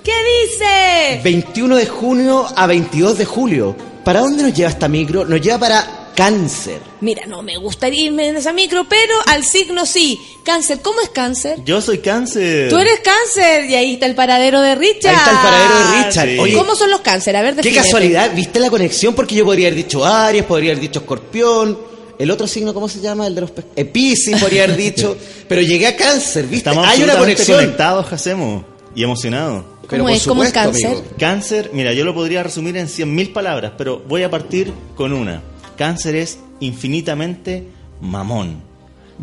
[0.03, 0.13] ¿Qué
[0.45, 1.21] dice?
[1.23, 3.75] 21 de junio a 22 de julio.
[4.03, 5.25] ¿Para dónde nos lleva esta micro?
[5.25, 6.79] Nos lleva para cáncer.
[7.01, 10.21] Mira, no me gustaría irme en esa micro, pero al signo sí.
[10.43, 11.57] Cáncer, ¿cómo es cáncer?
[11.65, 12.69] Yo soy cáncer.
[12.69, 15.09] Tú eres cáncer y ahí está el paradero de Richard.
[15.11, 16.29] Ahí está el paradero de Richard.
[16.29, 16.39] sí.
[16.39, 17.35] Oye, ¿Cómo son los cáncer?
[17.35, 19.15] A ver, qué casualidad, ¿viste la conexión?
[19.15, 21.94] Porque yo podría haber dicho Aries, podría haber dicho Escorpión.
[22.19, 23.27] El otro signo, ¿cómo se llama?
[23.27, 25.17] El de los pe- eh, Piscis, podría haber dicho.
[25.49, 26.57] Pero llegué a cáncer, ¿viste?
[26.69, 27.57] Estamos Hay una conexión.
[27.59, 28.63] conectados, Hacemos.
[28.95, 29.65] Y emocionados.
[29.89, 30.23] Pero ¿Cómo por es?
[30.27, 30.85] ¿Cómo es cáncer?
[30.87, 31.03] amigo.
[31.19, 35.41] Cáncer, mira, yo lo podría resumir en 100.000 palabras, pero voy a partir con una.
[35.77, 37.67] Cáncer es infinitamente
[37.99, 38.61] mamón,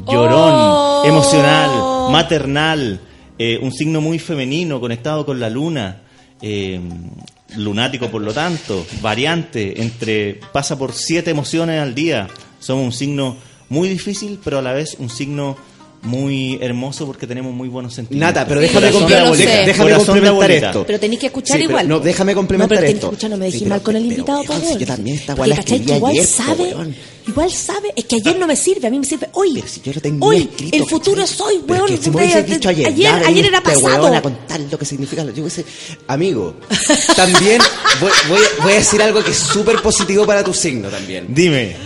[0.06, 1.02] llorón, Oh.
[1.06, 3.01] emocional, maternal,
[3.39, 6.02] eh, un signo muy femenino conectado con la luna,
[6.43, 6.78] eh,
[7.56, 12.28] lunático por lo tanto, variante, entre pasa por siete emociones al día.
[12.62, 13.36] Somos un signo
[13.68, 15.56] muy difícil, pero a la vez un signo
[16.05, 18.34] muy hermoso porque tenemos muy buenos sentimientos.
[18.34, 19.66] Nata, pero déjame, Corazón complementar- de abuelita.
[19.66, 20.84] déjame complementar esto.
[20.84, 21.89] Pero tenéis que escuchar Sí, pero igual.
[21.89, 23.01] no, déjame complementar no, pero esto.
[23.09, 24.78] que escuchar, no me Sí, dejé pero- mal con el pero, invitado, weón, por favor.
[24.80, 25.34] yo también esta
[25.64, 26.97] que igual ayer, sabe, weón.
[27.28, 29.52] igual sabe, es que ayer no me sirve, a mí me sirve hoy.
[29.55, 31.34] Pero si yo lo tengo hoy, escrito, el futuro ¿cachai?
[31.34, 31.93] es hoy, Pero weón.
[31.94, 34.02] es que si me de- dicho ayer, ayer, ya ayer era veniste, pasado.
[34.02, 35.22] weón, a contar lo que significa.
[35.24, 35.64] Yo hubiese-
[36.09, 36.56] amigo,
[37.14, 37.62] también
[38.01, 41.26] voy, voy, voy a decir algo que es súper positivo para tu signo también.
[41.32, 41.76] Dime.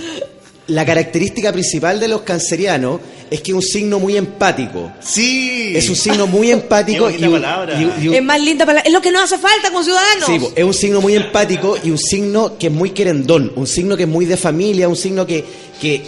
[0.68, 4.90] La característica principal de los cancerianos es que es un signo muy empático.
[5.00, 5.72] Sí.
[5.76, 7.80] Es un signo muy empático Qué y, un- palabra.
[7.80, 10.26] y- y un- Es más linda para es lo que nos hace falta como ciudadanos.
[10.26, 13.96] Sí, es un signo muy empático y un signo que es muy querendón, un signo
[13.96, 15.44] que es muy de familia, un signo que,
[15.80, 16.02] que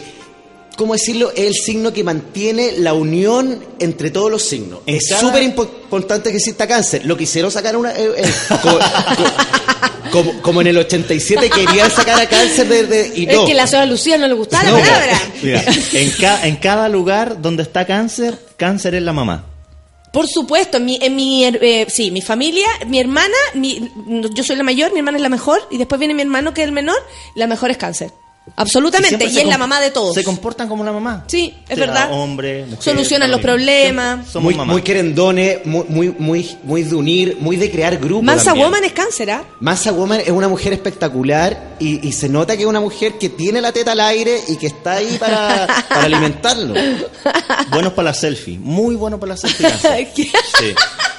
[0.79, 1.31] ¿cómo decirlo?
[1.35, 4.81] Es el signo que mantiene la unión entre todos los signos.
[4.87, 7.05] En es cada- súper impo- importante que exista cáncer.
[7.05, 7.93] Lo quisieron sacar una...
[7.93, 8.33] eh, eh,
[8.63, 12.85] como, co- como- como en el 87 querían sacar a cáncer de...
[12.87, 13.45] de- y es no.
[13.45, 15.21] que la señora Lucía no le gustaba No, la palabra.
[15.43, 19.45] Mira, en, ca- en cada lugar donde está cáncer, cáncer es la mamá.
[20.13, 23.91] Por supuesto, en mi, en mi eh, sí, mi familia, mi hermana, mi,
[24.33, 26.63] yo soy la mayor, mi hermana es la mejor, y después viene mi hermano que
[26.63, 26.97] es el menor,
[27.35, 28.11] la mejor es cáncer.
[28.57, 30.15] Absolutamente, y, es la mamá de todos.
[30.15, 31.25] Se comportan como la mamá.
[31.27, 32.13] Sí, es Sea verdad.
[32.13, 34.27] Hombre, mujer, Solucionan los problemas.
[34.29, 34.73] Somos muy, mamá.
[34.73, 38.25] muy querendones, muy, muy, muy, muy de unir, muy de crear grupos.
[38.25, 38.67] Mansa también.
[38.67, 39.45] Woman es cáncer, ¿ah?
[39.61, 43.29] Mansa Woman es una mujer espectacular y, y se nota que es una mujer que
[43.29, 46.75] tiene la teta al aire y que está ahí para, para alimentarlo.
[47.71, 48.59] Buenos para la selfie.
[48.59, 49.69] Muy bueno para la selfie.
[50.59, 50.75] Sí.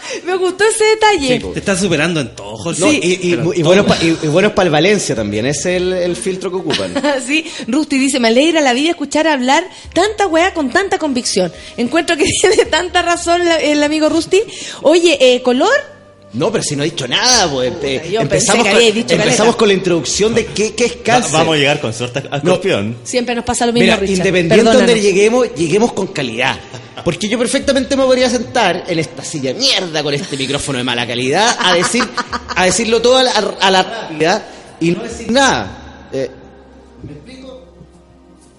[0.26, 1.40] Me gustó ese detalle.
[1.54, 2.72] Te estás superando en todo.
[2.74, 4.18] No, y, y- y pa- y-
[4.56, 6.94] para el Valencia también, ese es el, el filtro que ocupan.
[7.26, 11.52] Sí, Rusty dice, me alegra la vida escuchar hablar tanta weá con tanta convicción.
[11.78, 14.42] Encuentro que tiene tanta razón la- el amigo Rusty.
[14.82, 15.70] Oye, eh, ¿color?
[16.34, 19.56] No, pero si no he dicho nada, pues eh, yo pensé empezamos, que con, empezamos
[19.56, 21.32] con la introducción de qué, qué es Va- cáncer.
[21.34, 22.98] vamos a llegar con suerte a escorpión.
[23.04, 24.18] Siempre nos pasa lo mismo, Mira, Richard.
[24.18, 26.56] independiente de donde lleguemos, lleguemos con calidad.
[27.04, 30.84] Porque yo perfectamente me podría sentar en esta silla de mierda con este micrófono de
[30.84, 32.04] mala calidad a decir
[32.56, 34.46] a decirlo todo a la, a la rápida
[34.82, 36.08] y no decir nada.
[36.12, 36.30] Eh,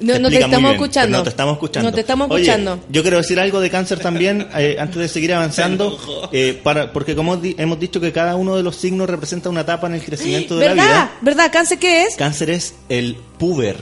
[0.01, 1.19] No, no te estamos bien, escuchando.
[1.19, 1.91] No te estamos escuchando.
[1.91, 2.81] No te estamos Oye, escuchando.
[2.91, 5.99] yo quiero decir algo de cáncer también, eh, antes de seguir avanzando,
[6.33, 9.61] eh, para, porque como di- hemos dicho que cada uno de los signos representa una
[9.61, 10.87] etapa en el crecimiento de la ¿Verdad?
[10.89, 11.13] vida.
[11.21, 11.51] ¿Verdad?
[11.53, 12.17] ¿Cáncer qué es?
[12.17, 13.77] Cáncer es el puber.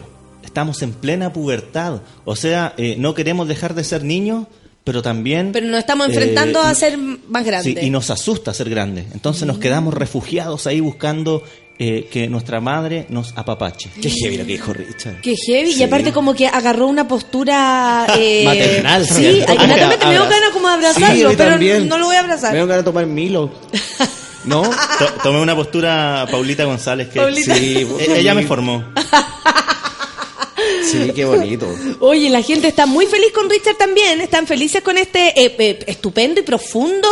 [0.44, 2.00] Estamos en plena pubertad.
[2.24, 4.46] O sea, eh, no queremos dejar de ser niños,
[4.82, 5.52] pero también...
[5.52, 7.74] Pero nos estamos eh, enfrentando a ser más grandes.
[7.78, 9.06] Sí, y nos asusta ser grandes.
[9.12, 11.42] Entonces nos quedamos refugiados ahí buscando
[11.78, 13.88] eh, que nuestra madre nos apapache.
[14.02, 15.20] qué heavy lo que dijo Richard.
[15.20, 15.72] Qué heavy.
[15.72, 15.80] Sí.
[15.80, 18.06] Y aparte como que agarró una postura...
[18.18, 19.06] eh, Maternal.
[19.06, 21.88] Sí, inmediatamente me dio ganas como de abrazarlo, pero también.
[21.88, 22.52] no lo voy a abrazar.
[22.52, 23.52] Me dan ganas de tomar Milo.
[24.44, 24.62] ¿No?
[24.62, 27.54] To- tomé una postura Paulita González que Paulita.
[27.54, 28.82] Sí, ella me formó.
[30.84, 31.66] Sí, qué bonito.
[32.00, 34.20] Oye, la gente está muy feliz con Richard también.
[34.20, 37.08] Están felices con este eh, eh, estupendo y profundo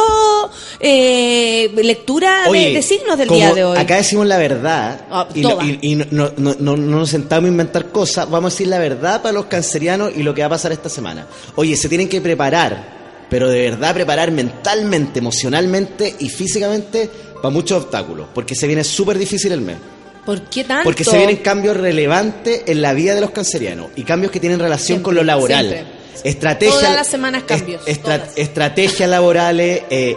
[0.80, 3.78] eh, lectura de- Oye, de, signos del como día de hoy.
[3.78, 5.64] Acá decimos la verdad Ah, y, no, toda.
[5.64, 8.68] y- y no- no- no- no- no nos sentamos a inventar cosas, vamos a decir
[8.68, 11.26] la verdad para los cancerianos y lo que va a pasar esta semana.
[11.56, 17.82] Oye, se tienen que preparar, pero de verdad preparar mentalmente, emocionalmente y físicamente para muchos
[17.84, 19.76] obstáculos, porque se viene súper difícil el mes.
[20.26, 20.84] ¿Por qué tanto?
[20.84, 24.58] Porque se vienen cambios relevantes en la vida de los cancerianos y cambios que tienen
[24.58, 25.68] relación Siempre, con lo laboral.
[25.68, 25.96] siempre.
[26.24, 28.36] Estrategia, Todas las semanas cambios, est- estra- todas.
[28.38, 30.16] estrategias laborales, eh,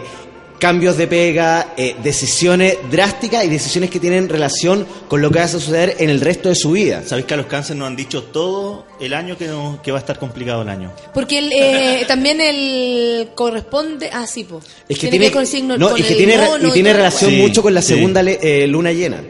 [0.58, 5.44] cambios de pega, eh, decisiones drásticas y decisiones que tienen relación con lo que va
[5.46, 7.02] a suceder en el resto de su vida.
[7.06, 9.98] Sabéis que a los cáncer nos han dicho todo el año que, no- que va
[9.98, 10.92] a estar complicado el año.
[11.14, 14.10] Porque el, eh, también el corresponde...
[14.12, 14.60] Ah, sí, po.
[14.88, 15.78] Es que tiene, tiene, que ver con el signo...
[15.78, 17.94] no, con y que el tiene, mono y tiene relación Sí, mucho con la sí.
[17.94, 19.22] segunda le- eh, luna llena.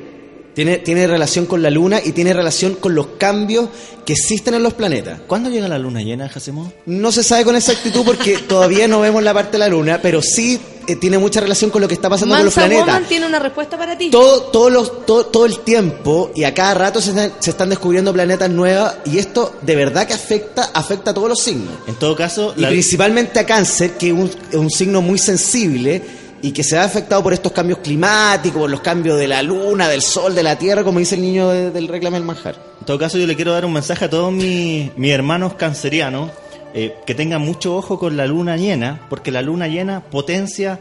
[0.55, 3.69] Tiene, tiene relación con la luna y tiene relación con los cambios
[4.05, 5.21] que existen en los planetas.
[5.27, 6.73] ¿Cuándo llega la luna llena, Jacemo?
[6.87, 10.21] No se sabe con exactitud porque todavía no vemos la parte de la luna, pero
[10.21, 10.59] sí
[10.89, 12.95] eh, tiene mucha relación con lo que está pasando con los Mansa planetas.
[12.95, 14.11] Woman tiene una respuesta para ti.
[14.11, 17.69] Todo, todo, los- todo, todo el tiempo y a cada rato se están, se están
[17.69, 21.75] descubriendo planetas nuevos y esto de verdad que afecta, afecta a todos los signos.
[21.87, 25.19] En todo caso, Y la- principalmente a cáncer, que es un, es un signo muy
[25.19, 26.03] sensible
[26.43, 29.89] y que se ha afectado por estos cambios climáticos, por los cambios de la luna,
[29.89, 32.57] del sol, de la tierra, como dice el niño de- del reclame del manjar.
[32.81, 36.31] En todo caso, yo le quiero dar un mensaje a todos mis, mis hermanos cancerianos
[36.73, 40.81] eh, que tengan mucho ojo con la luna llena, porque la luna llena potencia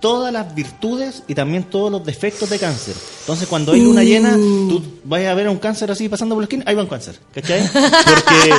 [0.00, 2.94] todas las virtudes y también todos los defectos de cáncer.
[3.20, 6.42] Entonces, cuando hay luna llena, tú vas a ver a un cáncer así pasando por
[6.42, 7.62] la esquina, ahí va un cáncer, ¿cachai?
[7.72, 8.54] Porque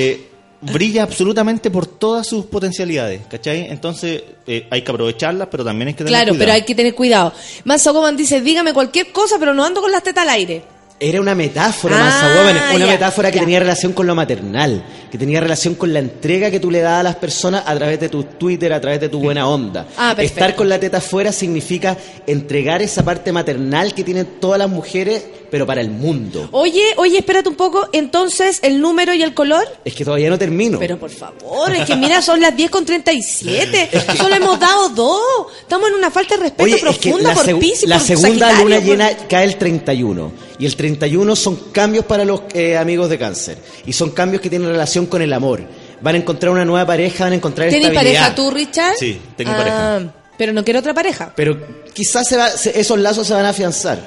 [0.00, 0.30] eh,
[0.60, 3.66] brilla absolutamente por todas sus potencialidades, ¿cachai?
[3.70, 6.38] Entonces, eh, hay que aprovecharlas, pero también hay que tener Claro, cuidado.
[6.38, 7.32] pero hay que tener cuidado.
[7.64, 10.62] Mansa Woman dice, dígame cualquier cosa, pero no ando con las tetas al aire.
[10.98, 13.42] Era una metáfora, Ah, una ya, metáfora que ya.
[13.44, 14.82] tenía relación con lo maternal,
[15.16, 17.98] que tenía relación con la entrega que tú le das a las personas a través
[17.98, 19.86] de tu Twitter, a través de tu buena onda.
[19.96, 20.14] Ah.
[20.18, 25.24] Estar con la teta afuera significa entregar esa parte maternal que tienen todas las mujeres,
[25.50, 26.50] pero para el mundo.
[26.52, 27.88] Oye, oye, espérate un poco.
[27.92, 29.66] Entonces, ¿el número y el color?
[29.86, 30.78] Es que todavía no termino.
[30.78, 33.88] Pero por favor, es que mira, son las 10 con 37.
[34.18, 35.20] Solo hemos dado dos.
[36.06, 38.76] Una falta de respeto Oye, es que profunda la, por Piscis, la por segunda luna
[38.76, 40.32] por- llena cae el 31.
[40.60, 43.58] Y el 31 son cambios para los eh, amigos de cáncer.
[43.86, 45.62] Y son cambios que tienen relación con el amor.
[46.00, 48.20] Van a encontrar una nueva pareja, van a encontrar ¿Tienes estabilidad.
[48.20, 48.94] pareja tú, Richard?
[48.98, 50.12] Sí, tengo Ah, pareja.
[50.38, 51.32] Pero no quiero otra pareja.
[51.34, 51.58] Pero
[51.94, 53.98] quizás se va- se- esos lazos se van a afianzar.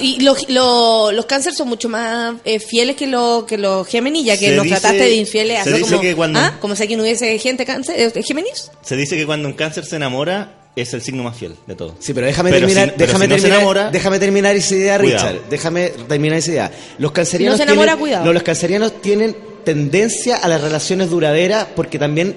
[0.00, 4.24] Y, los, lo- los cánceres son mucho más eh, fieles que, lo- que los Géminis,
[4.24, 5.62] ya que Se dice- trataste de infieles.
[5.62, 6.56] se dice como, que cuando- ¿Ah?
[6.60, 8.70] Como si aquí no hubiese gente cáncer, eh, Géminis.
[8.82, 11.94] Se dice que cuando un cáncer se enamora, es el signo más fiel de todo.
[12.00, 14.56] Sí, pero déjame Pero terminar, si- pero déjame si no se terminar, enamora, déjame terminar
[14.56, 15.28] esa idea, Cuidado.
[15.28, 15.48] Richard.
[15.50, 16.72] Déjame terminar esa idea.
[16.98, 18.24] Los cancerianos Si no se enamora, tienen, cuidado.
[18.24, 22.36] no, los cancerianos tienen tendencia a las relaciones duraderas porque también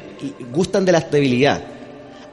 [0.53, 1.61] gustan de la estabilidad.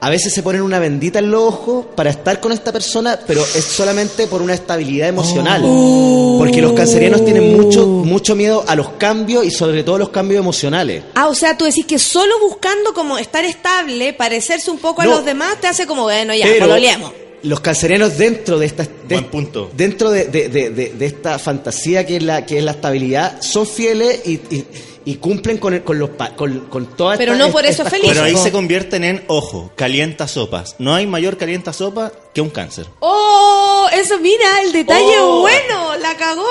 [0.05, 3.41] A veces se ponen una bendita en los ojos para estar con esta persona, pero
[3.43, 5.63] es solamente por una estabilidad emocional.
[5.65, 6.37] Oh.
[6.39, 10.41] Porque los cancerianos tienen mucho, mucho miedo a los cambios y sobre todo los cambios
[10.41, 11.05] emocionales.
[11.15, 15.07] Ah, o sea, tú decís que solo buscando como estar estable, parecerse un poco a
[15.07, 17.11] los demás, te hace como, bueno, ya, Pero pololeamos.
[17.43, 19.71] los cancerianos dentro de esta de- Buen punto.
[19.75, 23.41] dentro de, de- de- de- de esta fantasía que es la que es la estabilidad
[23.41, 24.67] son fieles y, y-
[25.07, 28.09] y cumplen con, el- con los pa- con, con todas Pero no por eso feliz.
[28.09, 30.77] Pero ahí se convierten en, ojo, calienta sopas.
[30.79, 32.87] No hay mayor calienta sopa que un cáncer.
[33.01, 33.87] ¡Oh!
[33.93, 35.41] Eso, mira, el detalle Oh.
[35.41, 36.45] bueno, la cagó.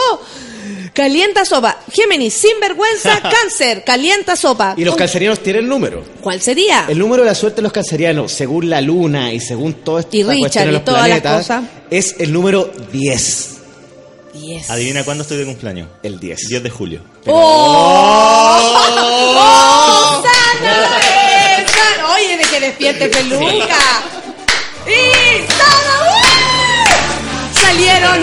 [0.94, 1.80] Calienta sopa.
[1.92, 4.76] Géminis, sinvergüenza, cáncer, calienta sopa.
[4.78, 6.04] y los cancerianos tienen número.
[6.22, 6.86] ¿Cuál sería?
[6.88, 10.16] El número de la suerte de los cancerianos, según la luna y según todo esto,
[10.16, 11.64] Y Richard y todas las cosas.
[11.90, 13.50] es el número 10.
[14.34, 14.70] Diez.
[14.70, 15.90] Adivina cuándo estoy de cumpleaños.
[16.04, 16.48] El 10.
[16.50, 17.02] 10 de julio.
[17.26, 18.60] ¡Oh!
[19.38, 20.22] ¡Oh!
[20.22, 20.76] ¡Sana!
[21.00, 22.14] eh, sana!
[22.16, 23.78] Oye, de que despierte peluca.
[24.86, 25.96] ¡Y sana!
[26.04, 27.58] ¡Uh!
[27.60, 28.20] ¡Salieron!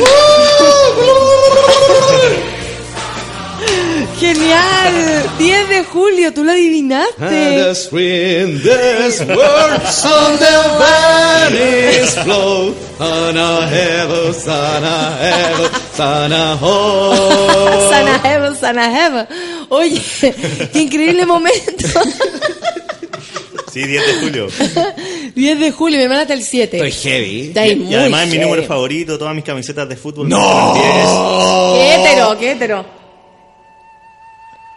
[4.21, 5.31] ¡Genial!
[5.39, 7.15] 10 de julio, tú lo adivinaste.
[14.35, 17.89] sana heaven, sana home.
[17.91, 19.27] Sana Heaven, Sana Heaven.
[19.71, 20.01] Oye,
[20.73, 21.87] qué increíble momento.
[23.73, 24.49] Sí, 10 de julio.
[25.35, 26.77] 10 de julio, me mandaste el 7.
[26.77, 27.53] Estoy heavy.
[27.55, 30.29] Y muy además es mi número favorito, todas mis camisetas de fútbol.
[30.29, 30.75] ¡No!
[30.75, 33.00] Qué hétero, qué hétero.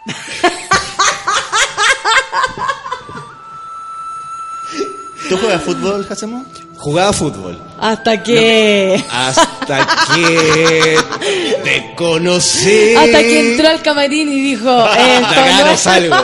[5.28, 6.44] ¿Tú juegas fútbol, Jacemo?
[6.76, 7.58] Jugaba fútbol.
[7.78, 9.02] Hasta que.
[9.10, 10.98] Hasta que
[11.64, 12.94] te conocí.
[12.94, 16.16] Hasta que entró al camarín y dijo: Esto acá no salgo.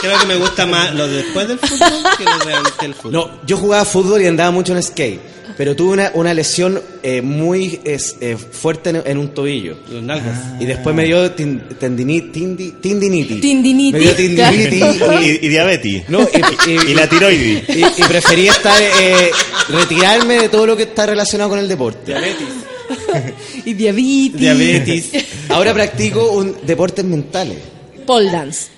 [0.00, 2.94] Creo que me gusta más lo de después del fútbol que lo de antes del
[2.94, 3.12] fútbol.
[3.12, 5.20] No, yo jugaba fútbol y andaba mucho en skate,
[5.56, 9.76] pero tuve una, una lesión eh, muy es, eh, fuerte en, en un tobillo.
[9.90, 10.38] Los nalgas.
[10.60, 13.40] Y después me dio tin- tendini- tindi- tendinitis.
[13.40, 14.84] Tendinitis, Me dio tendinitis.
[15.22, 16.08] Y, y diabetes.
[16.08, 17.68] No, y, y- Y la tiroides.
[17.68, 19.30] y- y preferí estar, eh,
[19.68, 22.14] retirarme de todo lo que está relacionado con el deporte.
[23.64, 24.40] Y diabetes.
[24.40, 25.10] Diabetes.
[25.48, 27.58] Ahora practico un deportes mentales.
[28.06, 28.68] Pole dance.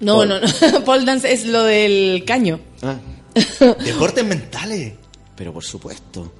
[0.00, 0.84] No, no, no.
[0.84, 2.60] Pole dance es lo del caño.
[2.82, 2.96] Ah,
[3.84, 4.94] Deportes mentales.
[5.36, 6.32] Pero por supuesto.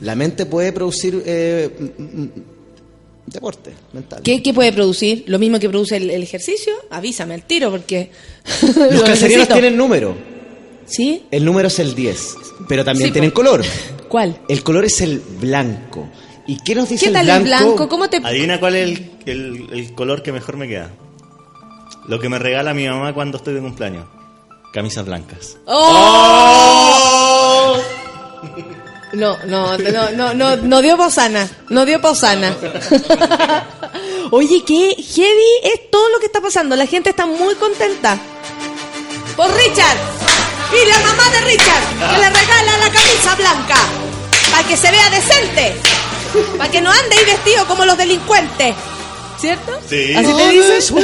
[0.00, 2.30] La mente puede producir eh, mm, mm,
[3.26, 4.20] deporte mental.
[4.22, 5.24] ¿Qué, qué puede producir?
[5.26, 6.72] ¿Lo mismo que produce el, el ejercicio?
[6.90, 8.10] Avísame al tiro porque.
[8.62, 10.14] Los lo cancerianos tienen número.
[10.86, 11.24] ¿Sí?
[11.32, 12.36] El número es el 10,
[12.68, 13.36] pero también Sí, tienen po.
[13.42, 13.64] color.
[14.08, 14.38] ¿Cuál?
[14.48, 16.08] El color es el blanco.
[16.46, 17.42] ¿Y qué nos dice ¿Qué el tal blanco?
[17.42, 17.88] el blanco?
[17.88, 18.18] ¿Cómo te.?
[18.18, 20.92] Adivina cuál es el, el- el color que mejor me queda.
[22.06, 24.06] Lo que me regala mi mamá cuando estoy de cumpleaños.
[24.72, 25.56] Camisas blancas.
[25.66, 27.25] ¡Oh!
[29.12, 32.54] No, no, no, no, no, no dio posana, no dio posana.
[34.30, 36.76] Oye, qué heavy es todo lo que está pasando.
[36.76, 38.18] La gente está muy contenta.
[39.36, 39.96] Por Richard.
[40.72, 43.76] Y la mamá de Richard, que le regala la camisa blanca.
[44.50, 45.76] Para que se vea decente.
[46.58, 48.74] Para que no ande ahí vestido como los delincuentes.
[49.38, 49.80] ¿Cierto?
[49.88, 50.14] Sí.
[50.14, 50.96] ¿Así te dicen?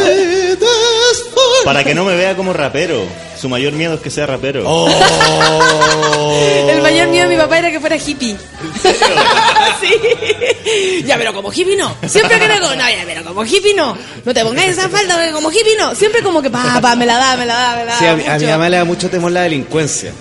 [1.64, 3.06] Para que no me vea como rapero.
[3.43, 4.62] Su mayor miedo es que sea rapero.
[4.64, 4.89] Oh.
[6.70, 8.36] El mayor miedo de mi papá era que fuera hippie.
[9.81, 11.02] sí.
[11.05, 11.93] Ya, pero como hippie no.
[12.06, 13.98] Siempre que no, no, ya, pero como hippie no.
[14.24, 15.93] No te pongáis esa falda, porque como hippie no.
[15.97, 17.98] Siempre como que, papá, me la da, me la da, me la da.
[17.98, 18.47] Sí, a, mi- a mi mucho.
[18.52, 20.12] mamá le da mucho temor la delincuencia.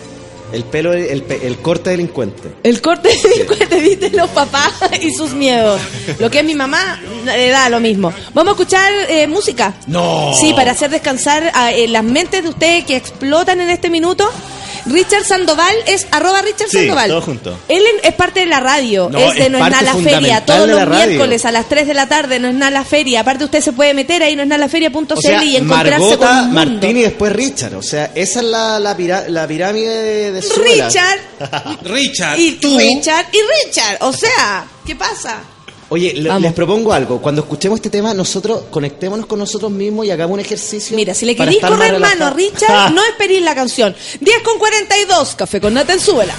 [0.52, 2.50] El pelo, el, pe- el corte delincuente.
[2.64, 4.72] El corte de delincuente, viste, los papás
[5.02, 5.80] y sus miedos.
[6.20, 8.12] Lo que es mi mamá, le da lo mismo.
[8.34, 9.74] Vamos a escuchar eh, música.
[9.88, 10.34] No.
[10.40, 14.30] Sí, para hacer descansar a, eh, las mentes de ustedes que explotan en este minuto.
[14.86, 17.10] Richard Sandoval es arroba Richard Sí, Sandoval.
[17.10, 17.60] todo junto.
[17.68, 20.68] Él es parte de la radio, No, es de No es nada la feria, todos
[20.68, 23.22] los miércoles a las 3 de la tarde, No es nada la feria.
[23.22, 26.00] Aparte usted se puede meter ahí, no es nada la feria.cl O sea, y encontrarse
[26.00, 26.72] con Margota, un mundo.
[26.72, 27.76] Martín y después Richard.
[27.76, 30.42] O sea, esa es la, la, pira- la pirámide de, de.
[30.42, 31.20] Richard
[31.84, 32.78] Richard, y tú.
[32.78, 33.38] Richard y
[33.68, 33.98] Richard.
[34.02, 35.38] O sea, ¿qué pasa?
[35.94, 37.22] Oye, le- les propongo algo.
[37.22, 40.96] Cuando escuchemos este tema, nosotros conectémonos con nosotros mismos y hagamos un ejercicio.
[40.96, 42.30] Mira, si le queréis correr mano a.
[42.30, 43.94] Richard, no esperéis la canción.
[44.22, 46.34] 10 con 42, Café con Nata en Súbela.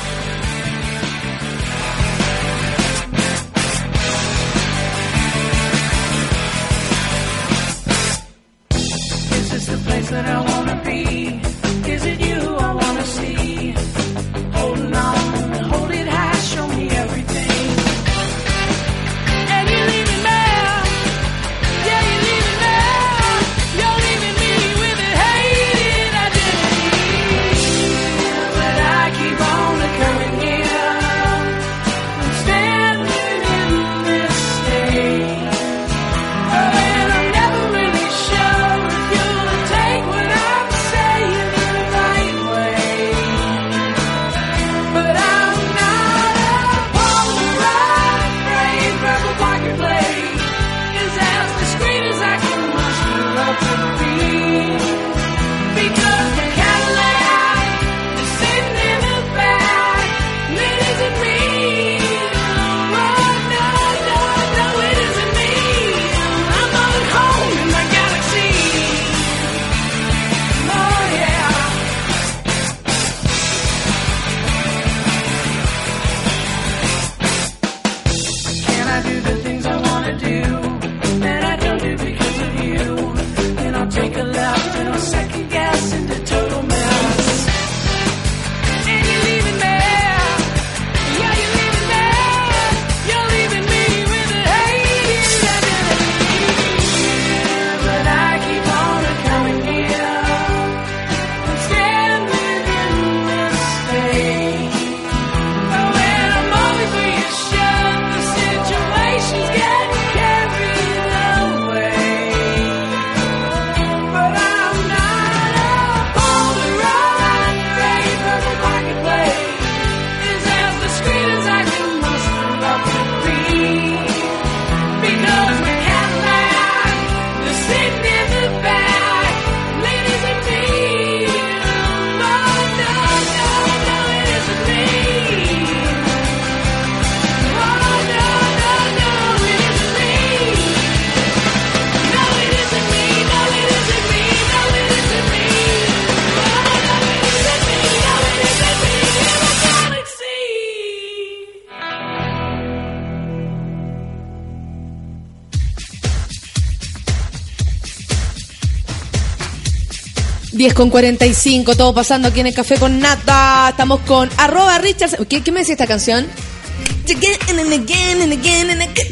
[160.62, 163.66] 10 con 45, todo pasando aquí en el Café con Nata.
[163.70, 165.26] Estamos con arroba Richard.
[165.26, 166.24] ¿Qué, qué me decía esta canción?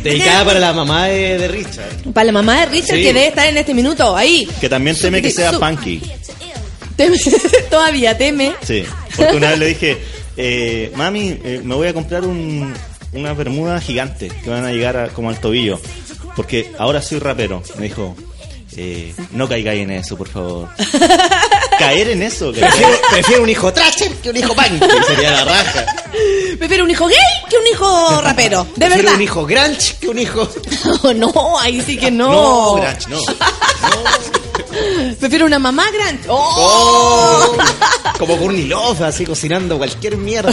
[0.05, 2.12] Dedicada para la mamá de, de Richard.
[2.14, 3.02] Para la mamá de Richard Sí.
[3.02, 4.48] que debe estar en este minuto ahí.
[4.60, 6.01] Que también teme que sea punky.
[6.97, 7.18] Teme-
[7.70, 8.52] todavía teme.
[8.62, 8.85] Sí,
[9.16, 9.98] porque una vez le dije,
[10.36, 12.72] eh, mami, eh, me voy a comprar un,
[13.12, 15.81] una bermuda gigante que van a llegar a- como al tobillo,
[16.36, 17.60] porque ahora soy rapero.
[17.77, 18.14] Me dijo,
[18.76, 20.68] eh, no caigáis en eso, por favor.
[21.81, 22.52] Caer en eso.
[22.52, 24.82] Prefiero, prefiero un hijo trasher que un hijo punk.
[25.07, 25.86] Sería la raja.
[26.59, 27.16] Prefiero un hijo gay
[27.48, 28.65] que un hijo rapero.
[28.65, 29.15] De Prefiero verdad.
[29.16, 30.48] un hijo grunge que un hijo...
[31.16, 32.31] no, ahí sí que no.
[32.31, 33.19] No, Granch, no.
[35.19, 36.23] Prefiero una mamá grande.
[36.28, 37.57] ¡Oh!
[38.19, 40.52] Como Courtney Love, así cocinando cualquier mierda.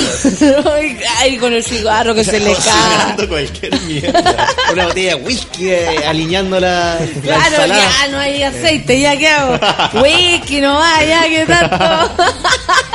[1.19, 2.63] Ay, con el cigarro que se le cae.
[2.63, 4.47] Cocinando cualquier mierda.
[4.73, 9.27] Una botella de whisky eh, alineando la, la Claro, ya no hay aceite, ya qué
[9.27, 9.59] hago.
[10.01, 12.13] Whisky, no va, qué tanto.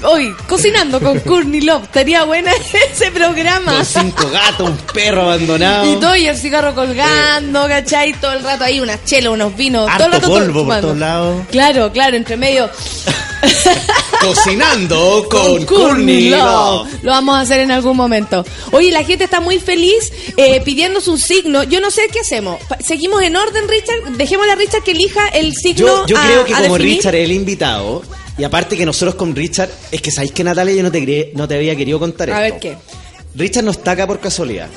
[0.04, 2.52] Hoy, cocinando con Courtney Love, estaría buena
[2.92, 3.72] ese programa.
[3.76, 5.92] Con cinco gatos, un perro abandonado.
[5.92, 8.12] Y todo y el cigarro colgando, ¿cachai?
[8.20, 9.86] Todo el rato ahí, unas chelas, unos vinos.
[9.96, 10.86] todo el Harto rato polvo por tomando.
[10.88, 11.42] todos lados.
[11.50, 12.70] Claro, claro, entre medio.
[14.20, 16.88] Cocinando con, Courtney Love.
[17.02, 18.44] Lo vamos a hacer en algún momento.
[18.70, 21.64] Oye, la gente está muy feliz eh, pidiéndose un signo.
[21.64, 22.58] Yo no sé qué hacemos.
[22.84, 24.12] ¿Seguimos en orden, Richard?
[24.16, 25.86] Dejémosle a Richard que elija el signo.
[25.86, 26.96] Yo, yo a- creo que como definir.
[26.98, 28.02] Richard es el invitado,
[28.38, 31.46] y aparte que nosotros con Richard, es que sabéis que Natalia yo no te, no
[31.48, 32.54] te había querido contar A esto.
[32.54, 32.76] ver qué.
[33.34, 34.68] Richard no está acá por casualidad.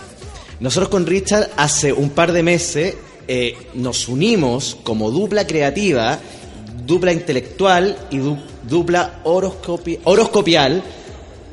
[0.60, 2.96] Nosotros con Richard hace un par de meses
[3.28, 6.20] eh, nos unimos como dupla creativa,
[6.86, 10.84] dupla intelectual y du- dupla horoscopi- horoscopial.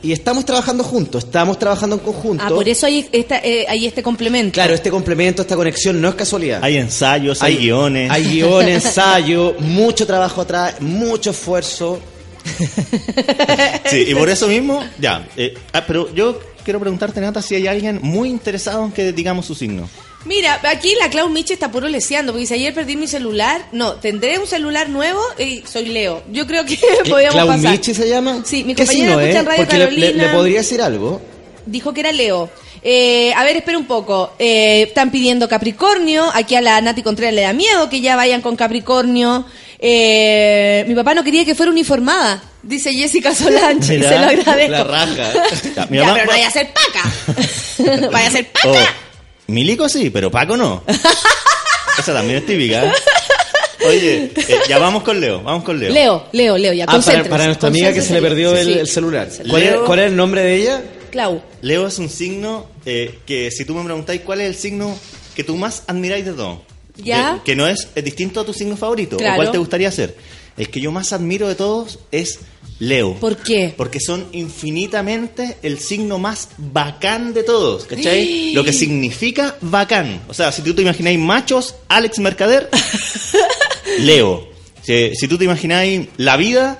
[0.02, 2.42] Y estamos trabajando juntos, estamos trabajando en conjunto.
[2.44, 4.54] Ah, por eso hay, esta, eh, hay este complemento.
[4.54, 6.58] Claro, este complemento, esta conexión no es casualidad.
[6.62, 8.10] Hay ensayos, hay, guiones.
[8.10, 12.00] Hay guiones, ensayo, mucho trabajo atrás, mucho esfuerzo.
[13.86, 15.28] Sí, y por eso mismo, ya.
[15.36, 19.46] eh, ah, pero yo quiero preguntarte, Nata, si hay alguien muy interesado en que digamos
[19.46, 19.88] su signo.
[20.24, 23.94] Mira, aquí la Clau Miche está puro leseando, porque si ayer perdí mi celular, no,
[23.94, 26.22] tendré un celular nuevo y soy Leo.
[26.30, 26.78] Yo creo que
[27.08, 27.72] podíamos Clau pasar.
[27.72, 28.42] Michi se llama?
[28.44, 29.36] Sí, mi ¿Qué compañera escucha es?
[29.36, 30.26] en Radio Porque le, le- Carolina.
[30.26, 31.20] le podría decir algo.
[31.66, 32.50] Dijo que era Leo.
[32.84, 34.32] Eh, a ver, espera un poco.
[34.38, 36.28] Eh, están pidiendo Capricornio.
[36.34, 39.44] Aquí a la Nati Contreras le da miedo que ya vayan con Capricornio.
[39.78, 43.96] Eh, mi papá no quería que fuera uniformada, dice Jessica Solange.
[43.96, 44.70] y se lo agradezco.
[44.70, 45.32] La raja.
[45.76, 48.08] Ya, mi Ya, mamá- pero no vaya a ser paca.
[48.10, 48.68] vaya a ser paca.
[48.68, 48.74] Oh,
[49.48, 50.82] Milico sí, pero Paco no.
[51.98, 52.86] Esa también es típica.
[52.86, 52.92] ¿eh?
[53.86, 55.92] Oye, eh, ya vamos con Leo, vamos con Leo.
[55.92, 58.72] Leo, Leo, Leo, ya Ah, para, nuestra amiga que se le perdió el, Sí.
[58.78, 59.28] el celular.
[59.50, 60.82] ¿Cuál, es, Leo- cuál es el nombre de ella?
[61.10, 61.42] Clau.
[61.60, 64.96] Leo es un signo eh, que si tú me preguntáis cuál es el signo
[65.34, 66.62] que tú más admiráis de todo.
[66.96, 67.40] ¿Ya?
[67.44, 69.16] Que, que no es, es distinto a tu signo favorito.
[69.16, 69.34] Claro.
[69.34, 70.16] ¿O cuál te gustaría ser?
[70.56, 72.38] El que yo más admiro de todos es
[72.78, 73.14] Leo.
[73.14, 73.72] ¿Por qué?
[73.76, 78.52] Porque son infinitamente el signo más bacán de todos, ¿cachai?
[78.54, 80.22] Lo que significa bacán.
[80.28, 82.68] O sea, si tú te imagináis machos, Alex Mercader,
[84.00, 84.48] Leo.
[84.82, 86.78] Si, si tú te imagináis la vida,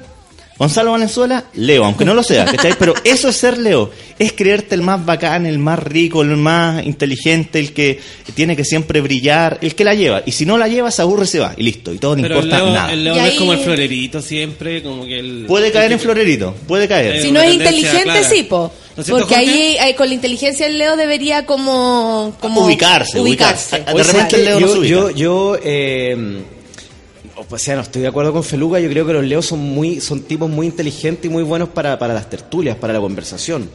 [0.59, 2.74] Gonzalo Valenzuela, Leo, aunque no lo sea, ¿cachai?
[2.79, 6.85] Pero eso es ser Leo, es creerte el más bacán, el más rico, el más
[6.87, 7.99] inteligente, el que
[8.35, 10.23] tiene que siempre brillar, el que la lleva.
[10.24, 12.31] Y si no la lleva, se aburre, se va, y listo, y todo no el
[12.33, 12.93] importa Leo, nada.
[12.93, 15.45] el Leo no ahí- es como el florerito siempre, como que el...
[15.49, 17.16] Puede caer en florerito, puede caer.
[17.16, 18.29] Eh, Si no es inteligente, clara.
[18.29, 18.73] sí, po.
[18.95, 22.37] ¿No Porque ahí, ahí con la inteligencia el Leo debería como...
[22.41, 23.79] como Ubicarse, ubicarse.
[23.81, 24.45] De repente ¿sabes el?
[24.45, 24.91] Leo no se yo, ubica.
[24.93, 26.16] yo, yo, eh,
[27.51, 28.81] o sea, no estoy de acuerdo con Feluca.
[28.81, 31.98] Yo creo que los leos son muy, son tipos muy inteligentes y muy buenos para,
[31.98, 33.69] para las tertulias, para la conversación.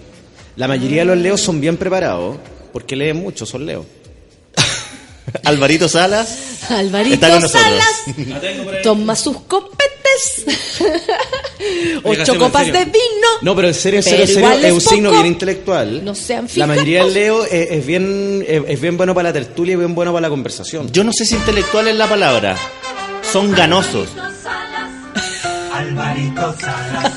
[0.55, 2.37] La mayoría de los leos son bien preparados,
[2.73, 3.85] porque leen mucho, son leos.
[5.43, 6.37] Alvarito Salas
[6.69, 7.63] Alvarito está con nosotros.
[8.05, 10.45] Salas toma sus copetes.
[12.03, 13.27] Ocho copas de vino.
[13.41, 16.03] No, pero en serio, en serio, en serio, es un signo bien intelectual.
[16.03, 19.33] No sean La mayoría del leo es, es bien, es, es bien bueno para la
[19.33, 20.91] tertulia y bien bueno para la conversación.
[20.91, 22.57] Yo no sé si intelectual es la palabra.
[23.37, 24.09] Son ganosos.
[25.71, 27.13] Alvarito Salas.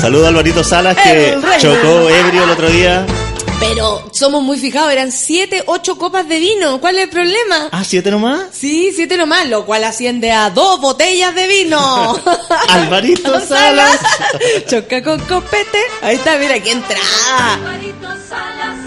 [0.00, 3.04] Saludo a Alvarito Salas que chocó ebrio el otro día.
[3.58, 6.80] Pero somos muy fijados, eran siete, ocho copas de vino.
[6.80, 7.68] ¿Cuál es el problema?
[7.72, 8.42] Ah, siete nomás.
[8.52, 12.16] Sí, siete nomás, lo cual asciende a dos botellas de vino.
[12.68, 13.98] Alvarito Salas.
[14.68, 15.78] Choca con copete.
[16.00, 16.98] Ahí está, mira, aquí entra.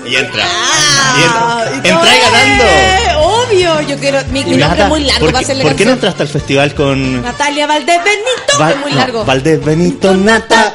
[0.08, 0.44] Y entra.
[0.46, 1.90] Ah, y y entra.
[1.90, 3.26] Entra y ganando.
[3.28, 4.20] Obvio, yo quiero.
[4.32, 6.30] Mi, mi nombre es muy largo ¿por para qué, hacerle ¿por qué no entraste al
[6.30, 9.26] festival con Natalia Valdés Benito, Val- es muy no, largo.
[9.26, 10.74] Valdés Benito Nata?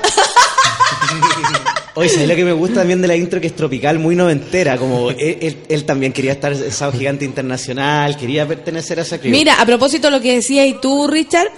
[1.94, 3.40] Oye, ¿sabes lo que me gusta también de la intro?
[3.40, 4.78] Que es tropical, muy noventera.
[4.78, 9.18] Como él, él- él también quería estar en Sábado Gigante Internacional, quería pertenecer a esa
[9.18, 9.30] crew.
[9.32, 11.48] Mira, a propósito de lo que decías y tú, Richard,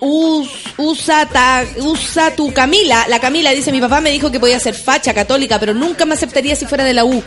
[0.00, 3.06] us- usa, ta- usa tu Camila.
[3.08, 6.14] La Camila dice, mi papá me dijo que podía ser facha católica, pero nunca me
[6.14, 7.22] aceptaría si fuera de la U.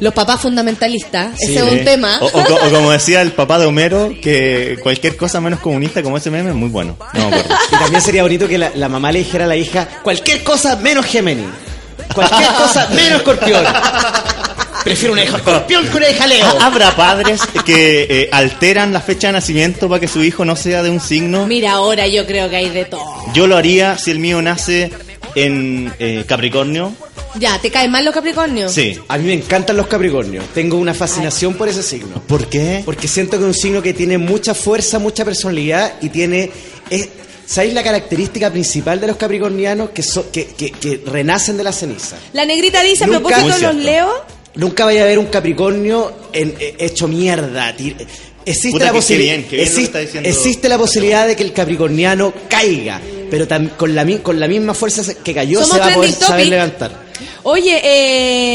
[0.00, 2.18] Los papás fundamentalistas, Sí, ese es un tema.
[2.20, 6.02] O, o co- o como decía el papá de Homero, que cualquier cosa menos comunista
[6.02, 6.96] como ese meme es muy bueno.
[7.14, 7.54] No me acuerdo.
[7.72, 10.76] Y también sería bonito que la, la mamá le dijera a la hija, cualquier cosa
[10.76, 11.46] menos Gemini.
[12.14, 13.64] Cualquier cosa menos escorpión.
[14.88, 16.46] Prefiero una hija escorpión que una hija Leo.
[16.60, 20.56] Ah, ¿Habrá padres que eh, alteran la fecha de nacimiento para que su hijo no
[20.56, 21.46] sea de un signo?
[21.46, 23.04] Mira, ahora yo creo que hay de todo.
[23.34, 24.90] Yo lo haría si el mío nace
[25.34, 26.92] en eh, Capricornio.
[27.38, 28.72] Ya, ¿te caen mal los Capricornios?
[28.72, 28.98] Sí.
[29.06, 30.44] A mí me encantan los Capricornios.
[30.54, 32.20] Tengo una fascinación por ese signo.
[32.26, 32.82] ¿Por qué?
[32.84, 36.50] Porque siento que es un signo que tiene mucha fuerza, mucha personalidad y tiene.
[36.90, 37.08] es-
[37.46, 39.90] ¿Sabéis la característica principal de los capricornianos?
[39.90, 42.16] Que, so- que, que- que renacen de la ceniza.
[42.32, 43.78] La negrita dice, a propósito de los cierto.
[44.58, 47.72] Nunca vaya a ver un Capricornio en- eh, hecho mierda.
[48.44, 48.92] Existe Puta, la,
[49.24, 50.28] bien, bien existe, diciendo.
[50.28, 54.74] existe posibilidad de que el capricorniano caiga, pero tam- con, la, mi- con la misma
[54.74, 56.90] fuerza que cayó Somos se va a poder saber levantar.
[57.44, 57.80] oye,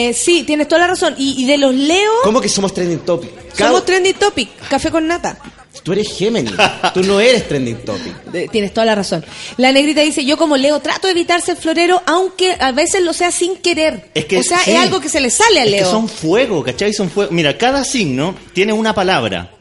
[0.09, 1.15] eh, sí, tienes toda la razón.
[1.17, 3.29] Y, y de los Leo, ¿Cómo que somos trending topic?
[3.55, 5.37] Cada- somos trending topic, café con nata.
[5.81, 6.53] Tú eres Géminis,
[6.93, 8.51] tú no eres trending topic.
[8.51, 9.25] Tienes toda la razón.
[9.57, 13.11] La negrita dice, yo como Leo trato de evitar ser florero, aunque a veces lo
[13.11, 14.09] sea sin querer.
[14.13, 14.71] Es que, o sea, sí.
[14.71, 15.89] es algo que se le sale a Es que Leo.
[15.91, 16.93] son fuego, ¿cachai?
[16.93, 17.31] Son fuego.
[17.31, 19.51] Mira, cada signo tiene una palabra.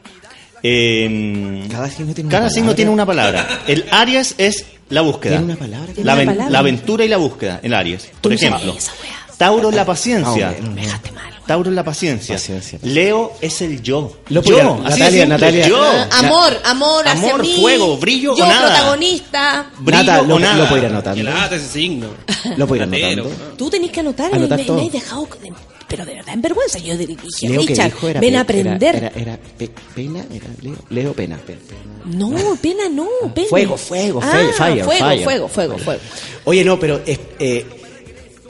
[0.61, 2.49] Eh, Cada signo tiene una cada palabra.
[2.49, 3.61] signo tiene una palabra.
[3.67, 5.37] El Aries es la búsqueda.
[5.37, 5.87] ¿Tiene una palabra?
[5.93, 6.49] Tiene La, una palabra.
[6.49, 8.09] la aventura y la búsqueda, el Aries.
[8.21, 8.73] Por ejemplo.
[8.77, 9.22] esa wea.
[9.37, 10.49] Tauro es la paciencia.
[10.49, 10.75] Ah, bueno.
[10.75, 11.33] Déjate mal.
[11.45, 12.35] Tauro es la paciencia.
[12.35, 12.79] Paciencia.
[12.83, 14.15] Leo es el yo.
[14.29, 15.67] Lo yo, así Natalia, simple, Natalia.
[15.67, 15.81] yo.
[15.83, 17.57] Ah, amor, amor, hacia Amor, mí.
[17.59, 18.67] fuego, brillo yo o nada.
[18.67, 19.69] protagonista.
[19.79, 20.55] Brillo Nata, o lo, nada.
[20.57, 21.23] lo puedo ir Que anotando.
[21.23, 22.07] lata ese signo.
[22.57, 23.31] Lo puedo ir anotando.
[23.57, 24.77] Tú tenés que anotar, Anotar me, todo.
[24.77, 25.27] me has dejado...
[25.41, 25.53] de-
[25.85, 26.79] pero de verdad, en vergüenza.
[26.79, 28.95] Yo dije, Leo que Richard, dijo era ven a aprender.
[28.95, 31.37] Era, era, era pe- pena, era Leo, Leo pena.
[31.37, 31.81] pe- pena.
[32.17, 33.47] No, pena no, pena.
[33.47, 35.23] Fuego, fuego, ah, fe- fire, fuego, fire.
[35.23, 36.01] fuego, fuego, fuego.
[36.45, 37.65] Oye, no, pero eh, eh,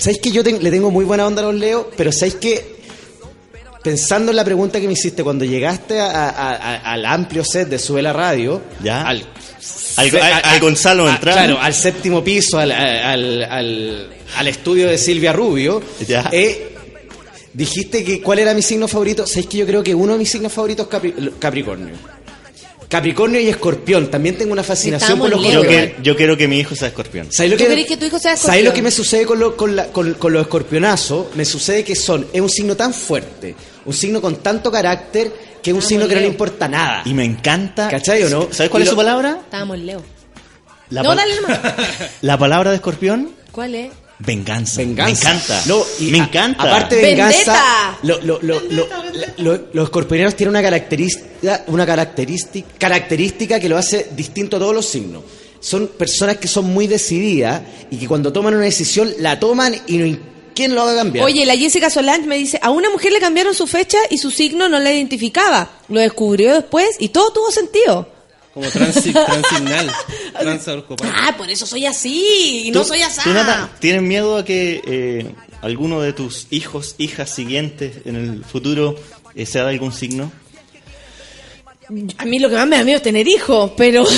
[0.03, 1.89] ¿sabéis que yo ten- le tengo muy buena onda a los Leo?
[1.95, 2.73] Pero ¿sabéis que
[3.83, 7.67] pensando en la pregunta que me hiciste cuando llegaste a- a- a- al amplio set
[7.69, 9.01] de Sube la Radio, Ya.
[9.07, 9.25] al,
[9.95, 16.29] Al, al- al Gonzalo claro, al séptimo piso, al estudio de Silvia Rubio, Ya.
[16.31, 16.75] eh,
[17.53, 19.25] dijiste que cuál era mi signo favorito.
[19.27, 21.93] ¿Sabéis que yo creo que uno de mis signos favoritos es Capri- Capricornio?
[22.93, 24.11] Capricornio y Escorpión.
[24.11, 27.31] También tengo una fascinación por los yo, que- yo quiero que mi hijo sea escorpión.
[27.31, 28.65] ¿Sabéis lo ¿Tú que, querés que tu hijo sea ¿sabéis escorpión?
[28.65, 31.35] lo que me sucede con, lo- con, la- con- con los escorpionazos?
[31.35, 33.55] Me sucede que son, es un signo tan fuerte,
[33.85, 35.33] un signo con tanto carácter,
[35.63, 37.01] que es un signo que no le importa nada.
[37.05, 37.87] Y me encanta.
[37.89, 38.47] ¿Cachai o no?
[38.51, 39.39] ¿Sabes cuál es su palabra?
[39.43, 40.03] Estábamos en Leo.
[40.91, 41.59] La, no, pal- dale nomás.
[42.21, 43.91] la palabra de escorpión, ¿Cuál es?
[44.25, 44.77] Venganza.
[44.81, 45.29] Venganza.
[45.29, 45.61] Me encanta.
[45.65, 46.63] No, y me a- encanta.
[46.63, 51.85] aparte de venganza, lo- lo- lo- lo- la- lo- los escorpionianos tienen una característica, una
[51.85, 55.23] característica, característica que lo hace distinto a todos los signos.
[55.59, 59.97] Son personas que son muy decididas y que cuando toman una decisión la toman y
[59.97, 60.19] no hay
[60.53, 61.25] quien lo haga cambiar.
[61.25, 64.29] Oye, la Jessica Solange me dice, a una mujer le cambiaron su fecha y su
[64.29, 65.69] signo no la identificaba.
[65.89, 68.07] Lo descubrió después y todo tuvo sentido.
[68.53, 69.91] Como transi transignal.
[71.15, 73.21] Ah, por eso soy así y no ¿Tú- soy así.
[73.79, 78.95] ¿Tienes miedo a que eh, alguno de tus hijos, hijas siguientes en el futuro
[79.35, 80.31] eh, sea de algún signo?
[82.17, 84.03] A mí lo que más me da miedo es tener hijos, pero...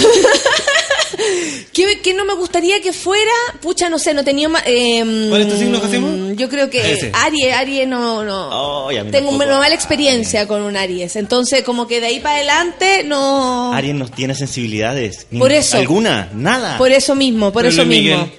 [1.75, 3.33] ¿Qué, qué no me gustaría que fuera?
[3.61, 4.63] Pucha, no sé, no tenía más...
[4.65, 6.33] eh, ¿Cuál es tu signo?
[6.33, 7.11] Yo creo que.
[7.13, 8.23] Aries, Aries no...
[8.23, 8.87] no.
[8.87, 13.03] Mí Tengo una mala experiencia con un Aries, entonces como que de ahí para adelante
[13.03, 13.73] no...
[13.73, 15.27] Aries no tiene sensibilidades.
[15.31, 15.77] ni Por eso.
[15.77, 16.29] ¿Alguna?
[16.33, 16.77] Nada.
[16.77, 18.19] Por eso mismo, por Pero eso mismo.
[18.23, 18.31] Miguel.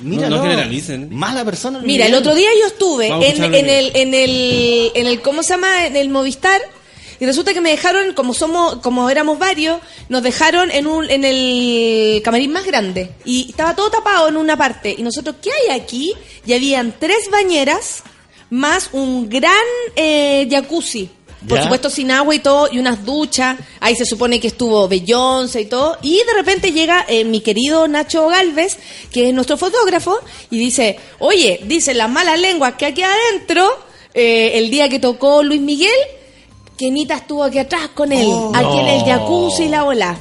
[0.00, 1.14] Mira, no, no generalicen.
[1.14, 1.78] Mala persona.
[1.84, 5.86] Mira, el otro día yo estuve en, el, en el, en el, ¿cómo se llama?
[5.86, 6.60] En el Movistar.
[7.20, 11.24] Y resulta que me dejaron, como somos, como éramos varios, nos dejaron en un, en
[11.24, 13.10] el camarín más grande.
[13.24, 14.94] Y estaba todo tapado en una parte.
[14.96, 16.12] Y nosotros, ¿qué hay aquí?
[16.46, 18.02] Y habían tres bañeras,
[18.50, 19.52] más un gran
[19.96, 21.08] eh, jacuzzi.
[21.48, 21.64] Por Ya.
[21.64, 23.58] supuesto sin agua y todo, y unas duchas.
[23.80, 25.98] Ahí se supone que estuvo Beyoncé y todo.
[26.00, 28.78] Y de repente llega eh, mi querido Nacho Galvez,
[29.10, 30.20] que es nuestro fotógrafo,
[30.50, 33.68] y dice, oye, dicen las malas lenguas que aquí adentro,
[34.14, 35.90] eh, el día que tocó Luis Miguel,
[36.76, 40.16] Kenita estuvo aquí atrás con él, aquí en el jacuzzi y la ola.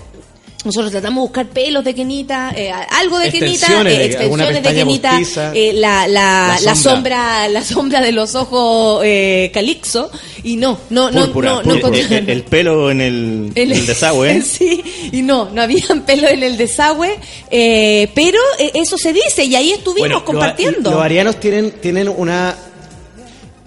[0.63, 4.21] Nosotros tratamos de buscar pelos de Kenita, eh, algo de Kenita, Extensiones eh, de- extensiones
[4.21, 7.47] alguna de pestaña Kenita, eh, la, la, La la sombra.
[7.47, 10.11] la sombra de los ojos eh, calixo,
[10.43, 13.51] y no, no, no, Púrpura, no, no encontré- el, el pelo en el,
[13.87, 14.39] desagüe.
[14.43, 17.17] sí, y no, no habían pelo en el desagüe,
[17.49, 20.91] eh, pero eh, eso se dice y ahí estuvimos Bueno, compartiendo.
[20.91, 22.55] Los, los arianos tienen, tienen una...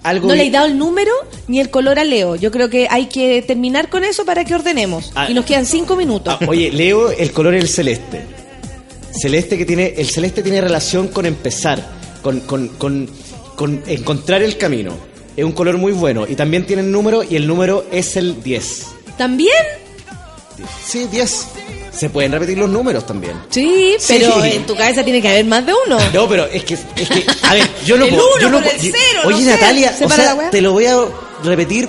[0.05, 1.11] Algo no le he dado el número
[1.47, 2.35] ni el color a Leo.
[2.35, 5.11] Yo creo que hay que terminar con eso para que ordenemos.
[5.15, 5.27] Ah.
[5.29, 6.37] y nos quedan cinco minutos.
[6.39, 8.21] Ah, oye, Leo, el color es el celeste.
[9.11, 11.83] Celeste que tiene, el celeste tiene relación con empezar,
[12.21, 13.09] con, con, con,
[13.55, 14.93] con encontrar el camino.
[15.35, 16.25] Es un color muy bueno.
[16.27, 18.87] Y también tiene el número, y el número es el 10.
[19.17, 19.51] ¿También?
[20.85, 21.47] Sí, 10.
[21.95, 23.33] Se pueden repetir los números también.
[23.49, 24.15] Sí, Sí.
[24.19, 25.97] pero en tu cabeza tiene que haber más de uno.
[26.13, 28.27] No, pero es que, es que a ver, yo no El puedo.
[28.35, 30.73] uno yo no con el yo- cero, no Oye, sé, Natalia, o sea, te lo
[30.73, 30.97] voy a
[31.43, 31.87] repetir.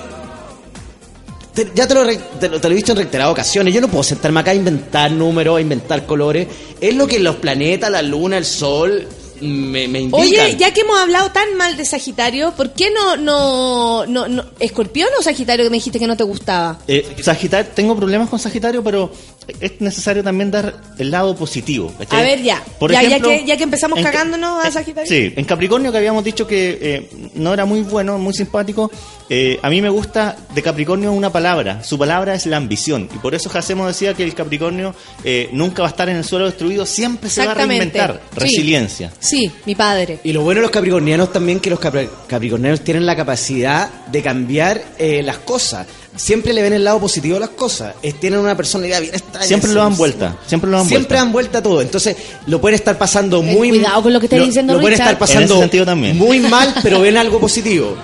[1.53, 3.73] Te- ya te lo, re- te, lo, te lo he dicho en reiteradas ocasiones.
[3.73, 6.47] Yo no puedo sentarme acá a inventar números, a inventar colores.
[6.79, 9.07] Es lo que los planetas, la luna, el sol
[9.41, 10.07] me, me.
[10.11, 14.45] Oye, ya que hemos hablado tan mal de Sagitario, ¿por qué no, no, no, no
[14.59, 16.77] Escorpión o Sagitario que me dijiste que no te gustaba?
[16.87, 19.11] Eh, Sagitario, tengo problemas con Sagitario, pero
[19.59, 21.93] es necesario también dar el lado positivo.
[21.97, 22.19] ¿cachai?
[22.19, 22.63] A ver, ya.
[22.79, 25.09] Por ya, ejemplo, ya, que, ya que empezamos cagándonos a Sagitario.
[25.09, 28.91] Sí, en Capricornio que habíamos dicho que eh, no era muy bueno, muy simpático,
[29.29, 33.17] eh, a mí me gusta de Capricornio una palabra, su palabra es la ambición, y
[33.19, 36.45] por eso Jacemo decía que el Capricornio eh, nunca va a estar en el suelo
[36.45, 38.39] destruido, siempre se va a reinventar, Sí.
[38.39, 39.11] resiliencia.
[39.19, 40.19] Sí, mi padre.
[40.23, 44.21] Y lo bueno de los capricornianos también que los capri- capricornianos tienen la capacidad de
[44.21, 45.87] cambiar eh, las cosas.
[46.17, 47.93] Siempre le ven el lado positivo a las cosas.
[48.01, 49.45] Es- tienen una personalidad bien extraña.
[49.47, 51.23] Siempre lo dan vuelta, siempre lo dan Siempre vuelta.
[51.23, 51.81] dan vuelta a todo.
[51.81, 52.17] Entonces,
[52.47, 55.13] lo pueden estar pasando Ten muy cuidado con lo que lo- diciendo, Lo pueden Richard.
[55.13, 56.17] estar pasando En ese sentido también.
[56.17, 57.95] muy mal, pero ven algo positivo.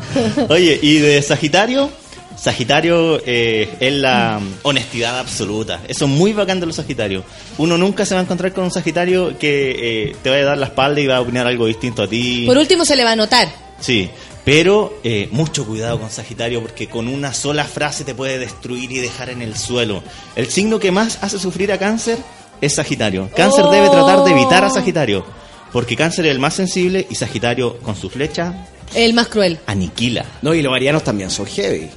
[0.48, 1.90] Oye, y de Sagitario,
[2.36, 5.80] Sagitario eh, es la honestidad absoluta.
[5.88, 7.24] Eso es muy bacán de los Sagitarios.
[7.58, 10.58] Uno nunca se va a encontrar con un Sagitario que eh, te vaya a dar
[10.58, 12.44] la espalda y va a opinar algo distinto a ti.
[12.46, 13.48] Por último se le va a notar.
[13.80, 14.08] Sí,
[14.44, 18.98] pero eh, mucho cuidado con Sagitario porque con una sola frase te puede destruir y
[18.98, 20.02] dejar en el suelo.
[20.36, 22.18] El signo que más hace sufrir a Cáncer
[22.60, 23.28] es Sagitario.
[23.36, 25.24] Cáncer debe tratar de evitar a Sagitario
[25.72, 29.58] porque Cáncer es el más sensible y Sagitario con su flecha El más cruel.
[29.66, 31.88] aniquila No, y los arianos también son heavy.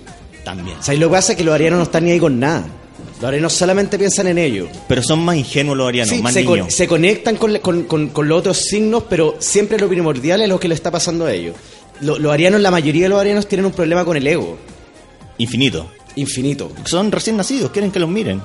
[0.44, 0.78] también.
[0.78, 2.40] O sea, y lo que pasa es que los arianos no están ni ahí con
[2.40, 2.66] nada.
[3.20, 4.68] Los arianos solamente piensan en ello.
[4.88, 6.60] Pero son más ingenuos los arianos, Sí, más se, niños.
[6.60, 10.50] con- se conectan con, con- con- con los otros signos, pero siempre lo primordial es
[10.50, 11.56] lo que le está pasando a ellos.
[12.02, 14.58] Lo- los arianos, la mayoría de los arianos tienen un problema con el ego.
[15.38, 15.90] Infinito.
[16.16, 16.72] Infinito.
[16.86, 18.42] Son recién nacidos, quieren que los miren.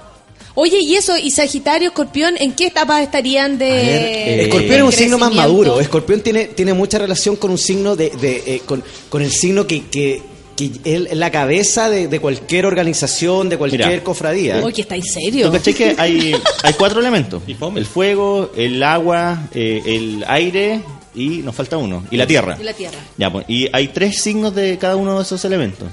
[0.56, 1.16] Oye, ¿y eso?
[1.16, 3.68] ¿Y Sagitario, Escorpión, en qué etapa estarían de.
[3.70, 5.80] eh, Escorpión es un signo más maduro.
[5.80, 9.66] Escorpión tiene, tiene mucha relación con un signo de, de, eh, con, con el signo
[9.68, 10.20] que, que,
[10.56, 14.02] que es la cabeza de, de cualquier organización, de cualquier Mira.
[14.04, 14.60] cofradía.
[14.64, 15.52] Oye, ¿estáis serio?
[15.52, 17.42] ¿Tú que hay, hay cuatro elementos?
[17.76, 20.80] El fuego, el agua, eh, el aire
[21.14, 22.04] y nos falta uno.
[22.10, 22.56] Y la tierra.
[22.60, 22.98] Y la tierra.
[23.16, 25.88] Ya, pues, y hay tres signos de cada uno de esos elementos.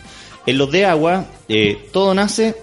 [0.45, 2.55] En los de agua, eh, todo nace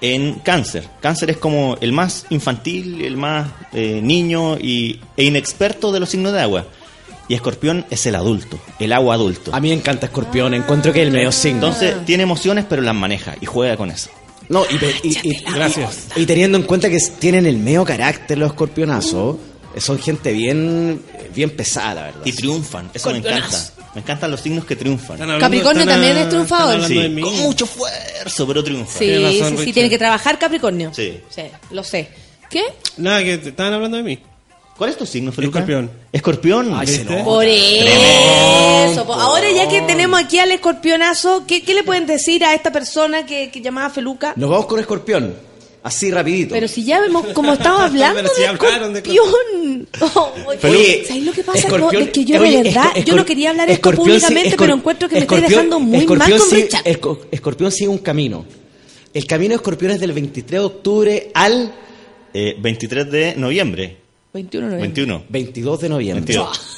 [0.00, 0.88] en cáncer.
[1.00, 6.08] Cáncer es como el más infantil, el más eh, niño y, e inexperto de los
[6.08, 6.66] signos de agua.
[7.28, 9.54] Y escorpión es el adulto, el agua adulto.
[9.54, 11.58] A mí me encanta Escorpión, encuentro que es el medio signo.
[11.66, 14.10] Entonces tiene emociones pero las maneja y juega con eso.
[14.48, 16.08] No, y, y- y- Gracias.
[16.16, 19.36] y teniendo en cuenta que tienen el medio carácter los escorpionazos,
[19.78, 21.02] son gente bien,
[21.34, 22.20] bien pesada, la verdad.
[22.24, 23.70] Y triunfan, eso me encanta.
[23.94, 25.18] Me encantan los signos que triunfan.
[25.38, 26.84] Capricornio están, también es triunfador.
[26.86, 28.98] Sí, con mucho esfuerzo, pero triunfa.
[28.98, 30.92] Sí, razón, sí, sí, tiene que trabajar Capricornio.
[30.94, 31.20] Sí.
[31.28, 31.42] Sí,
[31.72, 32.08] lo sé.
[32.48, 32.62] ¿Qué?
[32.98, 34.18] Nada, que te- estaban hablando de mí.
[34.76, 35.58] ¿Cuál es tu signo, Feluca?
[35.58, 35.90] Escorpión.
[36.12, 36.72] Escorpión.
[36.74, 37.04] Ay, se.
[37.04, 39.12] Por eso.
[39.12, 43.26] Ahora ya que tenemos aquí al escorpionazo, ¿qué, qué le pueden decir a esta persona
[43.26, 44.32] que, que llamaba Feluca?
[44.36, 45.34] Nos vamos con Escorpión,
[45.82, 46.54] así rapidito.
[46.54, 49.88] Pero si ya vemos como estamos hablando si de hablaron de escorpión.
[50.14, 50.32] Oh,
[50.62, 51.66] Oye, ¿sabes lo que pasa?
[51.68, 54.50] Escorpión- es que yo oye, de verdad, yo no quería hablar esto Escorpión sí- públicamente,
[54.56, 56.84] escor- pero encuentro que me estoy Escorpión- dejando muy mal Escorpión con sí- Richard.
[56.84, 58.44] Esco- Escorpión sigue un camino.
[59.12, 61.72] El camino de Escorpión es del 23 de octubre al
[62.32, 63.96] Eh, 23 de noviembre.
[64.32, 65.02] 21 de noviembre.
[65.02, 65.24] 21.
[65.28, 66.34] 22 de noviembre.
[66.36, 66.76] 22.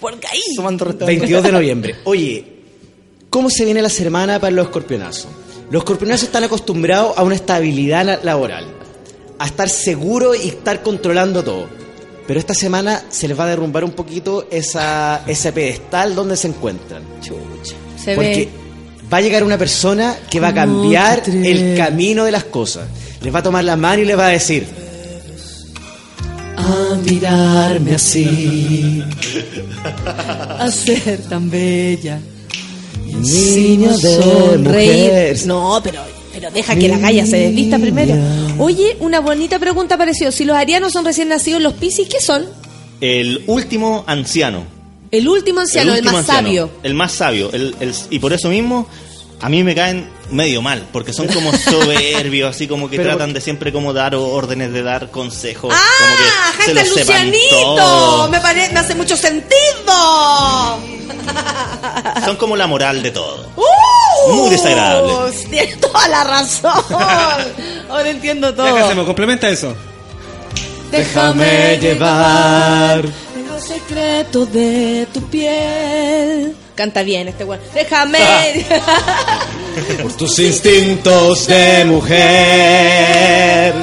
[0.00, 0.40] Porque ahí.
[0.56, 1.06] Sumando restando.
[1.06, 1.94] 22 de noviembre.
[2.04, 2.44] Oye,
[3.28, 5.28] ¿cómo se viene la semana para los escorpionazos?
[5.70, 8.66] Los escorpionazos están acostumbrados a una estabilidad la- laboral,
[9.38, 11.66] a estar seguros y estar controlando todo.
[12.26, 16.48] Pero esta semana se les va a derrumbar un poquito esa, ese pedestal donde se
[16.48, 17.02] encuentran.
[17.96, 18.48] Se Porque ve.
[19.12, 22.86] va a llegar una persona que va a cambiar el camino de las cosas.
[23.22, 24.66] Les va a tomar la mano y les va a decir...
[26.56, 29.02] A mirarme así,
[30.58, 32.20] A ser tan bella.
[33.14, 35.10] Niño de sonreír.
[35.10, 35.46] mujer.
[35.46, 36.00] No, pero,
[36.32, 38.14] pero deja que la galla se desvista primero.
[38.58, 40.30] Oye, una bonita pregunta apareció.
[40.32, 42.46] Si los arianos son recién nacidos, los piscis, ¿qué son?
[43.00, 44.64] El último anciano.
[45.10, 46.70] El último anciano, el, último más anciano, sabio.
[46.82, 47.50] El más sabio.
[47.52, 48.86] El- el- y por eso mismo,
[49.40, 53.32] a mí me caen medio mal, porque son como soberbios, así como que Pero tratan
[53.32, 55.74] de siempre como dar órdenes, de dar consejos.
[55.76, 55.80] ¡Ah!
[55.98, 56.30] como que se
[56.74, 57.74] ¡Hashtag lo sepan Lucianito!
[57.76, 58.28] todo.
[58.28, 59.50] Me, pare- me hace mucho sentido.
[62.24, 63.46] Son como la moral de todo.
[63.56, 64.32] ¡Uh!
[64.34, 65.12] Muy desagradable.
[65.48, 66.72] Tienes toda la razón.
[67.88, 68.74] Ahora entiendo todo.
[68.74, 69.74] Que hacemos, complementa eso.
[70.90, 73.04] Déjame llevar.
[73.48, 76.54] Los secretos de tu piel.
[76.74, 77.60] Canta bien este weón.
[77.74, 78.18] Déjame.
[80.02, 83.74] Por tus instintos de mujer.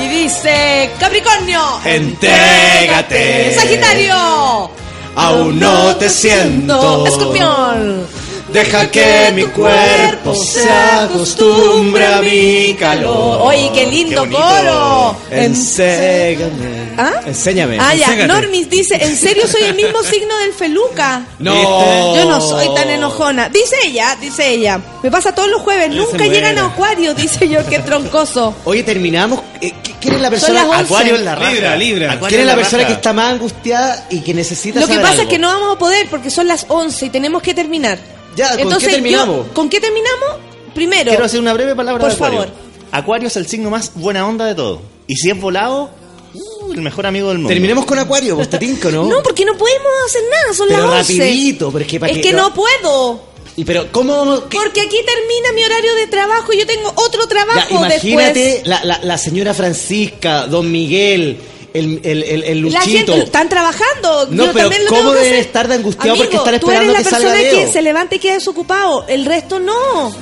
[0.00, 1.60] y dice Capricornio.
[1.84, 3.54] Entrégate.
[3.54, 4.70] Sagitario.
[5.16, 7.06] Aún no te siento.
[7.06, 8.06] Escorpión.
[8.52, 13.40] Deja que mi cuerpo se acostumbre a mi calor.
[13.42, 14.38] Oye, qué lindo Qué bonito.
[14.40, 15.16] coro.
[15.30, 16.92] Enséñame.
[16.96, 17.12] ¿Ah?
[17.26, 17.78] Enséñame.
[17.80, 18.06] Ah, ya.
[18.06, 18.28] Enséñate.
[18.28, 21.24] Normis dice, ¿en serio soy el mismo signo del feluca?
[21.38, 22.14] No.
[22.16, 23.48] Yo no soy tan enojona.
[23.48, 24.80] Dice ella, dice ella.
[25.02, 25.90] Me pasa todos los jueves.
[25.90, 28.54] Nunca llegan a Acuario, dice yo, qué troncoso.
[28.64, 29.40] Oye, terminamos.
[29.60, 30.62] Eh, ¿qui- ¿Quién es la persona?
[30.78, 31.50] Acuario en la raja.
[31.52, 32.20] Libra, Libra.
[32.28, 32.88] ¿Quién es la persona raja.
[32.88, 35.76] que está más angustiada y que necesita Lo que saber pasa es que no vamos
[35.76, 37.98] a poder porque son las 11 y tenemos que terminar.
[38.36, 39.46] Ya, ¿con qué Entonces, terminamos?
[39.46, 40.28] yo- ¿Con qué terminamos?
[40.74, 41.10] Primero.
[41.10, 42.38] Quiero hacer una breve palabra Por de Acuario.
[42.40, 42.54] favor.
[42.92, 44.82] Acuario es el signo más buena onda de todo.
[45.06, 45.90] Y si es volado,
[46.34, 47.48] uh, el mejor amigo del mundo.
[47.48, 49.04] Terminemos con Acuario, vos te tinco, ¿no?
[49.08, 51.18] No, porque no podemos hacer nada, son Pero las 11.
[51.18, 53.20] rapidito, pero es que para Es que- que no- no puedo.
[53.58, 57.22] Y pero, ¿cómo qué- Porque aquí termina mi horario de trabajo y yo tengo otro
[57.22, 58.66] Ya, trabajo imagínate después.
[58.66, 61.38] la, la, la señora Francisca, don Miguel,
[61.78, 63.12] el, el, el, el La Luchito.
[63.12, 64.26] gente están trabajando.
[64.30, 65.40] No, yo pero también lo ¿cómo deben hacer.
[65.46, 67.66] estar de angustiados porque Amigo, están tú eres esperando la que salga persona Leo?
[67.66, 69.04] que se levanta y queda desocupado.
[69.08, 70.14] El resto no.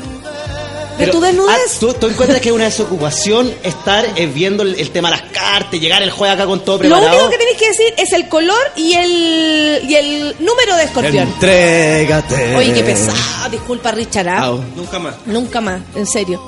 [0.97, 1.78] Pero, tu ah, desnudez.
[1.81, 5.31] ¿tú, tú encuentras que es una desocupación estar eh, viendo el, el tema de las
[5.32, 7.10] cartas, llegar el jueves acá con todo Lo preparado?
[7.16, 11.26] único que tenéis que decir es el color y el, y el número de escorpión.
[11.26, 12.55] Entrégate.
[12.55, 13.51] Oye, qué pesado.
[13.51, 14.28] Disculpa, Richard.
[14.28, 14.56] ¿ah?
[14.76, 15.14] Nunca más.
[15.26, 16.40] Nunca más, en serio.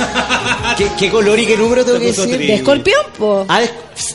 [0.76, 2.38] ¿Qué, qué color y qué número tengo que decir?
[2.38, 3.44] ¿De escorpión, po?
[3.48, 3.62] Ah,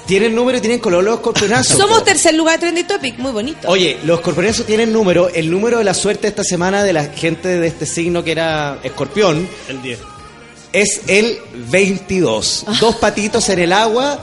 [0.05, 1.77] tienen número y tienen color los escorpionazos.
[1.77, 2.05] Somos po.
[2.05, 3.17] tercer lugar de Trending Topic.
[3.17, 3.67] Muy bonito.
[3.69, 5.29] Oye, los escorpionazos tienen número.
[5.29, 8.79] El número de la suerte esta semana de la gente de este signo que era
[8.83, 9.99] escorpión El 10.
[10.73, 11.37] es el
[11.69, 12.65] 22.
[12.79, 14.19] Dos patitos en el agua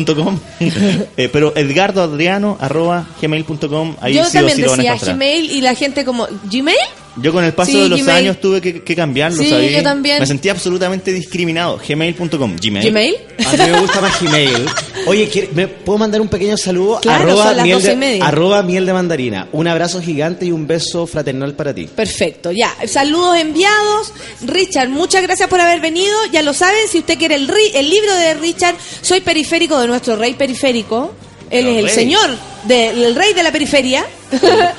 [0.05, 0.39] gmail.com.
[1.17, 3.97] Eh, pero edgardoadriano, arroba gmail.com.
[4.01, 5.17] Ahí Yo sí o también sí lo van a decía encontrar.
[5.17, 6.77] Gmail y la gente como, ¿Gmail?
[7.19, 8.19] Yo con el paso Sí, de los Gmail.
[8.19, 9.73] años tuve que, que cambiarlo, Sí, ¿sabí?
[9.73, 10.19] yo también.
[10.21, 11.79] Me sentí absolutamente discriminado.
[11.87, 12.57] Gmail.com.
[12.63, 12.85] Gmail.
[12.87, 13.15] ¿Gmail?
[13.47, 14.67] A mí me gusta más Gmail.
[15.07, 17.01] Oye, ¿quiere- ¿me puedo mandar un pequeño saludo?
[17.01, 19.49] Claro, arroba, son las miel de, arroba miel de mandarina.
[19.53, 21.87] Un abrazo gigante y un beso fraternal para ti.
[21.87, 22.75] Perfecto, ya.
[22.87, 24.13] Saludos enviados.
[24.45, 26.15] Richard, muchas gracias por haber venido.
[26.33, 29.87] Ya lo saben, si usted quiere el, ri- el libro de Richard, Soy Periférico de
[29.87, 31.15] nuestro rey periférico.
[31.51, 31.95] Él es el rey.
[31.95, 32.31] señor,
[32.65, 34.05] del el rey de la periferia.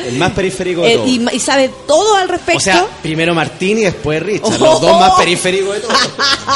[0.06, 1.34] El más periférico de Eh, todos.
[1.34, 2.57] y, sabe todo al respecto.
[2.57, 4.56] O sea, primero Martín y después Richard.
[4.61, 4.65] Oh.
[4.65, 5.95] Los dos más periféricos de todos.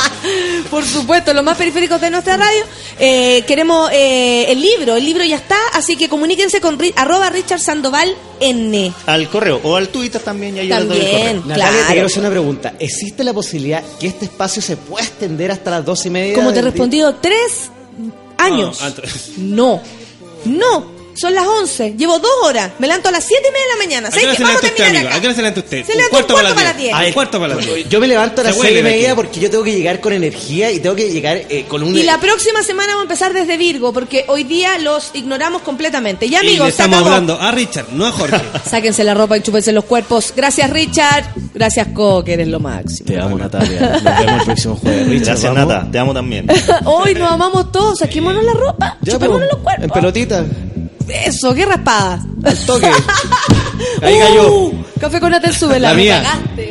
[0.70, 2.62] Por supuesto, los más periféricos de nuestra radio.
[3.00, 7.60] Eh, queremos eh, el libro, el libro ya está, así que comuníquense con arroba Richard
[7.62, 8.94] Sandoval N.
[9.06, 10.56] Al correo o al Twitter también.
[10.56, 11.02] Ya También.
[11.02, 11.34] correo.
[11.46, 11.78] Natalia, Claro.
[11.88, 12.74] te quiero hacer una pregunta.
[12.80, 16.36] ¿Existe la posibilidad que este espacio se pueda extender hasta las dos y media?
[16.36, 17.70] Como te he respondido, tres
[18.38, 18.80] años.
[18.82, 19.30] No, antes.
[19.38, 19.82] No,
[20.46, 21.96] no, son las 11.
[21.98, 22.72] Llevo dos horas.
[22.80, 24.08] Me levanto a las 7 y media de la mañana.
[24.08, 25.10] ¿A qué ¿Sabes hora se Vamos a levanta usted, terminar amigo?
[25.10, 25.18] acá.
[25.18, 25.86] ¿A qué hora se levanta usted?
[25.86, 26.94] Se levanta un cuarto para las 10.
[27.08, 27.90] Un cuarto para las 10.
[27.90, 29.16] Yo me levanto a las Se seis y huele de media aquí.
[29.16, 31.96] porque yo tengo que llegar con energía y tengo que llegar eh, con un...
[31.98, 36.30] Y la próxima semana vamos a empezar desde Virgo, porque hoy día los ignoramos completamente.
[36.30, 37.10] Ya, Y amigos, le se estamos acabó.
[37.16, 38.38] hablando a Richard, no a Jorge.
[38.70, 40.34] Sáquense la ropa y chúpense los cuerpos.
[40.36, 41.26] Gracias, Richard.
[41.54, 43.08] Gracias, Co, que eres lo máximo.
[43.08, 43.80] Te amo, Natalia.
[44.04, 45.08] Nos vemos el próximo jueves.
[45.08, 45.74] Richard, Gracias, ¿vamos?
[45.74, 45.92] Nata.
[45.92, 46.48] Te amo también.
[46.86, 48.00] Hoy nos amamos todos.
[48.00, 48.98] Saquémonos la ropa.
[49.02, 49.84] Ya, chupémonos los cuerpos.
[49.86, 50.46] En pelotita.
[51.26, 52.20] Eso, qué raspada.
[52.44, 52.90] Al toque.
[54.02, 54.52] Ahí cayó.
[54.54, 56.22] Uh, café con Atel sube La me mía.
[56.24, 56.71] cagaste.